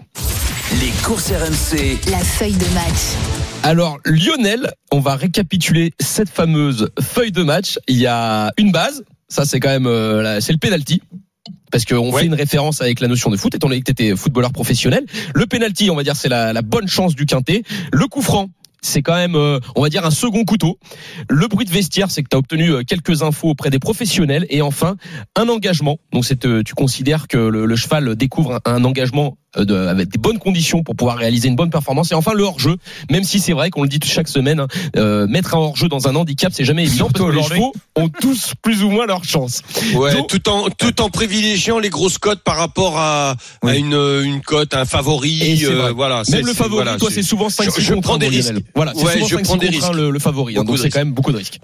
Les 0.81 0.89
courses 1.03 1.31
RMC. 1.31 1.99
La 2.11 2.19
feuille 2.19 2.53
de 2.53 2.65
match. 2.73 3.15
Alors 3.63 3.97
Lionel, 4.05 4.71
on 4.91 4.99
va 4.99 5.15
récapituler 5.15 5.93
cette 5.99 6.29
fameuse 6.29 6.89
feuille 7.01 7.31
de 7.31 7.43
match. 7.43 7.79
Il 7.87 7.97
y 7.97 8.07
a 8.07 8.51
une 8.57 8.71
base, 8.71 9.03
ça 9.29 9.45
c'est 9.45 9.59
quand 9.59 9.69
même 9.69 9.87
euh, 9.87 10.21
la- 10.21 10.41
c'est 10.41 10.51
le 10.53 10.57
penalty. 10.59 11.01
Parce 11.71 11.85
qu'on 11.85 12.11
Ouais. 12.11 12.21
fait 12.21 12.27
une 12.27 12.33
référence 12.35 12.81
avec 12.81 12.99
la 12.99 13.07
notion 13.07 13.29
de 13.29 13.37
foot, 13.37 13.53
étant 13.53 13.67
donné 13.67 13.79
que 13.81 13.85
tu 13.85 13.91
étais 13.91 14.15
footballeur 14.15 14.51
professionnel. 14.51 15.05
Le 15.33 15.45
penalty, 15.45 15.89
on 15.89 15.95
va 15.95 16.03
dire, 16.03 16.15
c'est 16.15 16.29
la, 16.29 16.53
la 16.53 16.61
bonne 16.61 16.87
chance 16.87 17.15
du 17.15 17.25
quintet. 17.25 17.63
Le 17.91 18.07
coup 18.07 18.21
franc, 18.21 18.49
c'est 18.85 19.01
quand 19.01 19.15
même, 19.15 19.35
euh, 19.35 19.59
on 19.75 19.81
va 19.81 19.89
dire, 19.89 20.05
un 20.05 20.11
second 20.11 20.45
couteau. 20.45 20.77
Le 21.29 21.47
bruit 21.47 21.65
de 21.65 21.71
vestiaire, 21.71 22.11
c'est 22.11 22.23
que 22.23 22.29
tu 22.29 22.35
as 22.35 22.39
obtenu 22.39 22.71
euh, 22.71 22.83
quelques 22.83 23.23
infos 23.23 23.49
auprès 23.49 23.69
des 23.69 23.79
professionnels. 23.79 24.45
Et 24.49 24.61
enfin, 24.61 24.95
un 25.35 25.49
engagement. 25.49 25.97
Donc, 26.13 26.25
euh, 26.45 26.63
tu 26.63 26.73
considères 26.75 27.27
que 27.27 27.37
le, 27.37 27.75
cheval 27.75 28.15
découvre 28.15 28.61
un, 28.65 28.83
engagement 28.83 29.37
de- 29.57 29.75
avec 29.87 30.09
des 30.09 30.17
bonnes 30.17 30.39
conditions 30.39 30.83
pour 30.83 30.95
pouvoir 30.95 31.17
réaliser 31.17 31.47
une 31.47 31.55
bonne 31.55 31.69
performance. 31.69 32.11
Et 32.11 32.15
enfin, 32.15 32.33
le 32.33 32.43
hors-jeu. 32.43 32.75
Même 33.09 33.23
si 33.23 33.39
c'est 33.39 33.53
vrai 33.53 33.69
qu'on 33.69 33.83
le 33.83 33.89
dit 33.89 33.99
chaque 34.03 34.27
semaine, 34.27 34.59
hein, 34.59 34.67
euh, 34.97 35.27
mettre 35.27 35.55
un 35.55 35.59
hors-jeu 35.59 35.87
dans 35.87 36.07
un 36.07 36.15
handicap, 36.15 36.51
c'est 36.53 36.65
jamais 36.65 36.83
évident 36.83 37.09
parce 37.13 37.25
que 37.25 37.35
les 37.35 37.43
chevaux 37.43 37.73
ont 37.95 38.09
tous 38.09 38.53
plus 38.61 38.83
ou 38.83 38.89
moins 38.89 39.05
leur 39.05 39.23
chance. 39.23 39.61
Ouais, 39.95 40.13
Donc- 40.13 40.27
tout 40.27 40.49
en 40.49 40.69
tout 40.69 41.01
en 41.01 41.09
privilégiant 41.09 41.79
les 41.79 41.89
grosses 41.89 42.17
cotes 42.17 42.41
par 42.43 42.57
rapport 42.57 42.97
à, 42.97 43.35
à 43.63 43.75
une 43.75 43.93
une 44.23 44.41
cote, 44.41 44.73
un 44.73 44.85
favori. 44.85 45.63
euh, 45.65 45.91
voilà, 45.95 46.23
Même 46.31 46.45
le 46.45 46.53
favori, 46.53 46.83
voilà, 46.83 46.97
toi, 46.97 47.09
c'est- 47.11 47.23
souvent 47.23 47.49
5 47.49 47.69
je- 47.75 47.81
je 47.81 47.93
prends 47.95 48.17
des 48.17 48.27
risques. 48.27 48.53
Voilà, 48.75 48.93
c'est 48.95 49.03
Ouais, 49.03 49.13
souvent 49.13 49.27
je 49.27 49.35
5 49.35 49.43
prends 49.43 49.57
des 49.57 49.67
6 49.67 49.73
contre 49.73 49.85
un, 49.85 49.89
risques. 49.89 49.99
le, 50.01 50.09
le 50.11 50.19
favori. 50.19 50.53
hein, 50.53 50.59
Beaucoup 50.61 50.71
donc 50.73 50.79
c'est 50.79 50.89
quand 50.89 50.99
même 50.99 51.11
beaucoup 51.13 51.31
de 51.31 51.37
risques. 51.37 51.59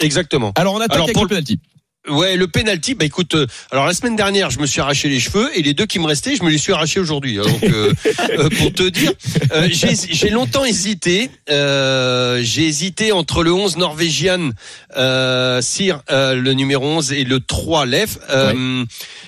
Exactement. 0.00 0.52
Alors 0.56 0.74
on 0.74 0.78
attaque 0.78 0.92
Alors, 0.94 1.04
avec 1.06 1.14
pour 1.14 1.24
le 1.24 1.28
penalty. 1.28 1.58
Ouais, 2.08 2.36
le 2.36 2.48
penalty. 2.48 2.94
Bah 2.94 3.04
écoute, 3.04 3.34
euh, 3.34 3.46
alors 3.70 3.86
la 3.86 3.94
semaine 3.94 4.16
dernière, 4.16 4.50
je 4.50 4.58
me 4.58 4.66
suis 4.66 4.80
arraché 4.80 5.08
les 5.08 5.20
cheveux 5.20 5.50
et 5.54 5.62
les 5.62 5.74
deux 5.74 5.86
qui 5.86 5.98
me 5.98 6.06
restaient, 6.06 6.36
je 6.36 6.42
me 6.42 6.50
les 6.50 6.58
suis 6.58 6.72
arrachés 6.72 7.00
aujourd'hui. 7.00 7.38
hein. 7.38 7.42
Donc 7.42 7.62
euh, 7.64 7.92
euh, 8.38 8.48
pour 8.50 8.72
te 8.72 8.88
dire, 8.88 9.12
j'ai 9.68 10.30
longtemps 10.30 10.64
hésité. 10.64 11.30
J'ai 11.48 12.66
hésité 12.66 13.12
entre 13.12 13.42
le 13.42 13.52
11 13.52 13.76
norvégienne 13.76 14.52
euh, 14.96 15.60
Sir, 15.60 16.02
le 16.10 16.52
numéro 16.52 16.86
11 16.86 17.12
et 17.12 17.24
le 17.24 17.40
3 17.40 17.86
Lef. 17.86 18.18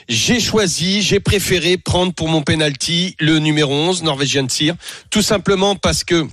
J'ai 0.09 0.41
choisi, 0.41 1.03
j'ai 1.03 1.21
préféré 1.21 1.77
prendre 1.77 2.13
pour 2.13 2.29
mon 2.29 2.43
penalty 2.43 3.15
le 3.21 3.39
numéro 3.39 3.73
11 3.73 4.03
norvégienne 4.03 4.49
Sir, 4.49 4.75
tout 5.11 5.23
simplement 5.23 5.77
parce 5.77 6.03
que 6.05 6.27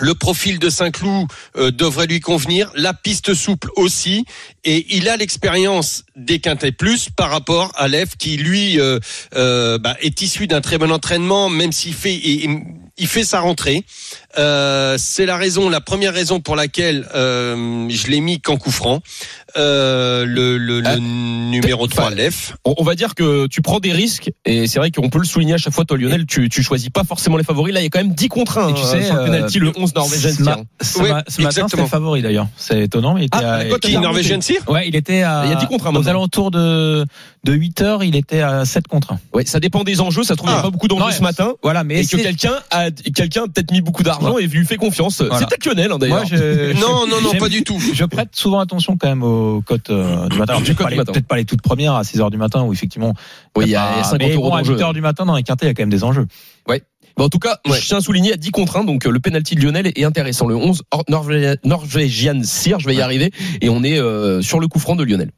le 0.00 0.14
profil 0.14 0.58
de 0.58 0.70
Saint-Cloud 0.70 1.28
euh, 1.56 1.70
devrait 1.70 2.06
lui 2.06 2.20
convenir, 2.20 2.70
la 2.74 2.94
piste 2.94 3.34
souple 3.34 3.70
aussi, 3.76 4.24
et 4.64 4.86
il 4.96 5.08
a 5.08 5.16
l'expérience 5.16 6.04
des 6.16 6.38
quintets 6.38 6.72
plus 6.72 7.08
par 7.10 7.30
rapport 7.30 7.72
à 7.76 7.88
Lev 7.88 8.16
qui 8.18 8.36
lui 8.36 8.80
euh, 8.80 8.98
euh, 9.34 9.78
bah, 9.78 9.96
est 10.00 10.20
issu 10.22 10.46
d'un 10.46 10.60
très 10.60 10.78
bon 10.78 10.90
entraînement, 10.90 11.48
même 11.48 11.72
s'il 11.72 11.94
fait 11.94 12.20
il 12.98 13.06
fait 13.06 13.24
sa 13.24 13.40
rentrée. 13.40 13.84
Euh, 14.38 14.96
c'est 14.98 15.24
la 15.26 15.36
raison, 15.36 15.68
la 15.70 15.80
première 15.80 16.12
raison 16.12 16.40
pour 16.40 16.56
laquelle 16.56 17.08
euh, 17.14 17.86
je 17.88 18.06
l'ai 18.08 18.20
mis 18.20 18.40
qu'en 18.40 18.56
coup 18.56 18.70
franc. 18.70 19.00
Euh, 19.56 20.26
le, 20.26 20.58
le, 20.58 20.80
le 20.80 20.86
Ah, 20.86 20.96
numéro 20.98 21.86
3 21.86 22.04
enfin, 22.06 22.14
Lev. 22.14 22.34
On, 22.66 22.74
on 22.76 22.84
va 22.84 22.94
dire 22.94 23.14
que 23.14 23.46
tu 23.46 23.62
prends 23.62 23.80
des 23.80 23.92
risques 23.92 24.30
et 24.44 24.66
c'est 24.66 24.78
vrai 24.78 24.90
qu'on 24.90 25.08
peut 25.08 25.18
le 25.18 25.24
souligner 25.24 25.54
à 25.54 25.56
chaque 25.56 25.72
fois 25.72 25.86
toi 25.86 25.96
Lionel 25.96 26.26
tu, 26.26 26.50
tu 26.50 26.62
choisis 26.62 26.90
pas 26.90 27.04
forcément 27.04 27.38
les 27.38 27.44
favoris 27.44 27.72
là 27.72 27.80
il 27.80 27.84
y 27.84 27.86
a 27.86 27.88
quand 27.88 28.00
même 28.00 28.12
10 28.12 28.28
contre 28.28 28.58
1 28.58 28.68
Et 28.68 28.74
tu 28.74 28.80
hein, 28.82 28.84
sais, 28.84 29.02
sur 29.04 29.14
le 29.14 29.20
euh, 29.20 29.24
penalty 29.24 29.58
le 29.60 29.72
11 29.74 29.94
norvégien 29.94 30.30
tiens. 30.36 30.64
ce 30.82 30.98
Ouais, 30.98 31.08
ma- 31.10 31.24
ce 31.26 31.40
matin, 31.40 31.48
exactement. 31.48 31.68
c'était 31.68 31.82
le 31.82 31.88
favori 31.88 32.20
d'ailleurs. 32.20 32.48
C'est 32.58 32.82
étonnant, 32.82 33.14
mais 33.14 33.22
il 33.22 33.24
était 33.26 33.38
Ah, 33.40 33.54
à- 33.54 33.78
Qui 33.78 33.94
est 33.94 33.98
Norvégienne 34.00 34.42
Sir 34.42 34.60
Ouais, 34.68 34.86
il 34.88 34.94
était 34.94 35.22
à, 35.22 35.44
Il 35.46 35.50
y 35.52 35.54
a 35.54 35.56
10 35.56 35.66
contre 35.68 35.86
un 35.86 35.90
aux 35.90 35.92
maintenant. 35.92 36.10
alentours 36.10 36.50
de, 36.50 37.06
de 37.44 37.52
8 37.54 37.80
heures, 37.80 38.04
il 38.04 38.14
était 38.16 38.42
à 38.42 38.66
7 38.66 38.86
contre 38.88 39.12
1. 39.14 39.20
Ouais, 39.32 39.46
ça 39.46 39.58
dépend 39.58 39.84
des 39.84 40.02
enjeux, 40.02 40.22
ça 40.22 40.34
se 40.34 40.36
trouve 40.36 40.50
il 40.50 40.52
n'y 40.52 40.56
a 40.58 40.60
Ah. 40.60 40.64
pas 40.64 40.70
beaucoup 40.70 40.88
d'enjeux 40.88 41.12
ce 41.12 41.22
matin 41.22 41.54
Voilà, 41.62 41.82
mais 41.82 42.02
et 42.02 42.06
que 42.06 42.16
quelqu'un 42.18 42.58
a 42.70 42.85
quelqu'un 42.90 43.44
a 43.44 43.46
peut-être 43.48 43.70
mis 43.72 43.80
beaucoup 43.80 44.02
d'argent 44.02 44.38
et 44.38 44.46
lui 44.46 44.64
fait 44.66 44.76
confiance. 44.76 45.20
Voilà. 45.20 45.38
C'est 45.38 45.46
peut-être 45.48 45.66
Lionel 45.66 45.92
hein, 45.92 45.98
d'ailleurs. 45.98 46.24
Non, 46.80 47.06
non, 47.06 47.20
non, 47.22 47.32
pas 47.38 47.48
du 47.48 47.62
tout. 47.62 47.78
Je 47.94 48.04
prête 48.04 48.30
souvent 48.34 48.60
attention 48.60 48.96
quand 48.96 49.08
même 49.08 49.22
aux 49.22 49.62
cotes 49.62 49.90
euh, 49.90 50.28
du 50.28 50.38
matin. 50.38 50.54
Alors, 50.54 50.62
Du 50.62 50.74
peut-être 50.74 50.82
pas, 50.84 50.90
les- 50.90 50.96
matin. 50.96 51.12
peut-être 51.12 51.26
pas 51.26 51.36
les 51.36 51.44
toutes 51.44 51.62
premières 51.62 51.94
à 51.94 52.04
6 52.04 52.20
heures 52.20 52.30
du 52.30 52.36
matin 52.38 52.62
où 52.62 52.72
effectivement. 52.72 53.14
Oui, 53.56 53.64
il 53.66 53.70
y 53.70 53.76
a 53.76 53.86
pas- 53.98 54.02
50 54.04 54.18
mais 54.20 54.34
euros 54.34 54.50
bon, 54.50 54.54
à 54.56 54.58
d'enjeu. 54.60 54.74
8 54.76 54.82
heures 54.82 54.92
du 54.92 55.00
matin 55.00 55.24
dans 55.26 55.34
les 55.36 55.42
quintés, 55.42 55.66
il 55.66 55.68
y 55.68 55.70
a 55.70 55.74
quand 55.74 55.82
même 55.82 55.90
des 55.90 56.04
enjeux. 56.04 56.26
Bon, 57.18 57.24
en 57.24 57.28
tout 57.30 57.38
cas, 57.38 57.60
Ouais. 57.66 57.78
je 57.80 57.86
tiens 57.86 57.96
à 57.96 58.00
souligner 58.02 58.34
à 58.34 58.36
10 58.36 58.50
contre 58.50 58.76
1, 58.76 58.84
donc 58.84 59.06
euh, 59.06 59.10
le 59.10 59.20
penalty 59.20 59.54
de 59.54 59.62
Lionel 59.62 59.86
est 59.86 60.04
intéressant. 60.04 60.46
Le 60.46 60.54
11 60.54 60.82
Or- 60.90 61.04
Norvé- 61.08 61.56
Norvégian 61.64 62.42
Sir, 62.44 62.78
je 62.78 62.86
vais 62.86 62.94
y 62.94 63.00
arriver, 63.00 63.30
et 63.62 63.70
on 63.70 63.82
est 63.82 63.98
euh, 63.98 64.42
sur 64.42 64.60
le 64.60 64.68
coup 64.68 64.78
franc 64.78 64.96
de 64.96 65.02
Lionel. 65.02 65.30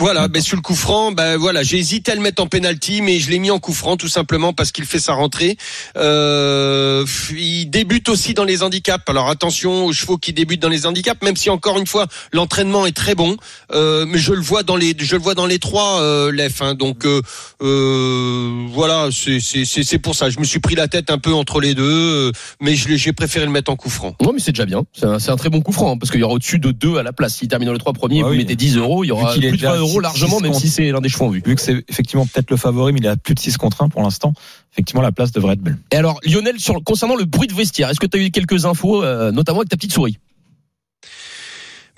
Voilà, 0.00 0.26
ben 0.26 0.42
sur 0.42 0.56
le 0.56 0.60
coup 0.62 0.74
franc, 0.74 1.12
ben 1.12 1.36
voilà, 1.36 1.62
j'ai 1.62 1.78
hésité 1.78 2.10
à 2.10 2.14
le 2.16 2.20
mettre 2.20 2.42
en 2.42 2.48
penalty, 2.48 3.00
mais 3.00 3.20
je 3.20 3.30
l'ai 3.30 3.38
mis 3.38 3.52
en 3.52 3.60
coup 3.60 3.72
franc 3.72 3.96
tout 3.96 4.08
simplement 4.08 4.52
parce 4.52 4.72
qu'il 4.72 4.86
fait 4.86 4.98
sa 4.98 5.12
rentrée. 5.14 5.56
Euh, 5.96 7.04
il 7.30 7.66
débute 7.70 8.08
aussi 8.08 8.34
dans 8.34 8.42
les 8.42 8.64
handicaps. 8.64 9.08
Alors 9.08 9.28
attention 9.30 9.86
aux 9.86 9.92
chevaux 9.92 10.18
qui 10.18 10.32
débutent 10.32 10.60
dans 10.60 10.68
les 10.68 10.86
handicaps, 10.86 11.22
même 11.22 11.36
si 11.36 11.48
encore 11.48 11.78
une 11.78 11.86
fois 11.86 12.08
l'entraînement 12.32 12.86
est 12.86 12.96
très 12.96 13.14
bon. 13.14 13.36
Euh, 13.72 14.04
mais 14.04 14.18
je 14.18 14.32
le 14.32 14.40
vois 14.40 14.64
dans 14.64 14.74
les, 14.74 14.96
je 14.98 15.14
le 15.14 15.22
vois 15.22 15.36
dans 15.36 15.46
les 15.46 15.60
trois 15.60 16.00
euh, 16.02 16.32
Lef. 16.32 16.60
hein. 16.60 16.74
donc 16.74 17.06
euh, 17.06 17.22
euh, 17.62 18.66
voilà, 18.72 19.10
c'est 19.12 19.38
c'est 19.38 19.64
c'est 19.64 19.84
c'est 19.84 19.98
pour 20.00 20.16
ça. 20.16 20.28
Je 20.28 20.40
me 20.40 20.44
suis 20.44 20.58
pris 20.58 20.74
la 20.74 20.88
tête 20.88 21.08
un 21.10 21.18
peu 21.18 21.32
entre 21.32 21.60
les 21.60 21.74
deux, 21.74 21.84
euh, 21.84 22.32
mais 22.60 22.74
j'ai 22.74 23.12
préféré 23.12 23.44
le 23.46 23.52
mettre 23.52 23.70
en 23.70 23.76
coup 23.76 23.90
franc. 23.90 24.16
Non, 24.20 24.32
mais 24.32 24.40
c'est 24.40 24.50
déjà 24.50 24.66
bien. 24.66 24.82
C'est 24.92 25.06
un, 25.06 25.20
c'est 25.20 25.30
un 25.30 25.36
très 25.36 25.50
bon 25.50 25.60
coup 25.60 25.72
franc, 25.72 25.92
hein, 25.92 25.98
parce 25.98 26.10
qu'il 26.10 26.18
y 26.20 26.24
aura 26.24 26.34
au-dessus 26.34 26.58
de 26.58 26.72
2 26.72 26.96
à 26.96 27.04
la 27.04 27.12
place. 27.12 27.36
S'il 27.36 27.46
termine 27.46 27.66
dans 27.66 27.72
les 27.72 27.78
trois 27.78 27.92
premiers, 27.92 28.22
Ah 28.22 28.24
vous 28.26 28.30
oui. 28.32 28.38
mettez 28.38 28.56
10 28.56 28.76
euros, 28.78 29.04
il 29.04 29.08
y 29.08 29.10
aura 29.12 29.28
Vu 29.32 29.34
qu'il 29.38 29.44
est 29.44 29.50
plus 29.50 29.58
de 29.58 29.62
20 29.62 29.70
déjà 29.72 29.83
euros 29.84 30.00
largement, 30.00 30.40
même 30.40 30.54
si 30.54 30.68
c'est 30.68 30.90
l'un 30.90 31.00
des 31.00 31.08
chevaux 31.08 31.26
en 31.26 31.30
vue. 31.30 31.42
Vu 31.44 31.54
que 31.54 31.60
c'est 31.60 31.84
effectivement 31.88 32.26
peut-être 32.26 32.50
le 32.50 32.56
favori, 32.56 32.92
mais 32.92 33.00
il 33.00 33.06
est 33.06 33.10
à 33.10 33.16
plus 33.16 33.34
de 33.34 33.40
6 33.40 33.56
contre 33.56 33.82
1 33.82 33.88
pour 33.88 34.02
l'instant. 34.02 34.32
Effectivement, 34.72 35.02
la 35.02 35.12
place 35.12 35.32
devrait 35.32 35.54
être 35.54 35.60
belle. 35.60 35.78
Et 35.92 35.96
alors, 35.96 36.18
Lionel, 36.24 36.58
sur, 36.58 36.82
concernant 36.82 37.16
le 37.16 37.24
bruit 37.24 37.48
de 37.48 37.54
vestiaire, 37.54 37.90
est-ce 37.90 38.00
que 38.00 38.06
tu 38.06 38.18
as 38.18 38.20
eu 38.20 38.30
quelques 38.30 38.64
infos, 38.64 39.04
euh, 39.04 39.30
notamment 39.30 39.60
avec 39.60 39.68
ta 39.68 39.76
petite 39.76 39.92
souris? 39.92 40.18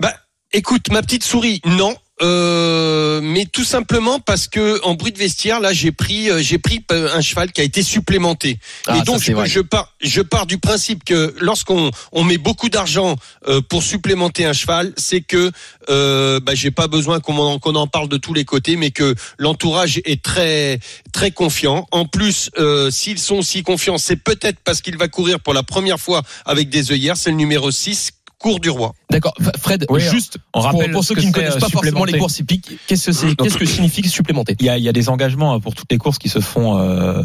Bah, 0.01 0.13
écoute, 0.53 0.91
ma 0.91 1.03
petite 1.03 1.25
souris, 1.25 1.61
non. 1.65 1.95
Euh, 2.23 3.21
mais 3.23 3.45
tout 3.45 3.65
simplement 3.65 4.21
parce 4.21 4.49
que 4.49 4.83
en 4.85 4.95
bruit 4.95 5.13
de 5.13 5.19
vestiaire, 5.19 5.61
là, 5.61 5.73
j'ai 5.73 5.93
pris, 5.93 6.31
euh, 6.31 6.41
j'ai 6.41 6.59
pris 6.59 6.83
euh, 6.91 7.15
un 7.15 7.21
cheval 7.21 7.53
qui 7.53 7.61
a 7.61 7.65
été 7.65 7.83
supplémenté. 7.83 8.59
Ah, 8.87 8.97
et 8.97 9.03
donc, 9.03 9.19
ça, 9.19 9.33
c'est 9.37 9.47
je, 9.47 9.61
pars, 9.61 9.93
je 10.01 10.23
pars 10.23 10.47
du 10.47 10.57
principe 10.59 11.05
que 11.05 11.35
lorsqu'on 11.41 11.91
on 12.13 12.25
met 12.25 12.39
beaucoup 12.39 12.71
d'argent 12.71 13.17
euh, 13.49 13.61
pour 13.61 13.83
supplémenter 13.83 14.47
un 14.47 14.55
cheval, 14.55 14.93
c'est 14.97 15.21
que 15.21 15.51
euh, 15.91 16.41
bah, 16.41 16.55
j'ai 16.55 16.71
pas 16.71 16.89
besoin 16.89 17.21
qu'on 17.21 17.37
en, 17.37 17.59
qu'on 17.59 17.75
en 17.75 17.87
parle 17.87 18.09
de 18.09 18.17
tous 18.17 18.33
les 18.33 18.45
côtés, 18.45 18.77
mais 18.77 18.91
que 18.91 19.15
l'entourage 19.39 20.01
est 20.05 20.23
très 20.23 20.79
très 21.13 21.31
confiant. 21.31 21.87
En 21.91 22.07
plus, 22.07 22.51
euh, 22.59 22.91
s'ils 22.91 23.19
sont 23.19 23.43
si 23.43 23.63
confiants, 23.63 23.99
c'est 23.99 24.17
peut-être 24.17 24.59
parce 24.65 24.81
qu'il 24.81 24.97
va 24.97 25.09
courir 25.09 25.41
pour 25.41 25.53
la 25.53 25.63
première 25.63 26.01
fois 26.01 26.23
avec 26.47 26.71
des 26.71 26.93
œillères. 26.93 27.17
C'est 27.17 27.31
le 27.31 27.37
numéro 27.37 27.71
6 27.71 28.13
Cours 28.39 28.61
du 28.61 28.71
Roi. 28.71 28.93
D'accord. 29.11 29.35
Fred, 29.59 29.87
Oui, 29.89 30.01
juste 30.01 30.39
on 30.53 30.61
pour, 30.61 30.71
rappelle 30.71 30.91
pour 30.91 31.05
ceux 31.05 31.15
ce 31.15 31.21
qui 31.21 31.27
ne 31.27 31.33
connaissent 31.33 31.57
euh, 31.57 31.61
pas 31.61 31.69
forcément 31.69 32.05
les 32.05 32.19
courses 32.19 32.39
hippiques, 32.39 32.73
qu'est-ce 32.87 33.07
que 33.07 33.13
c'est, 33.13 33.35
qu'est-ce 33.35 33.57
que 33.57 33.65
signifie 33.65 34.07
supplémenter? 34.09 34.57
Il 34.61 34.67
y 34.67 34.69
a, 34.69 34.77
il 34.77 34.85
y 34.85 34.89
a 34.89 34.93
des 34.93 35.09
engagements 35.09 35.55
hein, 35.55 35.61
pour 35.61 35.75
toutes 35.75 35.91
les 35.91 35.99
courses 35.99 36.19
qui 36.19 36.29
se 36.29 36.41
font, 36.41 36.79
euh, 36.79 37.23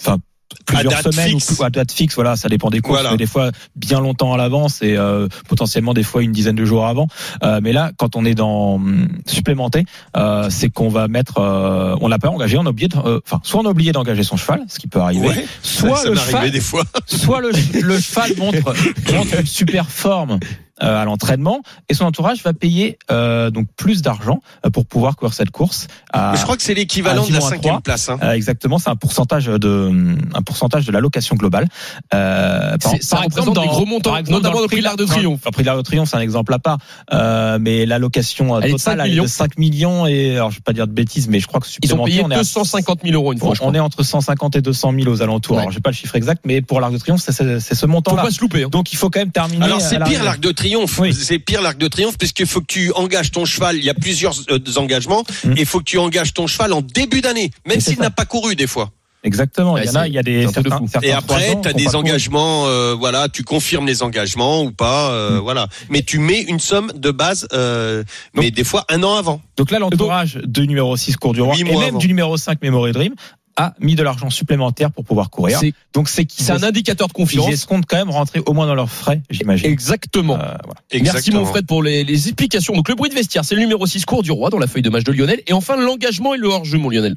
enfin 0.00 0.18
plusieurs 0.66 0.92
date 0.92 1.12
semaines 1.12 1.28
fixe. 1.40 1.58
ou 1.58 1.64
à 1.64 1.70
date 1.70 1.92
fixe. 1.92 2.14
Voilà, 2.14 2.36
ça 2.36 2.48
dépend 2.48 2.70
des 2.70 2.80
courses, 2.80 2.98
Voilà. 2.98 3.10
mais 3.12 3.16
des 3.16 3.26
fois 3.26 3.50
bien 3.76 4.00
longtemps 4.00 4.32
à 4.32 4.36
l'avance 4.36 4.82
et 4.82 4.96
euh, 4.96 5.28
potentiellement 5.48 5.94
des 5.94 6.02
fois 6.02 6.22
une 6.22 6.32
dizaine 6.32 6.56
de 6.56 6.64
jours 6.64 6.86
avant. 6.86 7.06
Euh, 7.42 7.60
mais 7.62 7.72
là, 7.72 7.92
quand 7.96 8.16
on 8.16 8.24
est 8.24 8.34
dans 8.34 8.74
hum, 8.74 9.08
supplémenté, 9.26 9.84
euh, 10.16 10.48
c'est 10.50 10.68
qu'on 10.70 10.88
va 10.88 11.08
mettre, 11.08 11.38
euh, 11.38 11.96
on 12.00 12.08
l'a 12.08 12.18
pas 12.18 12.28
engagé, 12.28 12.56
on 12.58 12.66
a 12.66 12.70
oublié, 12.70 12.88
euh, 13.04 13.20
enfin 13.26 13.40
soit 13.42 13.60
on 13.60 13.66
a 13.66 13.70
oublié 13.70 13.92
d'engager 13.92 14.22
son 14.22 14.36
cheval, 14.36 14.62
ce 14.68 14.78
qui 14.78 14.86
peut 14.88 15.00
arriver, 15.00 15.28
Ouais, 15.28 15.46
soit 15.62 15.96
ça 15.96 16.04
le 16.08 16.14
m'est 16.14 16.20
arrivé 16.20 16.32
cheval, 16.36 16.50
des 16.50 16.60
fois. 16.60 16.84
soit 17.06 17.40
le, 17.40 17.50
le 17.80 18.00
cheval 18.00 18.32
montre, 18.38 18.58
montre 19.14 19.40
une 19.40 19.46
super 19.46 19.88
forme 19.90 20.38
à 20.80 21.04
l'entraînement 21.04 21.60
et 21.88 21.94
son 21.94 22.04
entourage 22.04 22.42
va 22.42 22.52
payer 22.52 22.98
euh, 23.10 23.50
donc 23.50 23.66
plus 23.76 24.02
d'argent 24.02 24.40
euh, 24.64 24.70
pour 24.70 24.86
pouvoir 24.86 25.16
courir 25.16 25.34
cette 25.34 25.50
course. 25.50 25.86
À, 26.12 26.34
je 26.36 26.42
crois 26.42 26.56
que 26.56 26.62
c'est 26.62 26.74
l'équivalent 26.74 27.26
de 27.26 27.32
la 27.32 27.38
à 27.38 27.40
10-3. 27.40 27.48
cinquième 27.50 27.80
place. 27.82 28.08
Hein. 28.08 28.18
euh, 28.22 28.32
exactement, 28.32 28.78
c'est 28.78 28.90
un 28.90 28.96
pourcentage 28.96 29.46
de 29.46 29.92
un 30.34 30.42
pourcentage 30.42 30.86
de 30.86 30.92
l'allocation 30.92 31.36
globale. 31.36 31.66
Euh, 32.14 32.76
par, 32.78 32.90
par 33.10 33.22
représente 33.22 33.26
exemple, 33.26 33.60
des 33.60 33.66
gros 33.66 33.86
montants, 33.86 34.10
par 34.10 34.18
exemple, 34.18 34.36
notamment 34.38 34.56
dans 34.56 34.62
le 34.62 34.66
prix 34.68 34.78
de 34.78 34.84
l'Arc 34.84 34.96
de 34.98 35.04
dans- 35.04 35.12
Triomphe. 35.12 35.40
Le 35.44 35.50
prix 35.50 35.62
de 35.62 35.66
l'Arc 35.66 35.78
de 35.78 35.82
Triomphe, 35.82 36.08
c'est 36.08 36.16
un 36.16 36.20
exemple 36.20 36.52
à 36.54 36.58
part. 36.58 36.78
Euh, 37.12 37.58
mais 37.60 37.86
l'allocation 37.86 38.56
euh, 38.56 38.60
totale 38.60 38.78
5 38.78 38.92
elle 38.92 39.00
est 39.00 39.08
millions. 39.10 39.22
de 39.24 39.28
5 39.28 39.58
millions 39.58 40.06
et 40.06 40.36
alors 40.36 40.50
je 40.50 40.56
vais 40.56 40.62
pas 40.62 40.72
dire 40.72 40.86
de 40.86 40.92
bêtises, 40.92 41.28
mais 41.28 41.40
je 41.40 41.46
crois 41.46 41.60
que 41.60 41.66
Ils 41.82 41.94
ont 41.94 42.04
payé 42.04 42.22
on 42.24 42.30
est 42.30 42.34
à 42.34 42.38
250 42.38 43.00
000 43.04 43.14
euros 43.14 43.32
une 43.32 43.38
fois. 43.38 43.50
on 43.50 43.52
crois. 43.54 43.72
est 43.74 43.80
entre 43.80 44.02
150 44.02 44.56
et 44.56 44.62
200 44.62 44.92
000 44.98 45.08
aux 45.10 45.22
alentours. 45.22 45.56
Ouais. 45.56 45.62
Alors, 45.62 45.72
j'ai 45.72 45.80
pas 45.80 45.90
le 45.90 45.96
chiffre 45.96 46.16
exact, 46.16 46.42
mais 46.44 46.62
pour 46.62 46.80
l'Arc 46.80 46.92
de 46.92 46.98
Triomphe, 46.98 47.20
c'est 47.20 47.32
ce 47.32 47.74
Faut 47.74 47.86
montant-là. 47.86 48.22
pas 48.22 48.30
se 48.30 48.40
louper. 48.40 48.64
hein. 48.64 48.68
Donc, 48.70 48.92
il 48.92 48.96
faut 48.96 49.10
quand 49.10 49.20
même 49.20 49.30
terminer. 49.32 49.64
Alors 49.64 49.80
c'est 49.80 49.98
pire 50.04 50.22
l'arc 50.24 50.40
de 50.40 50.50
triomphe. 50.52 50.69
Oui. 50.98 51.14
C'est 51.14 51.38
pire 51.38 51.62
l'arc 51.62 51.78
de 51.78 51.88
triomphe 51.88 52.18
puisqu'il 52.18 52.46
faut 52.46 52.60
que 52.60 52.66
tu 52.66 52.92
engages 52.92 53.30
ton 53.30 53.44
cheval. 53.44 53.76
Il 53.76 53.84
y 53.84 53.90
a 53.90 53.94
plusieurs 53.94 54.34
euh, 54.50 54.58
engagements 54.76 55.24
Mm. 55.44 55.52
et 55.52 55.60
il 55.60 55.66
faut 55.66 55.78
que 55.78 55.84
tu 55.84 55.98
engages 55.98 56.32
ton 56.34 56.46
cheval 56.46 56.72
en 56.72 56.80
début 56.82 57.20
d'année, 57.20 57.50
même 57.66 57.80
s'il 57.80 57.98
n'a 57.98 58.10
pas 58.10 58.24
couru 58.26 58.54
des 58.56 58.66
fois. 58.66 58.90
Exactement. 59.22 59.76
Il 59.76 59.84
y 59.84 59.90
en 59.90 59.94
a, 59.96 60.06
il 60.08 60.14
y 60.14 60.18
a 60.18 60.22
des 60.22 60.46
de 60.46 60.50
certains, 60.50 60.80
Et 61.02 61.12
après, 61.12 61.60
tu 61.60 61.68
as 61.68 61.74
des 61.74 61.94
engagements, 61.94 62.66
euh, 62.66 62.94
voilà, 62.98 63.28
tu 63.28 63.44
confirmes 63.44 63.86
les 63.86 64.02
engagements 64.02 64.62
ou 64.62 64.70
pas, 64.72 65.10
euh, 65.10 65.36
Mm. 65.36 65.38
voilà. 65.40 65.66
Mais 65.90 66.00
tu 66.02 66.18
mets 66.18 66.40
une 66.40 66.58
somme 66.58 66.90
de 66.94 67.10
base, 67.10 67.46
euh, 67.52 68.02
mais 68.34 68.50
des 68.50 68.64
fois 68.64 68.84
un 68.88 69.02
an 69.02 69.16
avant. 69.16 69.42
Donc 69.58 69.70
là, 69.70 69.78
l'entourage 69.78 70.38
du 70.44 70.66
numéro 70.66 70.96
6 70.96 71.16
Cours 71.16 71.34
du 71.34 71.42
Roi 71.42 71.54
et 71.58 71.64
même 71.64 71.76
avant. 71.76 71.98
du 71.98 72.08
numéro 72.08 72.36
5 72.38 72.62
Memory 72.62 72.92
Dream 72.92 73.14
a 73.56 73.74
mis 73.80 73.94
de 73.94 74.02
l'argent 74.02 74.30
supplémentaire 74.30 74.90
pour 74.90 75.04
pouvoir 75.04 75.30
courir. 75.30 75.58
C'est- 75.58 75.72
Donc 75.92 76.08
c'est 76.08 76.26
C'est 76.30 76.52
un 76.52 76.62
indicateur 76.62 77.08
de 77.08 77.12
ils 77.12 77.14
confiance. 77.14 77.48
escomptent 77.50 77.86
quand 77.88 77.96
même 77.98 78.10
rentrer 78.10 78.40
au 78.46 78.52
moins 78.52 78.66
dans 78.66 78.74
leurs 78.74 78.90
frais, 78.90 79.22
j'imagine. 79.30 79.66
Exactement. 79.70 80.34
Euh, 80.34 80.38
voilà. 80.38 80.80
Merci 80.92 80.96
Exactement. 80.96 81.40
mon 81.40 81.46
Fred 81.46 81.66
pour 81.66 81.82
les, 81.82 82.04
les 82.04 82.28
explications. 82.28 82.74
Donc 82.74 82.88
le 82.88 82.94
bruit 82.94 83.10
de 83.10 83.14
vestiaire, 83.14 83.44
c'est 83.44 83.54
le 83.54 83.60
numéro 83.60 83.86
6 83.86 84.04
cours 84.04 84.22
du 84.22 84.30
roi 84.30 84.50
dans 84.50 84.58
la 84.58 84.66
feuille 84.66 84.82
de 84.82 84.90
match 84.90 85.04
de 85.04 85.12
Lionel. 85.12 85.42
Et 85.46 85.52
enfin 85.52 85.76
l'engagement 85.76 86.34
et 86.34 86.38
le 86.38 86.48
hors-jeu, 86.48 86.78
mon 86.78 86.88
Lionel. 86.90 87.16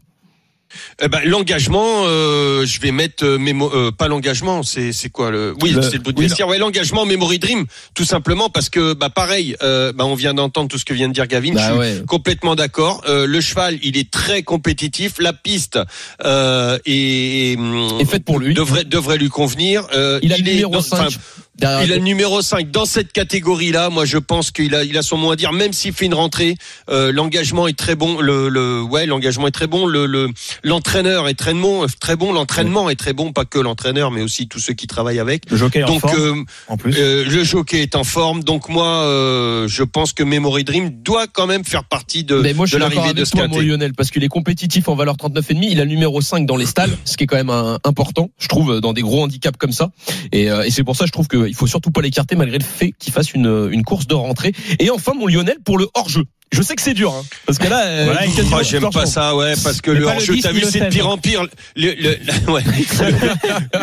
Eh 1.02 1.08
ben, 1.08 1.20
l'engagement, 1.26 2.04
euh, 2.06 2.66
je 2.66 2.80
vais 2.80 2.92
mettre 2.92 3.26
euh, 3.26 3.38
mémo- 3.38 3.72
euh, 3.74 3.92
pas 3.92 4.08
l'engagement, 4.08 4.64
c'est 4.64 4.92
c'est 4.94 5.10
quoi 5.10 5.32
le 5.32 5.54
Oui, 5.62 5.76
c'est 5.82 5.94
le 5.94 6.00
bout 6.00 6.12
de 6.12 6.20
oui, 6.20 6.26
vestiaire. 6.28 6.48
Ouais, 6.48 6.58
l'engagement 6.58 7.06
Memory 7.06 7.40
Dream, 7.40 7.66
tout 7.94 8.06
simplement 8.06 8.50
parce 8.50 8.70
que 8.70 8.94
bah 8.94 9.10
pareil, 9.10 9.56
euh, 9.64 9.92
bah 9.94 10.06
on 10.06 10.16
vient 10.16 10.34
d'entendre 10.34 10.70
tout 10.70 10.78
ce 10.78 10.86
que 10.86 10.94
vient 10.94 11.08
de 11.08 11.14
dire 11.14 11.28
Gavin. 11.28 11.54
Bah 11.54 11.62
je 11.62 11.70
suis 11.72 11.80
ouais. 12.00 12.04
complètement 12.08 12.56
d'accord. 12.56 13.02
Euh, 13.08 13.26
le 13.26 13.42
cheval, 13.42 13.78
il 13.84 13.98
est 13.98 14.10
très 14.12 14.44
compétitif. 14.44 15.14
La 15.20 15.34
piste 15.34 15.80
euh, 16.26 16.78
est, 16.86 17.58
Et 18.00 18.06
faites 18.06 18.26
pour 18.26 18.40
lui. 18.40 18.54
devrait 18.54 18.84
devrait 18.86 19.18
lui 19.18 19.30
convenir. 19.30 19.88
Euh, 19.94 20.20
Il 20.22 20.34
a 20.34 20.38
le 20.38 20.42
est 20.48 20.52
numéro 20.52 20.74
dans- 20.74 20.82
5. 20.82 21.18
Il 21.60 21.66
a 21.66 21.86
le 21.86 21.98
numéro 21.98 22.42
5 22.42 22.72
dans 22.72 22.86
cette 22.86 23.12
catégorie-là. 23.12 23.90
Moi, 23.90 24.06
je 24.06 24.18
pense 24.18 24.52
qu'il 24.52 24.74
a, 24.76 24.84
il 24.84 24.98
a 24.98 25.02
son 25.02 25.18
mot 25.18 25.32
à 25.32 25.36
dire, 25.36 25.54
même 25.54 25.72
s'il 25.74 25.94
fait 25.94 26.06
une 26.06 26.14
rentrée. 26.14 26.56
Euh, 26.90 27.12
l'engagement 27.12 27.68
est 27.68 27.78
très 27.78 27.96
bon. 27.96 28.20
Le, 28.20 28.50
le, 28.50 28.82
ouais, 28.82 29.06
l'engagement 29.06 29.48
est 29.48 29.52
très 29.52 29.68
bon. 29.68 29.86
Le, 29.86 30.06
le, 30.06 30.30
l'entraîneur 30.64 31.28
est 31.28 31.34
très 31.36 31.54
bon, 31.54 31.86
très 32.00 32.16
bon. 32.16 32.34
L'entraînement 32.34 32.90
est 32.90 32.96
très 32.96 33.14
bon, 33.14 33.32
pas 33.32 33.46
que 33.46 33.60
l'entraîneur, 33.60 34.12
mais 34.12 34.22
aussi 34.22 34.48
tous 34.48 34.60
ceux 34.60 34.74
qui 34.74 34.88
travaillent 34.88 35.20
avec. 35.20 35.50
Le 35.52 35.58
jockey 35.58 35.80
est 35.80 35.84
en 35.84 35.88
Donc, 35.88 36.02
forme, 36.02 36.16
euh, 36.20 36.44
en 36.70 36.78
plus. 36.78 36.96
euh, 36.98 37.26
le 37.26 37.44
jockey 37.44 37.82
est 37.84 37.96
en 37.96 38.04
forme. 38.04 38.44
Donc 38.44 38.70
moi, 38.70 38.88
euh, 38.88 39.68
je 39.68 39.84
pense 39.84 40.14
que 40.14 40.24
Memory 40.24 40.64
Dream 40.64 40.90
doit 40.90 41.28
quand 41.28 41.48
même 41.48 41.64
faire 41.66 41.84
partie 41.84 42.24
de, 42.24 42.36
Mais 42.38 42.54
moi, 42.54 42.66
je 42.66 42.74
de 42.76 42.80
l'arrivée 42.80 43.14
de 43.14 43.26
ce 43.26 43.32
quintet. 43.32 43.62
Lionel, 43.62 43.94
parce 43.94 44.10
qu'il 44.12 44.24
est 44.24 44.28
compétitif 44.28 44.88
en 44.90 44.96
valeur 44.96 45.16
39,5. 45.18 45.58
Il 45.70 45.80
a 45.80 45.84
le 45.86 45.90
numéro 45.92 46.20
5 46.22 46.46
dans 46.46 46.56
les 46.58 46.66
stalles, 46.66 46.92
ce 47.06 47.16
qui 47.18 47.26
est 47.26 47.28
quand 47.28 47.36
même 47.38 47.50
un- 47.50 47.78
important, 47.84 48.30
je 48.40 48.48
trouve, 48.48 48.80
dans 48.82 48.94
des 48.94 49.02
gros 49.02 49.24
handicaps 49.24 49.58
comme 49.58 49.72
ça. 49.72 49.92
Et, 50.32 50.50
euh, 50.50 50.64
et 50.64 50.72
c'est 50.72 50.84
pour 50.84 50.96
ça, 50.96 51.06
je 51.06 51.12
trouve 51.12 51.28
qu'il 51.46 51.56
faut 51.56 51.68
surtout 51.68 51.92
pas 51.92 52.02
l'écarter, 52.02 52.36
malgré 52.36 52.58
le 52.58 52.64
fait 52.64 52.92
qu'il 53.00 53.14
fasse 53.14 53.34
une, 53.34 53.70
une 53.72 53.84
course 53.84 54.08
de 54.08 54.16
rentrée. 54.16 54.54
Et 54.80 54.90
enfin, 54.90 55.14
mon 55.16 55.28
Lionel, 55.28 55.58
pour 55.64 55.78
le 55.78 55.88
hors-jeu. 55.94 56.24
Je 56.52 56.62
sais 56.62 56.76
que 56.76 56.84
c'est 56.84 56.94
dur, 56.94 57.12
hein, 57.12 57.24
parce 57.48 57.58
que 57.58 57.68
là, 57.68 57.84
euh, 57.84 58.04
Voilà, 58.06 58.28
il 58.28 58.32
il- 58.38 58.46
Moi, 58.46 58.62
j'aime 58.62 58.88
pas 58.92 59.08
ça, 59.08 59.36
ouais, 59.36 59.54
parce 59.64 59.82
que 59.82 59.90
Mais 59.90 60.00
le 60.02 60.06
hors-jeu, 60.06 60.36
10 60.36 60.42
t'as 60.44 60.52
vu, 60.52 60.60
c'est 60.62 60.80
de 60.82 60.84
16, 60.86 60.94
pire 60.94 61.10
en 61.10 61.18
pire. 61.18 61.48
Le, 61.76 61.94
le, 61.96 62.52
ouais. 62.52 62.62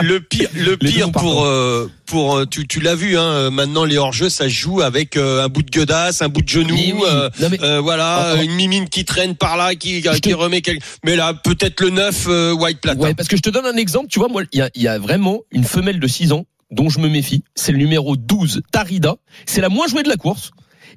le, 0.02 0.20
pire, 0.20 0.48
le 0.54 0.76
pire 0.76 1.10
pour, 1.10 1.44
euh, 1.44 1.90
pour, 2.06 2.36
euh, 2.36 2.46
tu, 2.46 2.68
tu 2.68 2.78
l'as 2.80 2.94
vu, 2.94 3.16
hein, 3.18 3.22
euh, 3.22 3.50
maintenant 3.50 3.84
les 3.84 3.98
hors-jeux, 3.98 4.28
ça 4.28 4.44
se 4.44 4.50
joue 4.54 4.82
avec 4.82 5.16
euh, 5.16 5.44
un 5.44 5.48
bout 5.48 5.62
de 5.62 5.70
gueudasses, 5.70 6.22
un 6.22 6.28
bout 6.28 6.42
de 6.42 6.48
genou, 6.48 6.74
oui. 6.74 6.94
euh, 7.08 7.28
Non, 7.40 7.48
mais- 7.50 7.60
euh, 7.60 7.80
voilà, 7.80 8.36
une 8.42 8.52
mimine 8.52 8.88
qui 8.88 9.04
traîne 9.04 9.34
par 9.34 9.56
là, 9.56 9.74
qui, 9.74 10.00
qui 10.00 10.20
te- 10.20 10.32
remet 10.34 10.60
quelque... 10.62 10.84
Mais 11.04 11.16
là, 11.16 11.34
peut-être 11.34 11.80
le 11.80 11.90
9 11.90 12.26
euh, 12.28 12.52
White 12.52 12.80
Platin. 12.80 13.00
Ouais, 13.00 13.14
parce 13.14 13.28
que 13.28 13.36
je 13.36 13.42
te 13.42 13.50
donne 13.50 13.66
un 13.66 13.76
exemple, 13.76 14.06
tu 14.08 14.20
vois, 14.20 14.28
moi, 14.28 14.42
il 14.52 14.58
y 14.58 14.62
a, 14.62 14.70
il 14.76 14.82
y 14.82 14.86
a 14.88 14.96
vraiment 14.98 15.40
une 15.50 15.64
femelle 15.64 15.98
de 15.98 16.06
6 16.06 16.30
ans 16.32 16.44
dont 16.70 16.88
je 16.88 16.98
me 17.00 17.08
méfie. 17.08 17.42
C'est 17.54 17.72
le 17.72 17.78
numéro 17.78 18.16
12, 18.16 18.62
Tarida. 18.72 19.16
C'est 19.46 19.60
la 19.60 19.68
moins 19.68 19.86
jouée 19.88 20.02
de 20.02 20.08
la 20.08 20.16
course. 20.16 20.50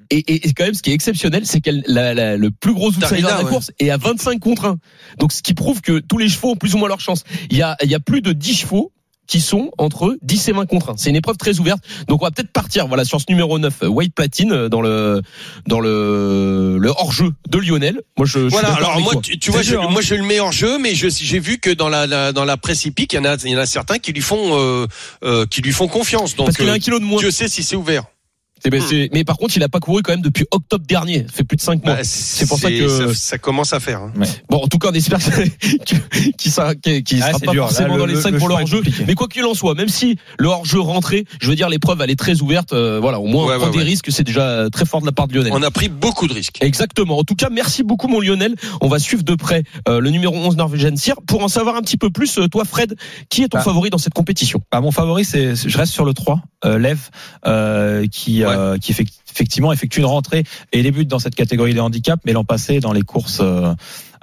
Et, 0.09 0.17
et, 0.17 0.47
et 0.47 0.53
quand 0.53 0.65
même, 0.65 0.73
ce 0.73 0.81
qui 0.81 0.91
est 0.91 0.93
exceptionnel, 0.93 1.45
c'est 1.45 1.61
qu'elle 1.61 1.83
la, 1.87 2.13
la- 2.13 2.35
le 2.37 2.51
plus 2.51 2.73
gros 2.73 2.89
outsider 2.89 3.21
de 3.21 3.27
la 3.27 3.43
ouais. 3.43 3.49
course 3.49 3.71
est 3.79 3.89
à 3.89 3.97
25 3.97 4.39
contre 4.39 4.65
1. 4.65 4.77
Donc, 5.19 5.31
ce 5.31 5.41
qui 5.41 5.53
prouve 5.53 5.81
que 5.81 5.99
tous 5.99 6.17
les 6.17 6.29
chevaux 6.29 6.51
ont 6.51 6.55
plus 6.55 6.73
ou 6.75 6.77
moins 6.77 6.87
leur 6.89 6.99
chance. 6.99 7.23
Il 7.51 7.57
y 7.57 7.61
a, 7.61 7.77
il 7.83 7.89
y 7.89 7.95
a 7.95 7.99
plus 7.99 8.21
de 8.21 8.33
10 8.33 8.53
chevaux 8.55 8.91
qui 9.27 9.39
sont 9.41 9.71
entre 9.77 10.17
10 10.21 10.49
et 10.49 10.51
20 10.51 10.65
contre 10.65 10.89
1. 10.91 10.97
C'est 10.97 11.09
une 11.09 11.15
épreuve 11.15 11.37
très 11.37 11.59
ouverte. 11.59 11.81
Donc 12.07 12.21
on 12.21 12.25
va 12.25 12.31
peut-être 12.31 12.51
partir 12.51 12.87
voilà 12.87 13.05
sur 13.05 13.19
ce 13.21 13.25
numéro 13.29 13.57
9 13.57 13.73
euh, 13.83 13.87
White 13.87 14.13
Platine 14.13 14.51
euh, 14.51 14.69
dans 14.69 14.81
le 14.81 15.21
dans 15.67 15.79
le 15.79 16.77
le 16.77 16.89
hors-jeu 16.89 17.31
de 17.49 17.57
Lionel. 17.57 18.01
Moi 18.17 18.25
je, 18.27 18.33
je 18.33 18.39
suis 18.41 18.49
Voilà, 18.49 18.69
d'accord 18.71 18.89
alors 18.91 19.01
moi, 19.01 19.13
tu, 19.21 19.37
tu 19.39 19.51
vois, 19.51 19.61
je, 19.61 19.75
hein. 19.75 19.87
moi 19.89 20.01
je 20.01 20.15
le 20.15 20.23
mets 20.23 20.39
en 20.39 20.51
jeu, 20.51 20.77
mais 20.77 20.93
je- 20.95 21.07
j'ai 21.09 21.39
vu 21.39 21.57
que 21.59 21.69
dans 21.69 21.89
la, 21.89 22.05
la- 22.07 22.31
dans 22.33 22.45
la 22.45 22.57
presse 22.57 22.85
hippique, 22.85 23.13
il 23.13 23.17
y 23.17 23.19
en 23.19 23.25
a, 23.25 23.35
il 23.43 23.49
y 23.51 23.55
en 23.55 23.59
a 23.59 23.65
certains 23.65 23.97
qui 23.99 24.11
lui 24.13 24.21
font, 24.21 24.57
euh, 24.59 24.87
euh, 25.23 25.45
qui 25.45 25.61
lui 25.61 25.71
font 25.71 25.87
confiance. 25.87 26.35
Donc, 26.35 26.47
parce 26.47 26.57
qu'il 26.57 26.67
a 26.67 26.71
euh, 26.71 26.75
un 26.75 26.79
kilo 26.79 26.99
de 26.99 27.05
moins. 27.05 27.19
Dieu 27.19 27.31
sait 27.31 27.47
si 27.47 27.63
c'est 27.63 27.75
ouvert. 27.75 28.03
Eh 28.65 28.69
ben, 28.69 28.81
c'est- 28.81 29.09
mais 29.13 29.23
par 29.23 29.37
contre, 29.37 29.55
il 29.57 29.63
a 29.63 29.69
pas 29.69 29.79
couru 29.79 30.01
quand 30.03 30.11
même 30.13 30.21
depuis 30.21 30.45
octobre 30.51 30.85
dernier. 30.87 31.25
Ça 31.27 31.33
fait 31.33 31.43
plus 31.43 31.57
de 31.57 31.61
5 31.61 31.83
mois. 31.85 31.95
Bah, 31.95 32.03
c'est 32.03 32.47
pour 32.47 32.57
ça 32.59 32.69
que- 32.69 32.87
ça, 32.87 33.13
ça 33.13 33.37
commence 33.37 33.73
à 33.73 33.79
faire. 33.79 34.01
hein. 34.01 34.13
Bon, 34.49 34.57
en 34.63 34.67
tout 34.67 34.77
cas, 34.77 34.89
on 34.91 34.93
espère 34.93 35.19
qu'il 36.37 36.51
sera, 36.51 36.69
Ah, 36.69 36.73
pas 36.73 37.51
dur. 37.51 37.63
Là, 37.63 37.69
forcément 37.69 37.93
le- 37.95 37.99
dans 37.99 38.05
les 38.05 38.13
le- 38.13 38.21
5 38.21 38.31
le 38.31 38.37
pour 38.39 38.47
le 38.47 38.55
hors-jeu. 38.55 38.81
Mais 39.07 39.15
quoi 39.15 39.27
qu'il 39.27 39.43
en 39.45 39.53
soit, 39.53 39.75
même 39.75 39.89
si 39.89 40.17
le 40.39 40.47
hors-jeu 40.47 40.79
rentrait, 40.79 41.25
je 41.41 41.49
veux 41.49 41.55
dire, 41.55 41.69
l'épreuve, 41.69 42.01
elle 42.01 42.09
est 42.11 42.15
très 42.19 42.41
ouverte. 42.41 42.73
euh, 42.73 42.99
voilà, 43.01 43.19
au 43.19 43.27
moins, 43.27 43.45
Ouais, 43.45 43.55
on 43.55 43.57
prend 43.57 43.65
ouais, 43.67 43.71
des 43.73 43.77
ouais. 43.79 43.83
risques. 43.83 44.07
C'est 44.11 44.23
déjà 44.23 44.67
très 44.71 44.85
fort 44.85 45.01
de 45.01 45.05
la 45.05 45.11
part 45.11 45.27
de 45.27 45.33
Lionel. 45.35 45.51
On 45.53 45.61
a 45.61 45.71
pris 45.71 45.89
beaucoup 45.89 46.27
de 46.27 46.33
risques. 46.33 46.57
Exactement. 46.61 47.17
En 47.19 47.23
tout 47.23 47.35
cas, 47.35 47.49
merci 47.51 47.83
beaucoup, 47.83 48.07
mon 48.07 48.19
Lionel. 48.19 48.55
On 48.81 48.87
va 48.87 48.99
suivre 48.99 49.23
de 49.23 49.35
près 49.35 49.63
euh, 49.87 49.99
le 49.99 50.09
numéro 50.09 50.35
11 50.35 50.55
Norwegian 50.55 50.95
Cyr. 50.95 51.15
Pour 51.27 51.43
en 51.43 51.47
savoir 51.47 51.75
un 51.75 51.81
petit 51.81 51.97
peu 51.97 52.09
plus, 52.09 52.37
euh, 52.37 52.47
toi, 52.47 52.63
Fred, 52.65 52.95
qui 53.29 53.43
est 53.43 53.49
ton 53.49 53.57
Ah. 53.59 53.61
favori 53.63 53.89
dans 53.89 53.97
cette 53.97 54.13
compétition? 54.13 54.61
Bah, 54.71 54.81
mon 54.81 54.91
favori, 54.91 55.25
c'est, 55.25 55.55
je 55.55 55.77
reste 55.77 55.91
sur 55.93 56.05
le 56.05 56.13
3, 56.13 56.35
euh, 56.35 56.39
Lev, 56.63 57.09
euh, 57.45 58.07
qui, 58.11 58.43
euh, 58.43 58.77
qui 58.77 58.91
effect- 58.91 59.13
effectivement 59.31 59.71
effectue 59.73 59.99
une 59.99 60.05
rentrée 60.05 60.43
et 60.71 60.83
débute 60.83 61.07
dans 61.07 61.19
cette 61.19 61.35
catégorie 61.35 61.73
des 61.73 61.79
handicaps, 61.79 62.21
mais 62.25 62.33
l'an 62.33 62.43
passé, 62.43 62.79
dans 62.79 62.93
les 62.93 63.01
courses 63.01 63.41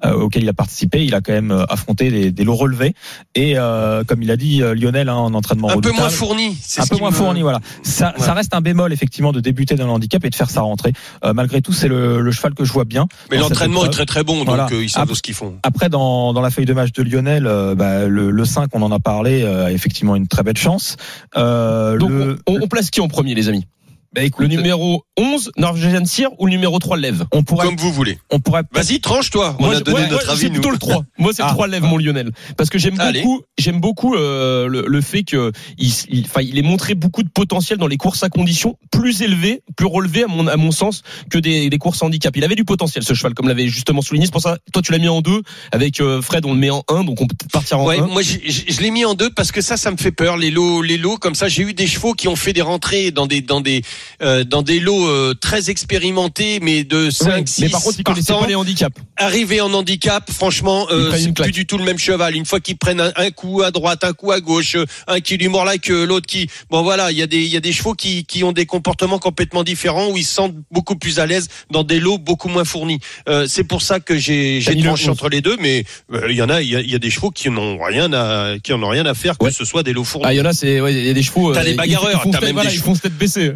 euh, 0.05 0.13
auxquelles 0.15 0.43
il 0.43 0.49
a 0.49 0.53
participé, 0.53 1.05
il 1.05 1.15
a 1.15 1.21
quand 1.21 1.33
même 1.33 1.51
euh, 1.51 1.65
affronté 1.69 2.11
des, 2.11 2.31
des 2.33 2.45
lots 2.45 2.55
relevés. 2.57 2.95
Et 3.35 3.55
euh, 3.57 4.03
comme 4.05 4.23
il 4.23 4.31
a 4.31 4.37
dit 4.37 4.63
euh, 4.63 4.75
Lionel, 4.75 5.09
hein, 5.09 5.15
en 5.15 5.35
entraînement 5.35 5.71
Un 5.71 5.81
peu 5.81 5.93
moins 5.93 6.09
fourni. 6.09 6.57
c'est 6.63 6.81
un 6.83 6.87
peu 6.87 6.97
moins 6.97 7.11
me- 7.11 7.15
fourni, 7.15 7.43
voilà. 7.43 7.61
Ça, 7.83 8.15
Ouais. 8.19 8.25
ça 8.25 8.35
reste 8.35 8.55
un 8.55 8.61
bémol 8.61 8.93
effectivement 8.93 9.33
de 9.33 9.41
débuter 9.41 9.75
dans 9.77 9.87
le 9.87 9.93
handicap 9.93 10.25
et 10.25 10.31
de 10.31 10.35
faire 10.35 10.51
sa 10.51 10.63
rentrée. 10.63 10.93
Euh, 11.25 11.33
malgré 11.33 11.61
tout, 11.63 11.73
c'est 11.73 11.89
le, 11.89 12.21
le 12.21 12.31
cheval 12.33 12.55
que 12.55 12.65
je 12.65 12.73
vois 12.73 12.85
bien. 12.85 13.07
Mais 13.31 13.37
l'entraînement 13.39 13.85
est 13.85 13.91
très 13.91 14.07
très 14.07 14.25
bon, 14.25 14.39
donc 14.39 14.47
Voilà. 14.47 14.67
euh, 14.73 14.83
ils 14.83 14.89
savent 14.91 15.03
Après- 15.05 15.15
ce 15.15 15.23
qu'ils 15.23 15.35
font. 15.35 15.55
Après, 15.63 15.89
dans, 15.89 16.33
dans 16.33 16.41
la 16.41 16.51
feuille 16.51 16.65
de 16.67 16.73
match 16.73 16.93
de 16.93 17.03
Lionel, 17.03 17.47
euh, 17.47 17.75
bah, 17.75 18.07
le, 18.07 18.31
le 18.31 18.45
5, 18.45 18.71
on 18.73 18.83
en 18.83 18.91
a 18.93 18.99
parlé, 19.01 19.43
euh, 19.43 19.67
a 19.67 19.73
effectivement 19.73 20.17
une 20.17 20.27
très 20.29 20.43
belle 20.43 20.57
chance. 20.57 20.97
Euh, 21.37 21.99
Donc, 21.99 22.11
le, 22.11 22.39
on, 22.47 22.59
on 22.63 22.69
place 22.69 22.91
qui 22.91 23.01
en 23.01 23.09
premier, 23.09 23.35
les 23.35 23.49
amis? 23.49 23.67
Bah, 24.13 24.25
écoute, 24.25 24.43
Le 24.49 24.49
numéro 24.57 25.05
11, 25.17 25.53
Norwegian 25.57 26.05
Sear 26.05 26.31
ou 26.41 26.47
le 26.47 26.51
numéro 26.51 26.81
3, 26.81 26.97
Lève 26.97 27.27
on 27.33 27.45
pourrait, 27.45 27.67
Comme 27.67 27.77
vous 27.77 27.93
voulez. 27.93 28.19
on 28.31 28.41
pourrait 28.41 28.63
Vas-y, 28.73 29.01
tranche-toi. 29.01 29.55
On 29.61 29.67
Moi, 29.67 29.77
a 29.77 29.81
donné 29.81 30.01
notre 30.09 30.25
moi, 30.25 30.33
avis, 30.33 30.41
c'est 30.41 30.51
plutôt 30.51 30.71
le 30.71 30.79
3. 30.79 31.05
Moi, 31.19 31.33
c'est 31.33 31.43
le 31.43 31.49
Ah. 31.49 31.53
3 31.53 31.69
lève, 31.69 31.85
mon 31.85 31.97
Lionel. 31.97 32.33
Parce 32.57 32.71
que 32.71 32.79
j'aime 32.79 32.97
beaucoup, 32.97 33.43
j'aime 33.57 33.81
beaucoup 33.81 34.17
euh, 34.17 34.67
le, 34.67 34.85
le 34.89 35.01
fait 35.01 35.23
que 35.23 35.53
il, 35.79 35.93
il, 36.09 36.25
enfin, 36.25 36.41
il 36.43 36.59
ait 36.59 36.63
montré 36.63 36.95
beaucoup 36.95 37.23
de 37.23 37.29
potentiel 37.29 37.79
dans 37.79 37.87
les 37.87 37.99
courses 37.99 38.25
à 38.25 38.31
conditions 38.31 38.77
plus 38.91 39.23
élevées, 39.23 39.63
plus 39.77 39.87
relevées 39.87 40.25
à 40.25 40.27
mon, 40.27 40.49
à 40.49 40.57
mon 40.57 40.73
sens 40.73 41.03
que 41.31 41.39
des, 41.39 41.71
des 41.71 41.79
courses 41.79 42.03
à 42.03 42.07
handicap. 42.07 42.37
Il 42.37 42.43
avait 42.43 42.57
du 42.57 42.65
potentiel, 42.65 43.05
ce 43.05 43.15
cheval, 43.15 43.35
comme 43.35 43.47
l'avait 43.47 43.69
justement 43.69 44.03
souligné. 44.03 44.27
C'est 44.27 44.33
pour 44.33 44.43
ça, 44.43 44.59
toi, 44.73 44.83
tu 44.83 44.91
l'as 44.91 44.99
mis 44.99 45.09
en 45.09 45.21
2. 45.21 45.43
Avec 45.71 46.01
euh, 46.01 46.21
Fred, 46.21 46.45
on 46.47 46.53
le 46.55 46.59
met 46.59 46.71
en 46.71 46.83
1, 46.89 47.05
donc 47.05 47.21
on 47.21 47.27
peut 47.29 47.37
peut-être 47.39 47.53
partir 47.53 47.79
en 47.79 47.87
Ouais, 47.87 48.01
1. 48.01 48.07
moi 48.09 48.23
je, 48.23 48.39
je- 48.45 48.73
je 48.73 48.81
l'ai 48.81 48.91
mis 48.91 49.05
en 49.05 49.15
deux 49.15 49.31
parce 49.31 49.53
que 49.53 49.61
ça, 49.61 49.77
ça 49.77 49.93
me 49.93 49.97
fait 49.97 50.11
peur. 50.13 50.37
Les 50.37 50.51
lots, 50.51 50.83
les 50.83 50.99
lots 50.99 51.17
comme 51.17 51.37
ça. 51.37 51.47
J'ai 51.47 51.63
eu 51.63 51.75
des 51.75 51.87
chevaux 51.87 52.15
qui 52.15 52.27
ont 52.27 52.35
fait 52.37 52.53
des 52.53 52.63
rentrées 52.63 53.13
dans 53.13 53.27
des 53.29 53.41
dans 53.41 53.61
des 53.61 53.83
euh, 54.23 54.45
dans 54.45 54.63
des 54.63 54.81
lots 54.81 55.07
euh, 55.09 55.35
très 55.35 55.71
expérimentés, 55.71 56.59
mais 56.61 56.85
de 56.85 57.11
5 57.11 57.27
Ouais, 57.29 57.43
6 57.47 57.63
mais 57.63 57.69
par 57.69 57.83
contre, 57.83 57.97
il 57.99 58.05
connaissait 58.05 58.33
pas 58.33 58.47
les 58.47 58.55
handicaps. 58.55 58.97
Arrivé 59.17 59.61
en 59.61 59.73
handicap, 59.75 60.31
franchement, 60.33 60.87
Ils 60.91 60.95
euh, 60.97 61.13
c'est 61.17 61.33
plus 61.35 61.53
du 61.53 61.67
tout 61.67 61.79
le 61.79 61.85
même 61.85 61.99
cheval. 61.99 62.35
Une 62.37 62.47
fois 62.47 62.61
qu'ils 62.61 62.77
prennent 62.79 63.01
un, 63.01 63.13
un 63.17 63.31
coup 63.31 63.63
à 63.63 63.71
droite, 63.71 64.05
un 64.05 64.13
coup 64.13 64.33
à 64.33 64.41
gauche, 64.41 64.77
euh, 64.77 64.85
un 65.07 65.21
qui 65.21 65.37
lui 65.37 65.49
mord 65.49 65.65
la 65.65 65.79
queue, 65.79 66.05
l'autre 66.05 66.27
qui, 66.27 66.49
bon 66.71 66.83
voilà, 66.83 67.11
il 67.13 67.19
y 67.19 67.23
a 67.23 67.27
des 67.27 67.39
il 67.41 67.49
y 67.49 67.57
a 67.57 67.61
des 67.61 67.73
chevaux 67.73 67.95
qui 67.95 68.25
qui 68.25 68.45
ont 68.45 68.53
des 68.53 68.67
comportements 68.67 69.19
complètement 69.19 69.65
différents 69.65 70.09
où 70.11 70.17
ils 70.17 70.25
se 70.25 70.35
sentent 70.35 70.55
beaucoup 70.71 70.97
plus 70.97 71.19
à 71.19 71.27
l'aise 71.27 71.49
dans 71.71 71.85
des 71.85 72.01
lots 72.01 72.19
beaucoup 72.19 72.49
moins 72.49 72.65
fournis. 72.65 72.99
Euh, 73.29 73.47
c'est 73.49 73.65
pour 73.65 73.83
ça 73.83 74.01
que 74.01 74.17
j'ai 74.19 74.61
j'ai 74.61 74.77
tranché 74.83 75.05
11. 75.05 75.11
entre 75.11 75.29
les 75.29 75.41
deux, 75.41 75.57
mais 75.61 75.85
il 76.29 76.37
y 76.37 76.43
en 76.43 76.49
a 76.49 76.63
il 76.63 76.69
y 76.71 76.77
a, 76.77 76.81
y 76.81 76.95
a 76.95 76.99
des 76.99 77.11
chevaux 77.11 77.31
qui 77.31 77.51
n'ont 77.51 77.79
rien 77.83 78.13
à 78.13 78.55
qui 78.63 78.73
en 78.73 78.83
ont 78.83 78.89
rien 78.89 79.07
à 79.07 79.15
faire 79.15 79.37
que 79.39 79.45
Ouais. 79.47 79.51
ce 79.53 79.65
soit 79.65 79.83
des 79.83 79.93
lots 79.93 80.05
fournis. 80.05 80.27
Ah, 80.29 80.35
il 80.35 80.39
y 80.39 80.41
en 80.41 80.45
a, 80.45 80.53
c'est, 80.53 80.81
ouais, 80.81 80.93
il 80.95 81.07
y 81.07 81.11
a 81.11 81.15
des 81.15 81.23
chevaux. 81.23 81.53
T'as 81.55 81.65
des 81.65 81.71
ils- 81.71 81.77
bagarreurs, 81.77 82.23
ils 82.27 82.31
t'as 82.31 82.41
même 82.41 82.53
voilà, 82.53 82.69
des 82.71 82.77
ils 82.77 82.79
chevaux. 82.81 82.95
font 82.95 83.01
tête 83.01 83.17
baissée. 83.17 83.53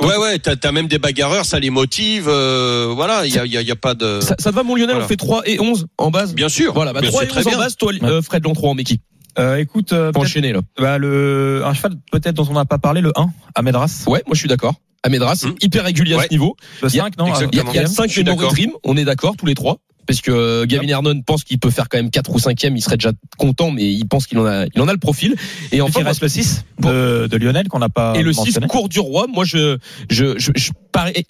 Ouais 0.00 0.16
ouais, 0.16 0.38
t'as 0.38 0.54
as 0.62 0.72
même 0.72 0.86
des 0.88 0.98
bagarreurs, 0.98 1.44
ça 1.44 1.58
les 1.60 1.70
motive. 1.70 2.26
euh, 2.28 2.92
voilà, 2.94 3.26
il 3.26 3.34
y 3.34 3.38
a, 3.38 3.46
y 3.46 3.56
a 3.56 3.62
y 3.62 3.70
a 3.70 3.76
pas 3.76 3.94
de. 3.94 4.20
Ça, 4.20 4.34
ça 4.38 4.50
te 4.50 4.54
va, 4.56 4.62
mon 4.62 4.74
Lionel? 4.74 4.90
Voilà. 4.90 5.04
On 5.04 5.08
fait 5.08 5.16
3 5.16 5.42
et 5.46 5.60
11 5.60 5.86
en 5.98 6.10
base? 6.10 6.34
Bien 6.34 6.48
sûr. 6.48 6.72
Voilà, 6.74 6.92
bah, 6.92 7.00
bien 7.00 7.10
3 7.10 7.22
sûr, 7.22 7.28
et 7.28 7.30
très 7.30 7.40
11 7.40 7.46
en 7.46 7.50
bien. 7.50 7.58
base, 7.58 7.76
toi, 7.76 7.92
euh, 8.02 8.22
Fred 8.22 8.42
Lon 8.44 8.52
3 8.54 8.70
en 8.70 8.74
Meki. 8.74 9.00
Euh, 9.38 9.56
écoute, 9.56 9.92
euh, 9.92 10.12
enchaîner, 10.14 10.52
là. 10.52 10.60
bah, 10.78 10.98
le, 10.98 11.62
un 11.64 11.72
cheval 11.74 11.92
peut-être 12.10 12.34
dont 12.34 12.46
on 12.50 12.54
n'a 12.54 12.64
pas 12.64 12.78
parlé, 12.78 13.00
le 13.00 13.12
1, 13.16 13.28
à 13.54 13.62
Medras. 13.62 14.04
Ouais, 14.06 14.22
moi, 14.26 14.34
je 14.34 14.38
suis 14.40 14.48
d'accord. 14.48 14.74
Amédras, 15.04 15.42
Hum. 15.44 15.54
hyper 15.60 15.84
régulier 15.84 16.14
à 16.14 16.18
Ouais. 16.18 16.26
ce 16.28 16.32
niveau. 16.32 16.54
Le 16.82 16.88
Il 16.88 16.94
y 16.94 17.00
a- 17.00 17.04
5, 17.04 17.18
non. 17.18 17.26
Il 17.26 17.30
y 17.30 17.32
a, 17.32 17.48
il 17.50 17.74
y 17.74 17.78
a 17.78 17.82
le 17.82 17.88
Je 17.88 17.92
5 17.92 18.08
suis 18.10 18.22
Memory 18.22 18.38
d'accord. 18.38 18.52
Dream, 18.52 18.70
on 18.84 18.96
est 18.96 19.04
d'accord 19.04 19.34
tous 19.36 19.46
les 19.46 19.54
trois. 19.54 19.78
Parce 20.06 20.20
que 20.20 20.30
euh, 20.30 20.66
Gavin 20.66 20.88
Hernon 20.88 21.20
pense 21.22 21.44
qu'il 21.44 21.58
peut 21.58 21.70
faire 21.70 21.88
quand 21.88 21.98
même 21.98 22.10
4 22.10 22.30
ou 22.34 22.38
5e, 22.38 22.72
il 22.74 22.82
serait 22.82 22.96
déjà 22.96 23.12
content, 23.38 23.70
mais 23.70 23.92
il 23.92 24.06
pense 24.06 24.26
qu'il 24.26 24.38
en 24.38 24.46
a, 24.46 24.66
il 24.66 24.80
en 24.80 24.88
a 24.88 24.92
le 24.92 24.98
profil. 24.98 25.36
Et 25.70 25.80
Enfin, 25.80 26.00
il 26.00 26.06
reste 26.06 26.22
le 26.22 26.28
6 26.28 26.64
de, 26.80 27.26
de 27.26 27.36
Lionel 27.36 27.68
qu'on 27.68 27.78
n'a 27.78 27.88
pas 27.88 28.14
et 28.16 28.22
le 28.22 28.32
6 28.32 28.38
mentionné. 28.38 28.66
cours 28.66 28.88
du 28.88 29.00
roi, 29.00 29.26
moi 29.32 29.44
je 29.44 29.78
je 30.10 30.38
je, 30.38 30.50
je, 30.56 30.70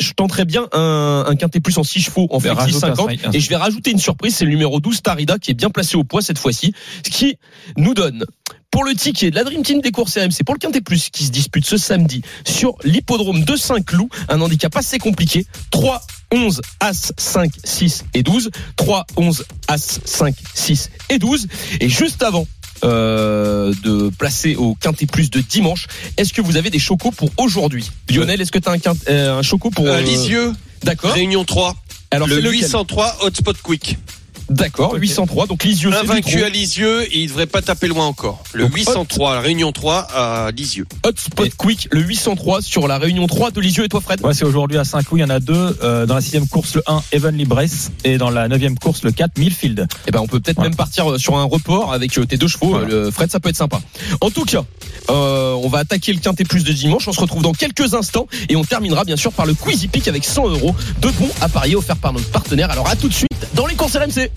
je 0.01 0.13
tenterais 0.13 0.45
bien 0.45 0.69
un, 0.73 1.25
un 1.27 1.37
quintet 1.37 1.61
plus 1.61 1.77
en 1.79 1.85
6 1.85 2.01
chevaux 2.01 2.29
en 2.31 2.39
un 2.39 2.69
50 2.69 2.97
cinq, 2.97 3.25
un 3.25 3.31
et 3.33 3.41
je 3.41 3.49
vais 3.49 3.57
rajouter 3.57 3.91
une 3.91 3.99
surprise, 3.99 4.35
c'est 4.37 4.45
le 4.45 4.51
numéro 4.51 4.81
12 4.81 5.03
Tarida 5.03 5.39
qui 5.39 5.51
est 5.51 5.55
bien 5.55 5.71
placé 5.71 5.97
au 5.97 6.05
poids 6.05 6.23
cette 6.23 6.39
fois-ci, 6.39 6.75
ce 7.05 7.11
qui 7.11 7.37
nous 7.77 7.95
donne 7.95 8.25
pour 8.73 8.83
le 8.85 8.95
ticket 8.95 9.31
de 9.31 9.37
la 9.37 9.45
Dream 9.45 9.63
Team 9.63 9.81
des 9.81 9.93
courses 9.93 10.17
RMC 10.19 10.43
pour 10.45 10.55
le 10.55 10.59
quintet 10.59 10.81
plus 10.81 11.11
qui 11.11 11.25
se 11.27 11.31
dispute 11.31 11.65
ce 11.65 11.77
samedi 11.77 12.23
sur 12.45 12.75
l'hippodrome 12.83 13.45
de 13.45 13.55
Saint-Cloud, 13.55 14.09
un 14.29 14.41
handicap 14.41 14.75
assez 14.77 14.99
compliqué, 14.99 15.47
3 15.71 16.03
11 16.33 16.61
As 16.81 17.13
5 17.19 17.53
6 17.63 18.05
et 18.15 18.23
12, 18.25 18.51
3 18.77 19.07
11 19.17 19.45
As 19.69 20.01
5 20.05 20.35
6 20.55 20.91
et 21.11 21.19
12 21.19 21.47
et 21.81 21.89
juste 21.91 22.23
avant 22.23 22.47
euh, 22.85 23.73
de 23.85 24.09
placer 24.19 24.57
au 24.57 24.75
quintet 24.75 25.05
plus 25.07 25.31
de 25.31 25.41
dimanche. 25.41 25.87
Est-ce 26.17 26.33
que 26.33 26.41
vous 26.41 26.57
avez 26.57 26.71
des 26.71 26.79
chocos 26.81 27.11
pour 27.13 27.29
aujourd'hui? 27.37 27.89
Lionel, 28.09 28.41
est-ce 28.41 28.51
que 28.51 28.59
tu 28.59 28.69
as 28.69 28.73
un, 28.73 28.79
quint- 28.79 28.97
euh, 29.09 29.39
un 29.39 29.43
choco 29.43 29.71
pour 29.71 29.87
Euh, 29.87 29.99
euh, 29.99 30.01
Lisieux, 30.01 30.53
D'accord. 30.83 31.13
Réunion 31.13 31.45
3. 31.45 31.77
Alors 32.11 32.27
le 32.27 32.37
c'est 32.37 32.41
lequel? 32.41 32.61
803 32.63 33.19
Hotspot 33.21 33.57
Quick. 33.63 33.99
D'accord, 34.53 34.95
803. 34.95 35.47
Donc 35.47 35.65
Lisieux, 35.65 35.93
Invaincu 35.95 36.43
à 36.45 36.49
Lisieux 36.49 37.03
et 37.05 37.21
il 37.21 37.29
devrait 37.29 37.47
pas 37.47 37.63
taper 37.63 37.89
loin 37.89 38.07
encore. 38.07 38.43
Le 38.53 38.65
Donc, 38.65 38.75
803, 38.77 39.35
la 39.35 39.41
Réunion 39.41 39.73
3 39.73 39.99
à 40.15 40.51
Lisieux. 40.55 40.87
Hotspot 41.05 41.49
Quick, 41.57 41.89
le 41.91 42.01
803 42.03 42.61
sur 42.63 42.87
la 42.87 42.99
réunion 42.99 43.27
3 43.27 43.51
de 43.51 43.61
Lisieux 43.61 43.85
et 43.85 43.89
toi 43.89 44.01
Fred? 44.01 44.21
Ouais, 44.25 44.35
c'est 44.35 44.45
aujourd'hui 44.45 44.79
à 44.79 44.85
Saint-Cloud, 44.85 45.19
il 45.21 45.23
y 45.23 45.25
en 45.25 45.31
a 45.31 45.41
deux. 45.41 45.79
Euh, 45.83 46.07
dans 46.07 46.15
la 46.15 46.21
sixième 46.21 46.47
course, 46.47 46.75
le 46.75 46.83
1, 46.87 47.03
Evenly 47.13 47.45
Brace. 47.45 47.91
Et 48.05 48.19
dans 48.19 48.31
la 48.31 48.47
neuvième 48.49 48.79
course, 48.79 49.03
le 49.05 49.11
4, 49.13 49.39
Millfield. 49.39 49.87
Eh 50.07 50.11
ben 50.11 50.21
on 50.21 50.27
peut 50.27 50.39
peut-être 50.41 50.57
Voilà. 50.57 50.71
même 50.71 50.77
partir 50.77 51.11
euh, 51.13 51.19
sur 51.19 51.37
un 51.39 51.45
report 51.45 51.93
avec 51.93 52.17
euh, 52.19 52.27
tes 52.27 52.37
deux 52.37 52.49
chevaux, 52.49 52.71
Voilà. 52.71 52.89
euh, 52.89 53.05
le 53.07 53.11
Fred, 53.11 53.31
ça 53.31 53.41
peut 53.41 53.49
être 53.49 53.57
sympa. 53.57 53.81
En 54.21 54.31
tout 54.31 54.45
cas, 54.45 54.65
euh, 55.11 55.53
on 55.55 55.69
va 55.69 55.79
attaquer 55.79 56.13
le 56.13 56.21
quintet 56.21 56.45
plus 56.45 56.65
de 56.65 56.73
dimanche. 56.73 57.09
On 57.09 57.13
se 57.13 57.21
retrouve 57.21 57.43
dans 57.43 57.53
quelques 57.53 57.95
instants 57.95 58.27
et 58.49 58.57
on 58.57 58.65
terminera 58.65 59.05
bien 59.05 59.17
sûr 59.17 59.33
par 59.33 59.47
le 59.47 59.55
Quizy 59.55 59.89
Peak 59.89 60.09
avec 60.09 60.25
100 60.25 60.49
euros 60.51 60.75
de 61.01 61.09
bons 61.09 61.31
à 61.41 61.49
parier 61.49 61.75
offerts 61.77 61.97
par 61.97 62.13
notre 62.13 62.31
partenaire. 62.31 62.71
Alors 62.71 62.89
à 62.89 62.97
tout 62.97 63.09
de 63.09 63.15
suite 63.15 63.29
dans 63.55 63.67
les 63.67 63.75
courses 63.75 63.97
RMC. 63.97 64.31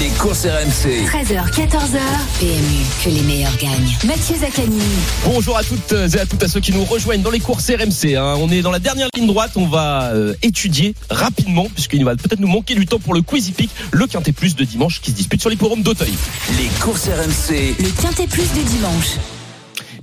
Les 0.00 0.08
courses 0.18 0.44
RMC. 0.44 1.06
13h, 1.06 1.50
14h. 1.52 1.98
PMU, 2.40 2.84
que 3.04 3.08
les 3.10 3.22
meilleurs 3.22 3.56
gagnent. 3.56 3.96
Mathieu 4.06 4.36
Zaccani. 4.36 4.78
Bonjour 5.24 5.56
à 5.56 5.62
toutes 5.62 5.92
et 5.92 6.18
à 6.18 6.26
toutes 6.26 6.42
à 6.42 6.48
ceux 6.48 6.60
qui 6.60 6.72
nous 6.72 6.84
rejoignent 6.84 7.22
dans 7.22 7.30
les 7.30 7.40
courses 7.40 7.70
RMC. 7.70 8.14
hein. 8.16 8.36
On 8.38 8.50
est 8.50 8.62
dans 8.62 8.70
la 8.70 8.78
dernière 8.78 9.08
ligne 9.14 9.26
droite. 9.26 9.52
On 9.56 9.66
va 9.66 10.10
euh, 10.14 10.34
étudier 10.42 10.94
rapidement, 11.10 11.68
puisqu'il 11.72 12.04
va 12.04 12.14
peut-être 12.16 12.40
nous 12.40 12.48
manquer 12.48 12.74
du 12.74 12.86
temps 12.86 12.98
pour 12.98 13.14
le 13.14 13.22
Quizy 13.22 13.52
Peak, 13.52 13.70
le 13.92 14.06
quintet 14.06 14.32
plus 14.32 14.54
de 14.56 14.64
dimanche 14.64 15.00
qui 15.00 15.10
se 15.10 15.16
dispute 15.16 15.40
sur 15.40 15.50
l'hippodrome 15.50 15.82
d'Auteuil. 15.82 16.12
Les 16.58 16.68
courses 16.80 17.06
RMC. 17.08 17.74
Le 17.80 18.02
quintet 18.02 18.26
plus 18.26 18.42
de 18.52 18.62
dimanche. 18.68 19.16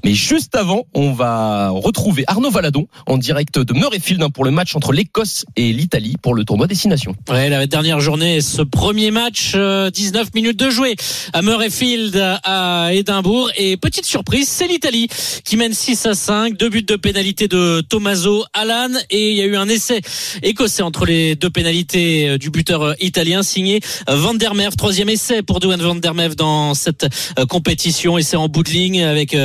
Mais 0.03 0.13
juste 0.13 0.55
avant, 0.55 0.85
on 0.93 1.13
va 1.13 1.69
retrouver 1.69 2.23
Arnaud 2.27 2.49
Valadon 2.49 2.87
en 3.07 3.17
direct 3.17 3.59
de 3.59 3.73
Murrayfield 3.73 4.23
pour 4.33 4.45
le 4.45 4.51
match 4.51 4.75
entre 4.75 4.91
l'Écosse 4.91 5.45
et 5.55 5.71
l'Italie 5.71 6.15
pour 6.21 6.33
le 6.33 6.43
tournoi 6.43 6.67
Destination. 6.67 7.15
Ouais, 7.29 7.49
la 7.49 7.65
dernière 7.67 7.99
journée, 7.99 8.41
ce 8.41 8.61
premier 8.61 9.11
match, 9.11 9.53
euh, 9.55 9.89
19 9.89 10.33
minutes 10.33 10.59
de 10.59 10.69
jouer 10.69 10.95
à 11.33 11.41
Murrayfield 11.41 12.15
à 12.43 12.89
Édimbourg. 12.93 13.49
Et 13.57 13.77
petite 13.77 14.05
surprise, 14.05 14.47
c'est 14.49 14.67
l'Italie 14.67 15.07
qui 15.43 15.57
mène 15.57 15.73
6 15.73 16.05
à 16.05 16.13
5. 16.13 16.57
Deux 16.57 16.69
buts 16.69 16.83
de 16.83 16.95
pénalité 16.95 17.47
de 17.47 17.81
Tommaso 17.81 18.43
Alan. 18.53 18.89
Et 19.09 19.31
il 19.31 19.37
y 19.37 19.41
a 19.41 19.45
eu 19.45 19.55
un 19.55 19.69
essai 19.69 20.01
écossais 20.41 20.83
entre 20.83 21.05
les 21.05 21.35
deux 21.35 21.49
pénalités 21.49 22.29
euh, 22.29 22.37
du 22.37 22.49
buteur 22.49 22.81
euh, 22.81 22.93
italien 22.99 23.43
signé 23.43 23.79
euh, 24.09 24.15
Van 24.15 24.33
der. 24.33 24.53
Troisième 24.77 25.09
essai 25.09 25.41
pour 25.41 25.59
Duane 25.59 25.81
Van 25.81 25.95
der 25.95 26.13
dans 26.35 26.73
cette 26.73 27.05
euh, 27.39 27.45
compétition. 27.45 28.17
Essai 28.17 28.37
en 28.37 28.47
bout 28.47 28.63
de 28.63 28.69
ligne 28.69 29.03
avec 29.03 29.35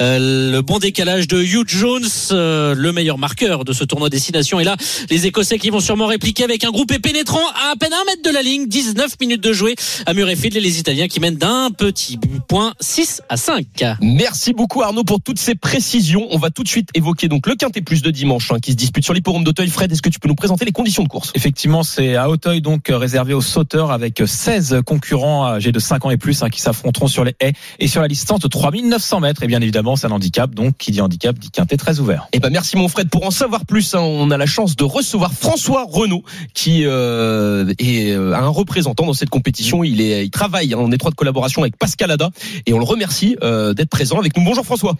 euh, 0.00 0.52
le 0.52 0.60
bon 0.62 0.78
décalage 0.78 1.28
de 1.28 1.42
Hugh 1.42 1.66
Jones, 1.66 2.04
euh, 2.32 2.74
le 2.74 2.92
meilleur 2.92 3.18
marqueur 3.18 3.64
de 3.64 3.72
ce 3.72 3.84
tournoi 3.84 4.10
destination. 4.10 4.60
Et 4.60 4.64
là, 4.64 4.76
les 5.08 5.26
Écossais 5.26 5.58
qui 5.58 5.70
vont 5.70 5.80
sûrement 5.80 6.06
répliquer 6.06 6.44
avec 6.44 6.64
un 6.64 6.70
groupe 6.70 6.96
pénétrant 7.00 7.40
à 7.54 7.70
à 7.70 7.76
peine 7.76 7.92
un 7.92 8.04
mètre 8.04 8.22
de 8.24 8.30
la 8.30 8.42
ligne, 8.42 8.66
19 8.66 9.20
minutes 9.20 9.42
de 9.42 9.52
jouer 9.52 9.76
à 10.04 10.12
Murrayfield 10.12 10.56
et 10.56 10.60
les 10.60 10.80
Italiens 10.80 11.06
qui 11.06 11.20
mènent 11.20 11.36
d'un 11.36 11.70
petit 11.70 12.18
point 12.48 12.74
6 12.80 13.22
à 13.28 13.36
5. 13.36 13.84
Merci 14.02 14.52
beaucoup 14.52 14.82
Arnaud 14.82 15.04
pour 15.04 15.20
toutes 15.20 15.38
ces 15.38 15.54
précisions. 15.54 16.26
On 16.30 16.38
va 16.38 16.50
tout 16.50 16.64
de 16.64 16.68
suite 16.68 16.88
évoquer 16.94 17.28
donc 17.28 17.46
le 17.46 17.54
quintet 17.54 17.80
plus 17.80 18.02
de 18.02 18.10
dimanche 18.10 18.50
hein, 18.50 18.58
qui 18.60 18.72
se 18.72 18.76
dispute 18.76 19.04
sur 19.04 19.14
l'hippodrome 19.14 19.44
d'Auteuil. 19.44 19.68
Fred, 19.68 19.92
est-ce 19.92 20.02
que 20.02 20.08
tu 20.08 20.18
peux 20.18 20.26
nous 20.26 20.34
présenter 20.34 20.64
les 20.64 20.72
conditions 20.72 21.04
de 21.04 21.08
course? 21.08 21.30
Effectivement, 21.36 21.84
c'est 21.84 22.16
à 22.16 22.28
Auteuil, 22.28 22.60
donc 22.60 22.88
réservé 22.88 23.34
aux 23.34 23.40
sauteurs 23.40 23.92
avec 23.92 24.20
16 24.26 24.80
concurrents 24.84 25.46
âgés 25.46 25.70
de 25.70 25.78
5 25.78 26.06
ans 26.06 26.10
et 26.10 26.16
plus 26.16 26.42
hein, 26.42 26.50
qui 26.50 26.60
s'affronteront 26.60 27.06
sur 27.06 27.22
les 27.22 27.36
haies 27.38 27.52
et 27.78 27.86
sur 27.86 28.02
la 28.02 28.08
distance 28.08 28.40
de 28.40 28.48
3900 28.48 29.20
mètres. 29.20 29.44
Et 29.44 29.46
bien 29.46 29.60
évidemment, 29.60 29.89
c'est 29.96 30.06
un 30.06 30.12
handicap, 30.12 30.54
donc 30.54 30.76
qui 30.76 30.90
dit 30.90 31.00
handicap 31.00 31.38
dit 31.38 31.50
quintet 31.50 31.76
très 31.76 32.00
ouvert. 32.00 32.28
Eh 32.32 32.40
ben 32.40 32.50
merci 32.50 32.76
mon 32.76 32.88
Fred 32.88 33.08
pour 33.10 33.24
en 33.24 33.30
savoir 33.30 33.64
plus. 33.66 33.94
hein, 33.94 34.00
on 34.00 34.30
a 34.30 34.36
la 34.36 34.46
chance 34.46 34.76
de 34.76 34.84
recevoir 34.84 35.32
François 35.32 35.84
Renaud 35.86 36.22
qui 36.54 36.84
euh, 36.84 37.72
est 37.78 38.12
euh, 38.12 38.34
un 38.34 38.48
représentant 38.48 39.06
dans 39.06 39.12
cette 39.12 39.30
compétition. 39.30 39.84
Il 39.84 40.00
est, 40.00 40.24
il 40.24 40.30
travaille 40.30 40.74
hein, 40.74 40.78
en 40.78 40.90
étroite 40.92 41.14
collaboration 41.14 41.62
avec 41.62 41.76
Pascal 41.76 42.10
Ada 42.10 42.30
et 42.66 42.72
on 42.72 42.78
le 42.78 42.84
remercie 42.84 43.36
euh, 43.42 43.74
d'être 43.74 43.90
présent 43.90 44.18
avec 44.18 44.36
nous. 44.36 44.44
Bonjour 44.44 44.64
François. 44.64 44.94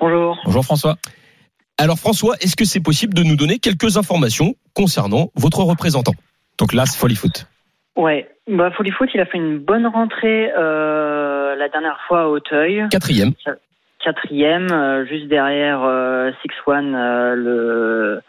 Bonjour. 0.00 0.36
Bonjour 0.44 0.64
François. 0.64 0.96
Alors 1.78 1.98
François, 1.98 2.36
est-ce 2.40 2.56
que 2.56 2.64
c'est 2.64 2.80
possible 2.80 3.14
de 3.14 3.22
nous 3.22 3.36
donner 3.36 3.58
quelques 3.58 3.96
informations 3.96 4.54
concernant 4.74 5.30
votre 5.34 5.60
représentant? 5.60 6.14
Donc 6.58 6.72
là, 6.72 6.86
c'est 6.86 6.98
Folly 6.98 7.16
Foot. 7.16 7.46
Ouais, 7.96 8.28
bah 8.48 8.70
Foot, 8.72 9.08
il 9.14 9.20
a 9.20 9.26
fait 9.26 9.38
une 9.38 9.58
bonne 9.58 9.86
rentrée 9.86 10.50
euh, 10.56 11.54
la 11.56 11.68
dernière 11.68 11.98
fois 12.06 12.22
à 12.22 12.26
Auteuil. 12.26 12.84
Quatrième. 12.90 13.32
Quatrième, 14.04 14.70
euh, 14.70 15.06
juste 15.06 15.26
derrière 15.28 15.82
euh, 15.82 16.30
Six 16.42 16.52
One, 16.66 16.94
euh, 16.94 17.34
le 17.34 18.20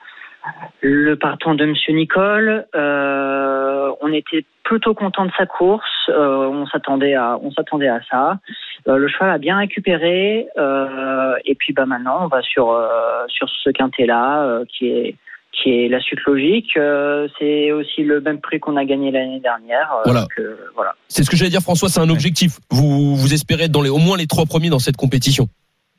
le 0.81 1.15
partant 1.15 1.55
de 1.55 1.65
Monsieur 1.65 1.93
Nicole. 1.93 2.65
Euh, 2.75 3.91
on 4.01 4.13
était 4.13 4.45
plutôt 4.63 4.93
content 4.93 5.25
de 5.25 5.31
sa 5.37 5.45
course. 5.45 6.09
Euh, 6.09 6.47
on 6.47 6.65
s'attendait 6.67 7.15
à 7.15 7.39
on 7.41 7.51
s'attendait 7.51 7.87
à 7.87 7.99
ça. 8.09 8.37
Euh, 8.87 8.97
le 8.97 9.07
cheval 9.07 9.31
a 9.31 9.37
bien 9.37 9.57
récupéré. 9.57 10.47
et 11.45 11.55
puis 11.55 11.73
bah 11.73 11.85
maintenant 11.85 12.25
on 12.25 12.27
va 12.27 12.41
sur 12.41 12.65
sur 13.27 13.49
ce 13.49 13.69
quintet 13.71 14.05
là 14.05 14.61
qui 14.69 14.87
est 14.87 15.15
qui 15.51 15.69
est 15.71 15.87
la 15.89 15.99
suite 15.99 16.19
logique. 16.27 16.77
C'est 17.39 17.71
aussi 17.71 18.03
le 18.03 18.21
même 18.21 18.39
prix 18.39 18.59
qu'on 18.59 18.77
a 18.77 18.85
gagné 18.85 19.09
l'année 19.11 19.39
dernière. 19.39 19.89
voilà. 20.75 20.93
C'est 21.07 21.23
ce 21.23 21.29
que 21.29 21.35
j'allais 21.37 21.49
dire 21.49 21.61
François, 21.61 21.89
c'est 21.89 22.01
un 22.01 22.09
objectif. 22.09 22.59
Vous 22.69 23.15
vous 23.15 23.33
espérez 23.33 23.63
être 23.63 23.71
dans 23.71 23.81
les 23.81 23.89
au 23.89 23.97
moins 23.97 24.17
les 24.17 24.27
trois 24.27 24.45
premiers 24.45 24.69
dans 24.69 24.79
cette 24.79 24.97
compétition. 24.97 25.47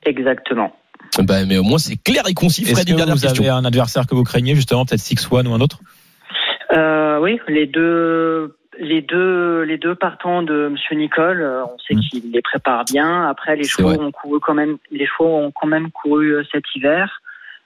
Exactement. 0.06 0.74
Bah, 1.18 1.44
mais 1.46 1.58
au 1.58 1.62
moins 1.62 1.78
c'est 1.78 1.96
clair 1.96 2.22
et 2.28 2.34
concis. 2.34 2.62
Est-ce 2.62 2.72
Fred, 2.72 2.86
que 2.86 2.92
vous 2.92 3.20
question. 3.20 3.44
avez 3.44 3.50
un 3.50 3.64
adversaire 3.64 4.06
que 4.06 4.14
vous 4.14 4.24
craignez, 4.24 4.54
justement, 4.54 4.84
peut-être 4.84 5.00
Six 5.00 5.28
One 5.30 5.46
ou 5.46 5.54
un 5.54 5.60
autre? 5.60 5.78
Euh, 6.72 7.18
oui, 7.20 7.38
les 7.48 7.66
deux, 7.66 8.56
les 8.78 9.02
deux, 9.02 9.62
les 9.62 9.78
deux 9.78 9.94
partants 9.94 10.42
de 10.42 10.68
Monsieur 10.68 10.96
Nicole, 10.96 11.40
euh, 11.40 11.64
on 11.64 11.78
sait 11.78 11.94
Mm. 11.94 12.00
qu'il 12.00 12.32
les 12.32 12.42
prépare 12.42 12.84
bien. 12.84 13.28
Après, 13.28 13.56
les 13.56 13.64
chevaux 13.64 13.88
vrai. 13.88 13.98
ont 13.98 14.10
couru 14.12 14.40
quand 14.40 14.54
même, 14.54 14.76
les 14.90 15.06
chevaux 15.06 15.36
ont 15.36 15.52
quand 15.52 15.68
même 15.68 15.90
couru 15.90 16.34
euh, 16.34 16.42
cet 16.52 16.64
hiver. 16.74 17.20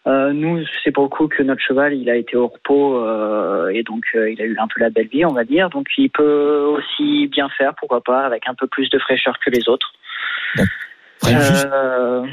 Euh, 0.07 0.33
nous, 0.33 0.63
c'est 0.83 0.93
pour 0.93 1.05
le 1.05 1.09
coup 1.11 1.29
que 1.29 1.43
notre 1.43 1.61
cheval, 1.61 1.93
il 1.95 2.09
a 2.09 2.17
été 2.17 2.35
au 2.37 2.47
repos 2.49 3.05
euh, 3.05 3.69
et 3.69 3.83
donc 3.83 4.05
euh, 4.15 4.31
il 4.31 4.41
a 4.41 4.45
eu 4.47 4.57
un 4.59 4.67
peu 4.67 4.81
la 4.81 4.89
belle 4.89 5.09
vie, 5.09 5.27
on 5.27 5.33
va 5.35 5.45
dire. 5.45 5.69
Donc 5.69 5.89
il 5.99 6.09
peut 6.09 6.63
aussi 6.79 7.27
bien 7.27 7.49
faire, 7.51 7.75
pourquoi 7.79 8.01
pas, 8.03 8.25
avec 8.25 8.49
un 8.49 8.55
peu 8.55 8.67
plus 8.67 8.89
de 8.89 8.99
fraîcheur 8.99 9.39
que 9.45 9.51
les 9.51 9.69
autres. 9.69 9.93
Euh, 11.27 12.27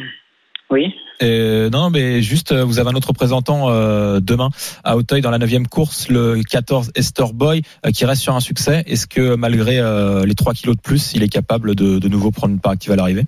oui. 0.70 0.96
Euh, 1.24 1.70
non, 1.70 1.90
mais 1.90 2.22
juste, 2.22 2.52
euh, 2.52 2.64
vous 2.64 2.80
avez 2.80 2.90
un 2.90 2.94
autre 2.94 3.08
représentant 3.08 3.70
euh, 3.70 4.20
demain 4.22 4.50
à 4.84 4.98
Auteuil 4.98 5.22
dans 5.22 5.32
la 5.32 5.40
9 5.40 5.50
course, 5.70 6.10
le 6.10 6.42
14 6.44 6.92
Esther 6.96 7.34
Boy, 7.34 7.62
euh, 7.86 7.92
qui 7.92 8.06
reste 8.06 8.22
sur 8.22 8.36
un 8.36 8.40
succès. 8.40 8.84
Est-ce 8.86 9.08
que 9.08 9.36
malgré 9.36 9.82
les 10.26 10.36
3 10.36 10.54
kilos 10.54 10.76
de 10.76 10.82
plus, 10.82 11.14
il 11.14 11.24
est 11.24 11.32
capable 11.32 11.76
de, 11.76 12.00
de 12.00 12.08
nouveau 12.08 12.32
prendre 12.32 12.54
une 12.54 12.60
part 12.60 12.74
active 12.74 12.92
à 12.92 12.96
l'arrivée? 12.96 13.24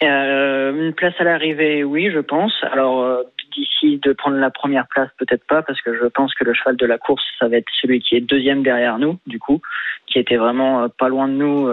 Une 0.00 0.92
place 0.94 1.14
à 1.18 1.24
l'arrivée, 1.24 1.82
oui, 1.82 2.10
je 2.12 2.20
pense. 2.20 2.52
Alors 2.72 3.24
d'ici 3.54 3.98
de 3.98 4.12
prendre 4.12 4.36
la 4.36 4.50
première 4.50 4.86
place, 4.86 5.08
peut-être 5.18 5.44
pas, 5.48 5.62
parce 5.62 5.80
que 5.82 5.94
je 5.94 6.06
pense 6.06 6.32
que 6.34 6.44
le 6.44 6.54
cheval 6.54 6.76
de 6.76 6.86
la 6.86 6.98
course, 6.98 7.24
ça 7.38 7.48
va 7.48 7.56
être 7.56 7.66
celui 7.80 8.00
qui 8.00 8.14
est 8.14 8.20
deuxième 8.20 8.62
derrière 8.62 8.98
nous, 8.98 9.18
du 9.26 9.38
coup, 9.38 9.60
qui 10.06 10.18
était 10.18 10.36
vraiment 10.36 10.88
pas 10.88 11.08
loin 11.08 11.26
de 11.26 11.34
nous. 11.34 11.68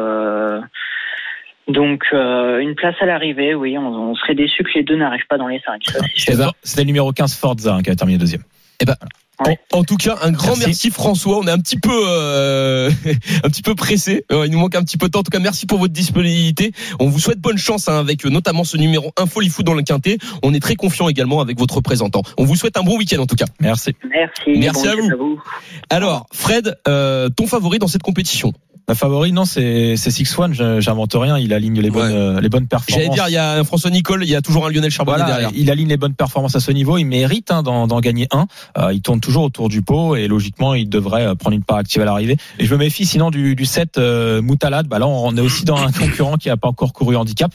Donc 1.68 2.04
euh, 2.14 2.60
une 2.60 2.76
place 2.76 2.96
à 3.02 3.06
l'arrivée, 3.06 3.56
oui, 3.56 3.78
on, 3.78 3.88
on 3.88 4.16
serait 4.16 4.36
déçu 4.36 4.64
que 4.64 4.70
les 4.76 4.84
deux 4.84 4.98
n'arrivent 4.98 5.28
pas 5.28 5.38
dans 5.38 5.48
les 5.48 5.60
cinq. 5.66 5.82
c'est. 6.16 6.34
Eh 6.34 6.36
ben, 6.36 6.52
C'était 6.64 6.82
le 6.82 6.88
numéro 6.88 7.12
15 7.12 7.36
Forza 7.36 7.76
hein, 7.76 7.82
qui 7.82 7.90
a 7.90 7.96
terminé 7.96 8.18
deuxième. 8.20 8.44
En, 9.38 9.80
en 9.80 9.84
tout 9.84 9.98
cas, 9.98 10.18
un 10.22 10.32
grand 10.32 10.50
merci. 10.56 10.66
Merci. 10.66 10.92
François. 10.92 11.40
On 11.40 11.48
est 11.48 11.52
un 11.52 11.58
petit 11.58 11.78
peu, 11.78 11.92
euh, 11.92 12.90
un 13.44 13.50
petit 13.50 13.62
peu 13.62 13.76
pressé. 13.76 14.24
Euh, 14.32 14.46
Il 14.46 14.52
nous 14.52 14.60
manque 14.60 14.76
un 14.76 14.84
petit 14.84 14.98
peu 14.98 15.08
de 15.08 15.12
temps. 15.12 15.20
En 15.20 15.24
tout 15.24 15.32
cas, 15.32 15.40
merci 15.40 15.66
pour 15.66 15.78
votre 15.78 15.92
disponibilité. 15.94 16.72
On 17.00 17.10
vous 17.10 17.20
souhaite 17.20 17.40
bonne 17.40 17.58
chance 17.58 17.90
hein, 17.90 18.00
avec 18.00 18.24
notamment 18.26 18.64
ce 18.64 18.78
numéro 18.78 19.12
1 19.18 19.26
Folie 19.26 19.50
Foot 19.50 19.66
dans 19.66 19.74
le 19.74 19.82
Quintet. 19.82 20.20
On 20.42 20.54
est 20.54 20.62
très 20.62 20.76
confiant 20.76 21.10
également 21.10 21.42
avec 21.42 21.60
votre 21.60 21.76
représentant. 21.76 22.22
On 22.38 22.46
vous 22.46 22.56
souhaite 22.56 22.78
un 22.78 22.84
bon 22.84 22.98
week-end 22.98 23.20
en 23.22 23.26
tout 23.26 23.36
cas. 23.36 23.46
Merci. 23.60 23.94
Merci. 24.10 24.58
Merci 24.58 24.84
bon 24.84 25.12
à 25.12 25.16
vous. 25.16 25.42
Alors, 25.90 26.28
Fred, 26.32 26.78
euh, 26.88 27.28
ton 27.30 27.46
favori 27.48 27.80
dans 27.80 27.88
cette 27.88 28.04
compétition? 28.04 28.54
Ma 28.88 28.96
favori, 28.96 29.32
non, 29.32 29.46
c'est 29.46 29.96
c'est 29.98 30.12
Six 30.12 30.38
One. 30.38 30.54
J'invente 30.54 31.14
rien. 31.16 31.38
Il 31.38 31.54
aligne 31.54 31.80
les 31.82 31.90
bonnes, 31.90 32.12
euh, 32.12 32.40
les 32.42 32.50
bonnes 32.50 32.68
performances. 32.68 33.02
J'allais 33.04 33.14
dire, 33.14 33.26
il 33.28 33.34
y 33.34 33.38
a 33.38 33.64
François 33.64 33.90
Nicole, 33.90 34.24
il 34.24 34.30
y 34.30 34.36
a 34.36 34.42
toujours 34.42 34.66
un 34.68 34.70
Lionel 34.70 34.92
Charbonnet 34.92 35.18
Voilà, 35.18 35.32
derrière. 35.32 35.52
il 35.56 35.72
aligne 35.72 35.88
les 35.88 35.98
bonnes 35.98 36.14
performances 36.14 36.56
à 36.56 36.60
ce 36.60 36.72
niveau. 36.72 36.98
Il 36.98 37.06
mérite 37.06 37.50
hein, 37.52 37.64
d'en 37.64 38.00
gagner 38.00 38.28
un. 38.32 38.46
Euh, 38.78 38.94
il 38.94 39.02
tourne 39.02 39.20
toujours 39.20 39.44
autour 39.44 39.70
du 39.70 39.82
pot 39.82 40.16
et 40.16 40.28
logiquement, 40.28 40.74
il 40.76 40.88
devrait 40.90 41.26
euh, 41.26 41.36
prendre 41.36 41.56
une 41.56 41.64
part 41.64 41.78
active 41.78 42.02
à 42.02 42.06
l'arrivée. 42.06 42.38
Et 42.60 42.66
je 42.66 42.74
me 42.76 42.80
méfie 42.80 43.06
sinon 43.06 43.32
du, 43.32 43.56
du 43.56 43.66
7 43.66 43.98
euh, 43.98 44.42
Moutalad. 44.42 44.88
Bah 44.88 45.00
là, 45.00 45.08
on 45.08 45.36
est 45.36 45.42
aussi 45.42 45.66
dans 45.66 45.78
un 45.78 45.92
concurrent 45.92 46.38
qui 46.38 46.50
a 46.50 46.58
pas 46.58 46.68
encore 46.68 46.94
couru 46.94 47.16
handicap. 47.16 47.52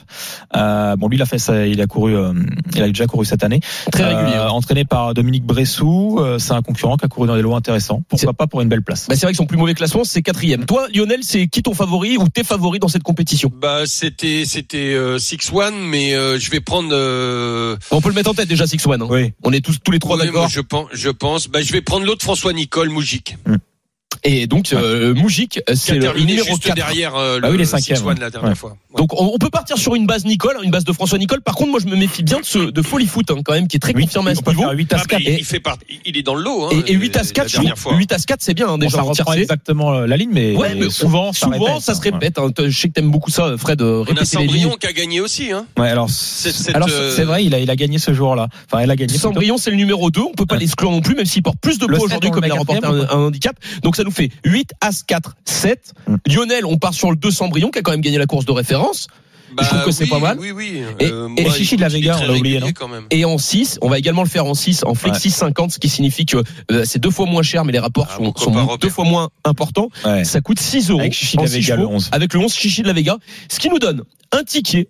Euh, 0.57 0.97
bon, 0.97 1.09
lui, 1.09 1.16
il 1.16 1.22
a 1.22 1.26
fait 1.26 1.39
ça. 1.39 1.66
Il 1.66 1.81
a 1.81 1.87
couru. 1.87 2.16
euh, 2.16 2.33
il 2.74 2.83
a 2.83 2.87
déjà 2.89 3.07
couru 3.07 3.24
cette 3.24 3.45
année. 3.45 3.61
Très 3.93 4.05
régulier. 4.05 4.37
Entraîné 4.39 4.85
par 4.85 5.14
Dominique 5.14 5.45
Bressou. 5.45 6.18
euh, 6.20 6.39
c'est 6.39 6.53
un 6.53 6.62
concurrent 6.62 6.97
qui 6.97 7.05
a 7.05 7.09
couru 7.09 7.28
dans 7.28 7.37
des 7.37 7.43
lots 7.43 7.55
intéressants. 7.55 8.03
Pourquoi 8.09 8.33
pas 8.33 8.47
pour 8.47 8.61
une 8.62 8.68
belle 8.68 8.83
place 8.83 9.07
Bah, 9.09 9.14
c'est 9.14 9.26
vrai 9.26 9.33
que 9.33 9.37
son 9.37 9.47
plus 9.47 9.59
mauvais 9.59 9.74
classement, 9.74 10.03
c'est 10.05 10.22
quatrième. 10.22 10.64
Toi, 10.66 10.87
Lionel, 10.95 11.19
c'est 11.22 11.46
qui 11.48 11.62
ton 11.62 11.74
favori 11.74 12.16
ou 12.16 12.28
tes 12.28 12.44
favoris 12.44 12.80
dans 12.80 12.88
cette 12.88 13.02
compétition? 13.02 13.50
Bah 13.54 13.82
c'était 13.86 14.44
c'était 14.46 14.94
euh, 14.94 15.18
Six 15.18 15.50
One, 15.52 15.74
mais 15.78 16.14
euh, 16.14 16.38
je 16.38 16.50
vais 16.50 16.60
prendre. 16.60 16.90
euh, 16.92 17.76
On 17.90 18.00
peut 18.00 18.08
le 18.08 18.14
mettre 18.14 18.30
en 18.30 18.34
tête 18.34 18.48
déjà, 18.48 18.66
Six 18.66 18.84
One. 18.86 19.02
hein. 19.02 19.06
Oui. 19.10 19.32
On 19.42 19.52
est 19.52 19.64
tous, 19.64 19.76
tous 19.82 19.90
les 19.90 19.98
trois 19.98 20.16
oui, 20.18 20.26
d'accord. 20.26 20.48
Je 20.48 20.60
pense, 20.60 20.88
je 20.92 21.10
pense. 21.10 21.48
Bah 21.48 21.62
je 21.62 21.72
vais 21.72 21.80
prendre 21.82 22.04
l'autre 22.06 22.22
François 22.22 22.52
Nicole 22.52 22.88
Moujik, 22.90 23.36
Et 24.22 24.46
donc, 24.46 24.72
euh, 24.74 25.14
Moujik, 25.14 25.61
qui 25.66 25.76
c'est 25.76 25.92
a 26.06 26.12
le 26.12 26.20
numéro 26.20 26.46
juste 26.46 26.64
4. 26.64 26.74
derrière 26.74 27.14
euh, 27.16 27.40
Bah 27.40 27.46
oui, 27.48 27.54
le 27.54 27.61
les 27.61 27.64
cinquièmes, 27.64 27.98
One 28.02 28.08
ouais. 28.08 28.20
la 28.20 28.28
dernière 28.30 28.50
Ouais. 28.50 28.54
fois. 28.54 28.76
Ouais. 28.92 28.98
Donc, 28.98 29.14
on, 29.18 29.30
on 29.34 29.38
peut 29.38 29.48
partir 29.48 29.78
sur 29.78 29.94
une 29.94 30.06
base 30.06 30.24
Nicole, 30.26 30.58
une 30.62 30.70
base 30.70 30.84
de 30.84 30.92
François 30.92 31.16
Nicole. 31.16 31.40
Par 31.40 31.54
contre, 31.54 31.70
moi, 31.70 31.80
je 31.82 31.86
me 31.86 31.96
méfie 31.96 32.22
bien 32.22 32.40
de 32.40 32.44
ce 32.44 32.58
de 32.58 32.82
Folie 32.82 33.06
Foot, 33.06 33.30
hein, 33.30 33.36
quand 33.44 33.54
même, 33.54 33.66
qui 33.66 33.76
est 33.76 33.80
très 33.80 33.94
Oui, 33.94 34.02
confirmé 34.04 34.30
à 34.30 34.34
on 34.34 34.36
ce 34.44 34.50
niveau. 34.50 34.62
faire 34.62 34.72
8 34.72 34.92
à 34.92 34.96
Ah, 34.96 34.98
bah, 35.08 35.16
4. 35.16 35.20
il, 35.22 35.38
il 35.38 35.44
fait 35.44 35.61
partie, 35.61 35.84
il 36.04 36.16
est 36.18 36.22
dans 36.22 36.34
le 36.34 36.42
lot. 36.42 36.66
Hein, 36.66 36.82
Et, 36.86 36.92
et 36.92 36.94
8 36.96 37.16
à 37.16 37.22
la 37.22 37.28
4, 37.28 37.48
je 37.48 37.52
dernière 37.54 37.74
trouve- 37.76 37.82
fois. 37.92 37.96
8 37.96 38.12
à 38.12 38.18
4, 38.18 38.42
c'est 38.42 38.52
bien, 38.54 38.66
hein, 38.66 38.72
Bon, 38.72 38.78
déjà 38.78 38.96
ça 38.96 39.02
reprend 39.02 39.14
tiercé. 39.24 39.40
exactement 39.40 39.92
euh, 39.94 40.06
la 40.06 40.16
ligne, 40.18 40.30
mais, 40.32 40.54
Ouais, 40.54 40.74
mais 40.74 40.90
souvent, 40.90 41.32
ça 41.32 41.46
souvent, 41.46 41.64
répète, 41.66 41.82
ça 41.82 41.94
se 41.94 42.00
hein, 42.00 42.02
ouais. 42.06 42.11
répète. 42.12 42.38
hein. 42.38 42.50
Je 42.58 42.78
sais 42.78 42.88
que 42.88 42.92
t'aimes 42.94 43.11
beaucoup 43.11 43.30
ça, 43.30 43.54
Fred, 43.56 43.80
euh, 43.80 44.00
On 44.00 44.02
a 44.02 44.04
répéter 44.06 44.20
les 44.20 44.26
Cendrillon 44.26 44.68
lignes. 44.70 44.78
qui 44.78 44.86
a 44.86 44.92
gagné 44.92 45.20
aussi. 45.20 45.50
Hein. 45.52 45.64
Ouais, 45.78 45.88
alors 45.88 46.11
c'est 46.11 46.76
euh, 46.76 47.24
vrai, 47.24 47.44
il 47.44 47.54
a, 47.54 47.61
il 47.61 47.70
a 47.70 47.76
gagné 47.76 47.98
ce 47.98 48.12
jour-là. 48.12 48.48
Enfin, 48.66 48.82
elle 48.82 48.90
a 48.90 48.96
gagné. 48.96 49.16
Cendrillon, 49.16 49.56
c'est 49.56 49.70
le 49.70 49.76
numéro 49.76 50.11
2. 50.11 50.20
On 50.20 50.32
peut 50.34 50.46
pas 50.46 50.56
l'exclure 50.56 50.90
non 50.90 51.00
plus, 51.00 51.14
même 51.14 51.26
s'il 51.26 51.42
porte 51.42 51.58
plus 51.61 51.78
de 51.78 51.86
poids 51.86 52.00
aujourd'hui 52.00 52.28
on 52.28 52.32
comme 52.32 52.44
il 52.44 52.50
a 52.50 52.56
remporté 52.56 52.84
un 52.84 53.06
handicap. 53.18 53.56
Donc 53.82 53.96
ça 54.01 54.05
nous 54.05 54.11
fait 54.11 54.30
8 54.44 54.70
As 54.80 55.03
4 55.03 55.34
7. 55.44 55.92
Mm. 56.09 56.14
Lionel, 56.26 56.64
on 56.66 56.78
part 56.78 56.94
sur 56.94 57.11
le 57.11 57.16
2 57.16 57.30
Cendrillon 57.30 57.70
qui 57.70 57.78
a 57.78 57.82
quand 57.82 57.90
même 57.90 58.01
gagné 58.01 58.16
la 58.18 58.26
course 58.26 58.44
de 58.46 58.53
référence. 58.53 59.09
Bah, 59.53 59.64
trouve 59.64 59.84
que 59.84 59.90
c'est 59.90 60.07
pas 60.07 60.20
mal. 60.20 60.38
Oui, 60.40 60.53
oui. 60.53 60.80
Et- 61.01 61.07
Euh, 61.07 61.28
et 61.36 61.42
moi, 61.42 61.53
Chichi 61.53 61.74
de 61.74 61.80
la 61.80 61.88
Vega, 61.88 62.16
on 62.22 62.26
l'a 62.26 62.34
oublié, 62.34 62.61
non 62.61 62.70
quand 62.72 62.86
même. 62.86 63.05
Et 63.11 63.24
en 63.24 63.36
6, 63.36 63.78
on 63.82 63.88
va 63.88 63.98
également 63.98 64.22
le 64.22 64.28
faire 64.28 64.46
en 64.46 64.55
6, 64.55 64.84
en 64.86 64.94
Flexis 64.94 65.30
50, 65.30 65.72
ce 65.72 65.78
qui 65.80 65.88
signifie 65.88 66.24
que 66.24 66.36
euh, 66.70 66.84
c'est 66.86 67.01
deux 67.01 67.11
fois 67.11 67.26
moins 67.26 67.42
cher, 67.42 67.64
mais 67.64 67.72
les 67.72 67.80
rapports 67.80 68.07
Ah, 68.11 68.16
sont, 68.16 68.53
deux 68.53 68.61
Robert. 68.61 68.90
fois 68.92 69.05
moins 69.05 69.30
importants. 69.44 69.88
Ouais. 70.05 70.22
Ça 70.24 70.40
coûte 70.40 70.61
6 70.61 70.90
euros. 70.90 71.01
Avec 71.01 71.12
Chichi 71.14 71.36
de 71.36 71.42
la 71.42 71.48
le 71.57 71.61
chevaux, 71.62 71.88
11. 71.88 72.11
Avec 72.12 72.32
le 72.32 72.38
11 72.40 72.55
Chichi 72.55 72.82
de 72.82 72.86
la 72.86 72.92
Vega. 72.92 73.18
Ce 73.48 73.59
qui 73.59 73.68
nous 73.68 73.80
donne 73.80 74.05
un 74.30 74.44
ticket 74.44 74.88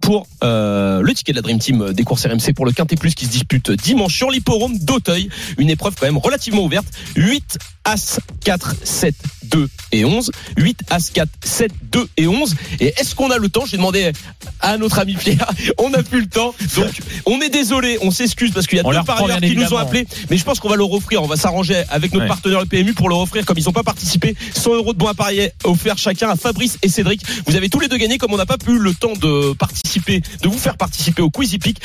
pour 0.00 0.26
euh, 0.44 1.00
le 1.00 1.14
ticket 1.14 1.32
de 1.32 1.36
la 1.36 1.42
Dream 1.42 1.58
Team 1.58 1.92
des 1.92 2.04
courses 2.04 2.26
RMC 2.26 2.54
pour 2.54 2.66
le 2.66 2.72
Quintet 2.72 2.96
Plus 2.96 3.14
qui 3.14 3.26
se 3.26 3.30
dispute 3.30 3.70
dimanche 3.70 4.16
sur 4.16 4.30
l'hipporome 4.30 4.78
d'Auteuil. 4.78 5.28
Une 5.58 5.70
épreuve 5.70 5.94
quand 5.98 6.06
même 6.06 6.18
relativement 6.18 6.64
ouverte. 6.64 6.86
8 7.16 7.58
As 7.84 8.20
4 8.44 8.76
7 8.84 9.14
2 9.56 9.68
et 9.92 10.04
11. 10.04 10.30
8 10.58 10.80
As 10.90 11.10
4 11.10 11.28
7 11.42 11.72
2 11.92 12.08
et 12.18 12.26
11. 12.26 12.54
Et 12.80 12.92
est-ce 12.98 13.14
qu'on 13.14 13.30
a 13.30 13.38
le 13.38 13.48
temps? 13.48 13.64
J'ai 13.66 13.76
demandé 13.78 14.12
à 14.60 14.76
notre 14.76 14.98
ami 14.98 15.14
Pierre. 15.14 15.50
On 15.78 15.90
n'a 15.90 16.02
plus 16.02 16.20
le 16.20 16.26
temps. 16.26 16.54
Donc 16.76 16.90
on 17.24 17.40
est 17.40 17.48
désolé, 17.48 17.98
on 18.02 18.10
s'excuse 18.10 18.50
parce 18.52 18.66
qu'il 18.66 18.78
y 18.78 18.80
a 18.80 18.86
On 18.86 18.90
deux 18.92 19.02
parieurs 19.04 19.40
qui 19.40 19.56
nous 19.56 19.72
ont 19.72 19.78
appelés. 19.78 20.06
Mais 20.30 20.36
je 20.36 20.44
pense 20.44 20.60
qu'on 20.60 20.68
va 20.68 20.76
leur 20.76 20.92
offrir. 20.92 21.22
On 21.22 21.26
va 21.26 21.36
s'arranger 21.36 21.82
avec 21.90 22.12
notre 22.12 22.24
Ouais. 22.24 22.28
partenaire 22.28 22.60
le 22.60 22.66
PMU 22.66 22.92
pour 22.92 23.08
leur 23.08 23.20
offrir, 23.20 23.44
comme 23.46 23.56
ils 23.58 23.64
n'ont 23.64 23.72
pas 23.72 23.82
participé, 23.82 24.34
100 24.54 24.74
euros 24.74 24.92
de 24.92 24.98
bons 24.98 25.06
à 25.08 25.14
parier 25.14 25.52
offerts 25.64 25.98
chacun 25.98 26.28
à 26.28 26.36
Fabrice 26.36 26.78
et 26.82 26.88
Cédric. 26.88 27.22
Vous 27.46 27.56
avez 27.56 27.68
tous 27.68 27.80
les 27.80 27.88
deux 27.88 27.96
gagné. 27.98 28.18
Comme 28.18 28.32
on 28.32 28.36
n'a 28.36 28.46
pas 28.46 28.58
pu 28.58 28.78
le 28.78 28.94
temps 28.94 29.12
de 29.12 29.52
participer, 29.54 30.20
de 30.42 30.48
vous 30.48 30.58
faire 30.58 30.76
participer 30.76 31.22
au 31.22 31.30
Quiz 31.30 31.52
Hippique. 31.54 31.80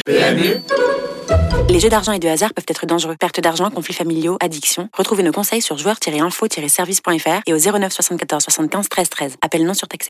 Les 1.70 1.80
jeux 1.80 1.90
d'argent 1.90 2.12
et 2.12 2.20
de 2.20 2.28
hasard 2.28 2.54
peuvent 2.54 2.66
être 2.68 2.86
dangereux. 2.86 3.16
Perte 3.18 3.40
d'argent, 3.40 3.70
conflits 3.70 3.94
familiaux, 3.94 4.38
addiction. 4.42 4.90
Retrouvez 4.98 5.24
nos 5.24 5.32
conseils 5.32 5.62
sur 5.62 5.78
joueurs-info-service.fr 5.78 7.42
et 7.48 7.54
au 7.54 7.58
09 7.62 7.94
74 7.94 8.44
75 8.44 8.90
13 8.90 9.10
13. 9.10 9.38
Appel 9.42 9.64
non 9.64 9.74
surtaxé. 9.76 10.00